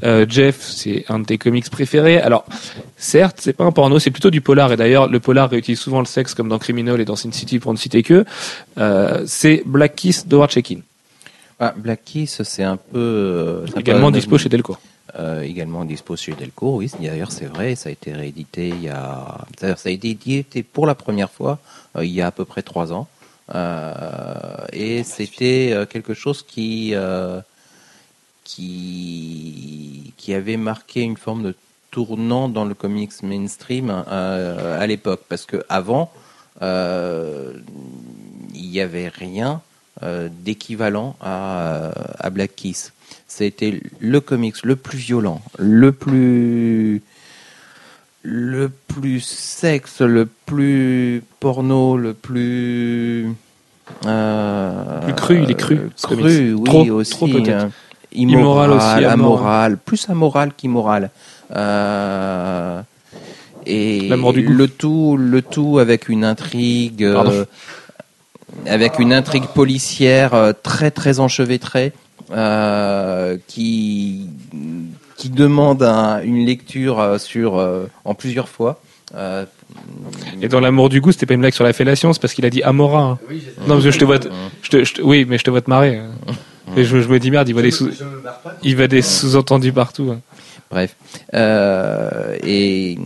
[0.05, 2.19] Euh, Jeff, c'est un de tes comics préférés.
[2.19, 2.47] Alors,
[2.97, 4.73] certes, c'est pas un porno, c'est plutôt du polar.
[4.73, 7.59] Et d'ailleurs, le polar réutilise souvent le sexe, comme dans Criminal et dans Sin City,
[7.59, 8.25] pour ne citer que.
[8.79, 10.79] Euh, c'est Black Kiss d'Howard Checkin,
[11.61, 12.99] Ah, Black Kiss, c'est un peu.
[12.99, 14.81] euh, c'est un également peu- dispo chez Delcourt.
[15.19, 16.91] Euh, également dispo chez Delcourt, oui.
[16.99, 19.45] D'ailleurs, c'est vrai, ça a été réédité il y a.
[19.61, 21.59] Ça a été édité pour la première fois
[21.97, 23.09] euh, il y a à peu près trois ans.
[23.55, 26.95] Euh, et c'était euh, quelque chose qui,
[28.45, 31.55] qui, qui avait marqué une forme de
[31.91, 35.25] tournant dans le comics mainstream à l'époque.
[35.29, 36.11] Parce que avant,
[36.63, 37.61] il
[38.55, 39.61] n'y avait rien
[40.01, 42.95] d'équivalent à, à Black Kiss.
[43.35, 47.01] C'était le comics le plus violent, le plus
[48.23, 53.29] le plus sexe, le plus porno, le plus
[54.07, 56.55] euh, Plus cru, il est cru, ce cru, comics.
[56.59, 57.13] oui Trop, aussi.
[57.13, 57.49] trop peut-être.
[57.49, 57.69] euh,
[58.15, 59.79] Immoral immoral, aussi, amoral.
[59.79, 61.11] plus amoral qu'immoral.
[61.57, 62.83] Euh,
[63.65, 67.47] et du le tout, le tout avec une intrigue, euh,
[68.67, 71.93] avec une intrigue policière euh, très très enchevêtrée,
[72.33, 74.27] euh, qui
[75.17, 78.81] qui demande un- une lecture euh, sur euh, en plusieurs fois.
[79.15, 79.45] Euh,
[80.41, 82.45] Et dans l'amour du goût, c'était pas une blague sur la fellation, c'est parce qu'il
[82.47, 83.03] a dit Amora.
[83.03, 83.19] hein.
[83.69, 84.19] Non, parce que je te vois,
[84.63, 85.99] je te, je te- oui, mais je te vois te marrer.
[85.99, 86.11] hein.
[86.77, 87.91] Et je, je me dis merde, il va des sous,
[88.63, 90.11] il va des sous-entendus partout.
[90.13, 90.21] hein.
[90.71, 90.97] Bref.
[91.35, 92.99] Euh, et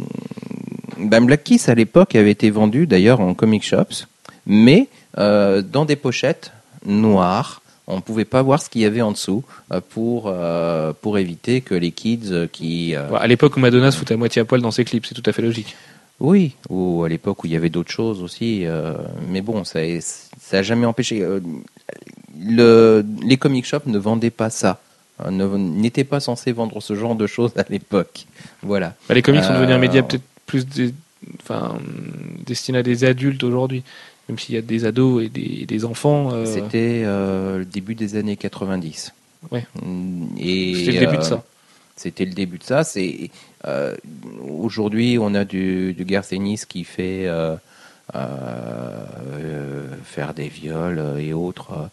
[0.99, 4.07] ben, Black Kiss, à l'époque, avait été vendu d'ailleurs en comic shops,
[4.47, 4.89] mais
[5.19, 6.53] euh, dans des pochettes
[6.87, 7.61] noires.
[7.89, 11.19] On ne pouvait pas voir ce qu'il y avait en dessous euh, pour, euh, pour
[11.19, 12.95] éviter que les kids euh, qui...
[12.97, 15.23] à l'époque où Madonna se foutait à moitié à poil dans ses clips, c'est tout
[15.25, 15.77] à fait logique.
[16.19, 18.63] Oui, ou à l'époque où il y avait d'autres choses aussi.
[18.67, 18.95] euh,
[19.29, 19.81] mais bon, ça
[20.53, 21.23] n'a jamais empêché.
[21.23, 21.41] euh,
[22.41, 24.81] le, les comic shops ne vendaient pas ça.
[25.25, 28.27] euh, ne- N'étaient pas censés vendre ce genre de choses à l'époque.
[28.63, 28.95] Voilà.
[29.09, 30.65] Bah, les comics sont devenus un média peut-être plus
[31.43, 31.79] enfin,
[32.47, 33.83] destiné à des adultes aujourd'hui,
[34.29, 36.31] même s'il y a des ados et des, enfants.
[36.33, 39.13] euh, C'était euh, le début des années 90.
[39.51, 39.67] Ouais.
[39.83, 41.45] Mm, C'était le début de euh, ça.
[41.97, 42.85] C'était le début de ça.
[42.85, 43.31] C'est
[43.67, 43.97] euh,
[44.49, 46.05] aujourd'hui on a du, du
[46.69, 47.57] qui fait euh,
[48.15, 48.19] euh,
[49.35, 51.89] euh, faire des viols euh, et autres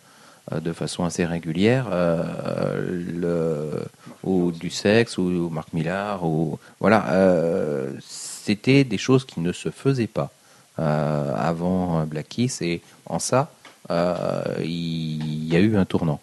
[0.52, 3.84] euh, de façon assez régulière, euh, le,
[4.24, 7.12] ou du sexe ou, Marc Millar ou voilà.
[7.14, 10.43] euh, C'était des choses qui ne se faisaient pas euh,
[10.78, 13.52] avant euh, Black Kiss et en ça
[13.92, 16.20] euh, il y a eu un tournant.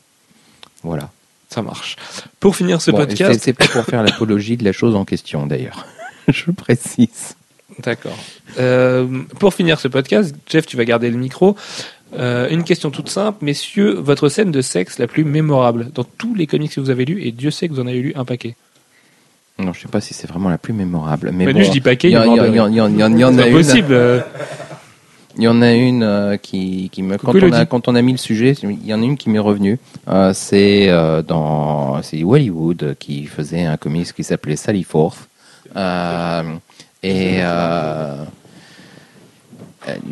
[0.83, 1.11] Voilà.
[1.51, 1.97] Ça marche.
[2.39, 5.05] Pour finir ce Bon, podcast, c'est- C'est pas pour faire l'apologie de la chose en
[5.05, 5.85] question, d'ailleurs.
[6.29, 7.37] Je précise.
[7.81, 8.17] D'accord.
[8.59, 11.57] Euh, pour finir ce podcast, Jeff, tu vas garder le micro.
[12.19, 16.35] Euh, une question toute simple, messieurs, votre scène de sexe la plus mémorable dans tous
[16.35, 18.25] les comics que vous avez lus, et Dieu sait que vous en avez lu un
[18.25, 18.57] paquet.
[19.61, 21.31] Non, je sais pas si c'est vraiment la plus mémorable.
[21.33, 22.47] Mais Manu, bon, je dis paquet, il y, en- a
[23.49, 23.53] une.
[23.53, 23.93] possible.
[23.93, 24.21] euh,
[25.37, 27.17] Il y en a une euh, qui, qui me.
[27.17, 29.31] Quand on, a, quand on a mis le sujet, il y en a une qui
[29.31, 29.79] m'est revenue.
[30.09, 35.29] Euh, c'est euh, dans c'est Hollywood qui faisait un comics qui s'appelait Sally Forth.
[37.03, 37.41] Et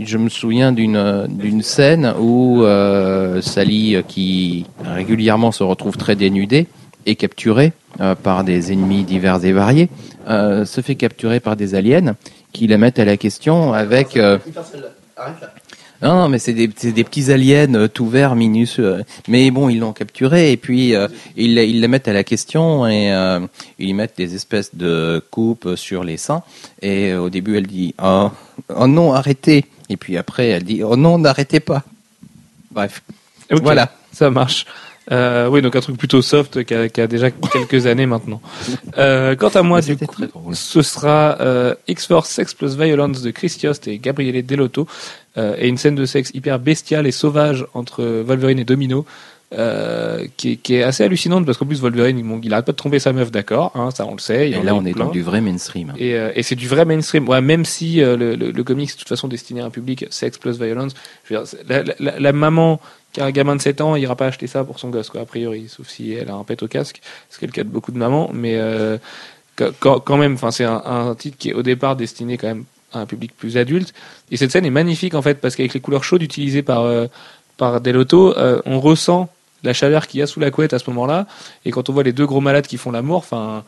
[0.04, 2.64] je me souviens d'une d'une scène où
[3.42, 6.66] Sally, qui régulièrement se retrouve très dénudée,
[7.08, 9.88] est capturée euh, par des ennemis divers et variés,
[10.28, 12.16] euh, se fait capturer par des aliens
[12.52, 14.16] qui la mettent à la question avec.
[14.16, 14.38] euh,
[16.00, 19.04] non, non, mais c'est des, des petits aliens tout verts, minuscules.
[19.26, 20.94] Mais bon, ils l'ont capturé et puis
[21.36, 23.12] ils, la- ils la mettent à la question et
[23.80, 26.42] ils mettent des espèces de coupes sur les seins.
[26.82, 28.30] Et au début, elle dit oh,
[28.76, 29.64] oh non, arrêtez.
[29.88, 31.82] Et puis après, elle dit oh non, n'arrêtez pas.
[32.70, 33.02] Bref,
[33.50, 33.90] voilà.
[34.12, 34.66] Ça marche.
[35.10, 38.40] Euh, oui, donc un truc plutôt soft qui a, qui a déjà quelques années maintenant.
[38.98, 40.22] Euh, quant à moi, du coup,
[40.52, 44.86] ce sera euh, X-Force Sex plus Violence de Chris Yost et Gabriele Delotto
[45.36, 49.06] et une scène de sexe hyper bestiale et sauvage entre Wolverine et Domino.
[49.54, 52.72] euh, qui, est, qui est assez hallucinante parce qu'en plus Wolverine bon, il arrête pas
[52.72, 54.92] de tromper sa meuf d'accord hein, ça on le sait il Et là, on est
[54.92, 55.06] plein.
[55.06, 55.94] dans du vrai mainstream.
[55.96, 57.26] Et, euh, et c'est du vrai mainstream.
[57.30, 59.70] Ouais, même si euh, le, le, le comics est de toute façon destiné à un
[59.70, 60.92] public sex plus violence.
[61.24, 62.78] Je veux dire, c'est- la, la- la maman
[63.18, 65.10] qui a un gamin de 7 ans, il ira pas acheter ça pour son gosse,
[65.10, 67.00] quoi, a priori, sauf si elle a un pet au casque,
[67.30, 68.30] ce qui est le cas de beaucoup de mamans.
[68.32, 68.96] Mais euh,
[69.80, 73.06] quand- même, enfin, c'est un, titre qui est au départ destiné quand même à un
[73.06, 73.92] public plus adulte.
[74.30, 77.06] Et cette scène est magnifique en fait parce qu'avec les couleurs chaudes utilisées par euh,
[77.56, 79.28] par Delotto, euh, on ressent
[79.64, 81.26] la chaleur qu'il y a sous la couette à ce moment-là.
[81.64, 83.64] Et quand on voit les deux gros malades qui font l'amour, enfin,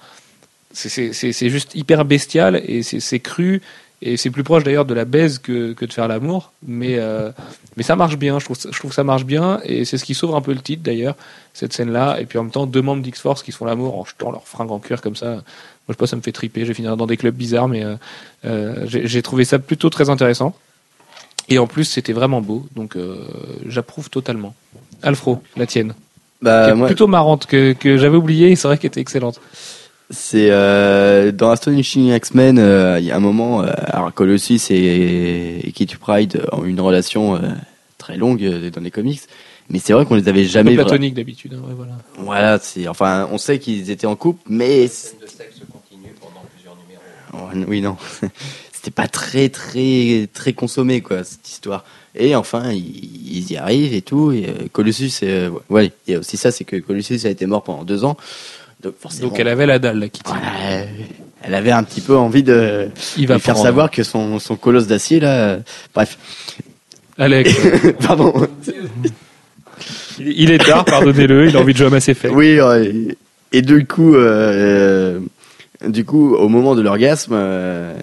[0.73, 1.13] c'est-
[1.49, 3.61] juste hyper bestial et c'est cru
[4.03, 6.53] et c'est plus proche d'ailleurs de la baise que, que de faire l'amour.
[6.67, 7.31] Mais euh,
[7.77, 8.39] mais ça marche bien.
[8.39, 9.61] Je trouve je trouve que ça marche bien.
[9.65, 11.17] Et c'est ce qui sauve un peu le titre d'ailleurs
[11.53, 13.99] cette scène là et puis en même temps deux membres d'X-Force qui se font l'amour
[13.99, 15.27] en jetant leur fringue en cuir comme ça.
[15.27, 15.43] Moi
[15.89, 16.63] je sais pas ça me fait triper.
[16.63, 17.97] Je vais finir dans des clubs bizarres mais euh,
[18.47, 20.55] euh, j'ai j'ai trouvé ça plutôt très intéressant.
[21.49, 22.67] Et en plus c'était vraiment beau.
[22.75, 23.19] Donc euh,
[23.67, 24.55] j'approuve totalement.
[25.03, 25.95] Alfro la tienne.
[26.41, 29.01] Bah, qui est moi, plutôt marrante que, que j'avais oublié et c'est vrai qu'elle était
[29.01, 29.43] excellente
[30.11, 35.67] c'est euh, dans Astonishing X-Men, euh, il y a un moment, euh, alors Colossus et,
[35.69, 37.49] et Kitty Pride ont une relation euh,
[37.99, 39.21] très longue euh, dans les comics,
[39.69, 40.73] mais c'est vrai qu'on les avait un peu jamais.
[40.73, 44.43] vra- platonique d'habitude hein, ouais, voilà Voilà, c'est enfin, on sait qu'ils étaient en couple,
[44.49, 47.49] mais de sexe continue pendant plusieurs numéros.
[47.55, 47.97] Oh, oui non,
[48.73, 51.85] c'était pas très très très consommé quoi cette histoire.
[52.17, 54.33] Et enfin, ils, y arrivent et tout.
[54.33, 57.47] Et euh, Colossus, euh, ouais, il y a aussi ça, c'est que Colossus a été
[57.47, 58.17] mort pendant deux ans,
[58.83, 59.29] donc forcément.
[59.29, 60.87] donc elle avait la dalle la Kitty Voilà,
[61.43, 63.67] elle avait un petit peu envie de il va lui faire prendre.
[63.67, 65.37] savoir que son, son colosse d'acier là.
[65.49, 65.59] euh,
[65.95, 66.19] Bref,
[67.19, 67.55] Alex
[68.07, 68.47] pardon.
[70.19, 72.35] Il il est tard, pardonnez-le, il a envie de jouer à Mass Effect.
[72.35, 73.17] Oui, euh, et,
[73.59, 75.19] et du coup, euh,
[75.83, 77.95] euh, du coup, au moment de l'orgasme, euh,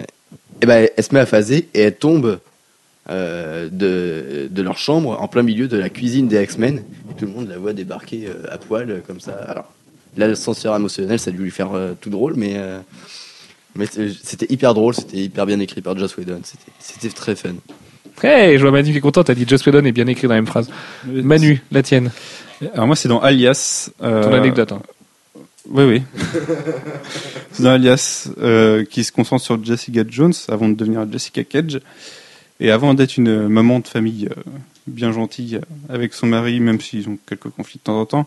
[0.60, 2.40] et ben elle se met à phaser et elle tombe
[3.10, 6.82] euh, de, de leur chambre en plein milieu de la cuisine des X-Men.
[7.16, 9.32] Tout le monde la voit débarquer euh, à poil euh, comme ça.
[9.46, 9.72] Alors
[10.16, 12.80] l'ascenseur émotionnel, ça a dû lui faire euh, tout drôle, mais euh,
[13.76, 16.40] mais c'est- c'était hyper drôle, c'était hyper bien écrit par Joss Whedon.
[16.44, 17.54] C'était c'était très fun.
[18.22, 20.34] Hey, je vois Manu qui est content, t'as dit Joss Whedon est bien écrit dans
[20.34, 20.68] la même phrase.
[21.06, 22.10] Manu, la tienne,
[22.74, 23.90] Alors moi, c'est dans Alias.
[24.02, 24.72] euh, ton anecdote.
[24.72, 24.82] hein.
[25.70, 26.02] Oui, oui.
[27.52, 31.80] c'est dans Alias euh, qui se concentre sur Jessica Jones avant de devenir Jessica Cage.
[32.60, 34.40] Et avant d'être une maman de famille euh,
[34.88, 35.60] bien gentille euh,
[35.94, 38.26] avec son mari, même s'ils ont quelques conflits de temps en temps,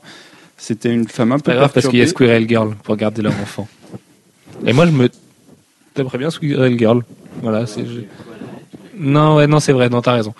[0.63, 2.07] c'était une femme un peu Pas grave parce qu'il y a.
[2.07, 3.67] Squirrel Girl pour garder leur enfant.
[4.65, 5.09] Et moi, je me
[5.95, 7.03] t'aimerais bien Squirrel Girl.
[7.41, 7.85] Voilà, c'est.
[7.85, 8.01] je-
[8.97, 10.33] Non, ouais, non, c'est vrai, non, t'as raison.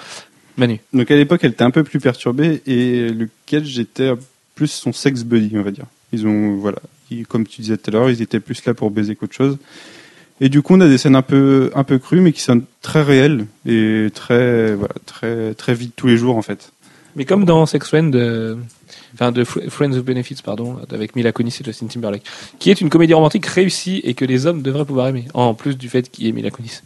[0.57, 0.79] Manu.
[0.93, 4.11] Donc à l'époque, elle était un peu plus perturbée et le Cage était
[4.53, 5.85] plus son sex buddy, on va dire.
[6.13, 6.79] Ils ont, voilà,
[7.09, 9.57] ils- comme tu disais tout à l'heure, ils étaient plus là pour baiser qu'autre chose.
[10.43, 12.61] Et du coup, on a des scènes un peu, un peu crues, mais qui sont
[12.81, 16.71] très réelles et très, voilà, très, très vite tous les jours en fait.
[17.15, 18.57] Mais comme dans Sex Friends de,
[19.13, 22.23] enfin de Fr- Friends of Benefits, pardon, avec Mila Kunis et Justin Timberlake,
[22.59, 25.77] qui est une comédie romantique réussie et que les hommes devraient pouvoir aimer, en plus
[25.77, 26.81] du fait qu'il y ait Mila Kunis.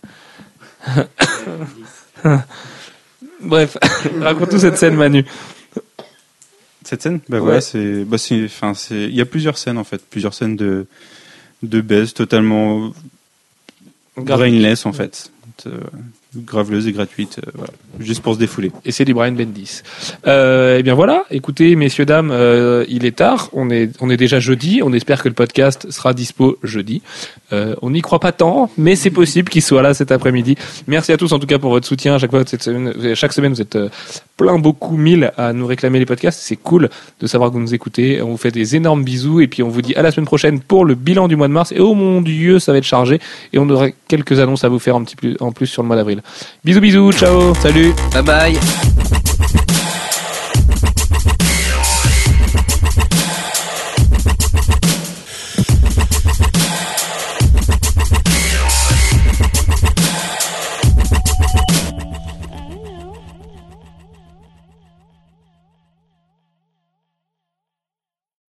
[3.42, 3.78] Bref,
[4.22, 5.26] raconte-nous cette scène, Manu.
[6.84, 7.62] Cette scène, bah Ouais.
[7.62, 10.86] c'est, bah c'est, enfin c'est, il y a plusieurs scènes en fait, plusieurs scènes de,
[11.64, 12.92] de baise totalement
[14.18, 15.32] brainless en fait,
[15.68, 15.80] Euh,
[16.36, 18.72] graveleuse et gratuite, euh, voilà, juste pour se défouler.
[18.86, 19.82] Et c'est du Brian Bendis.
[20.28, 24.18] Euh, et bien voilà, écoutez, messieurs, dames, euh, il est tard, on est, on est
[24.18, 27.02] déjà jeudi, on espère que le podcast sera dispo jeudi.
[27.54, 30.56] Euh, on n'y croit pas tant, mais c'est possible qu'il soit là cet après-midi.
[30.88, 32.18] Merci à tous en tout cas pour votre soutien.
[32.18, 33.90] Chaque fois, cette semaine, chaque semaine, vous êtes euh,
[34.38, 36.40] plein, beaucoup, mille à nous réclamer les podcasts.
[36.42, 36.90] C'est cool
[37.20, 38.22] de savoir que vous nous écoutez.
[38.22, 40.60] On vous fait des énormes bisous et puis on vous dit à la semaine prochaine
[40.60, 41.72] pour le bilan du mois de mars.
[41.72, 43.20] Et oh mon dieu, ça va être chargé
[43.54, 45.88] et on aura quelques annonces à vous faire un petit peu en plus sur le
[45.88, 46.22] mois d'avril.
[46.64, 47.94] Bisous, bisous, ciao, salut.
[48.14, 49.66] Bye bye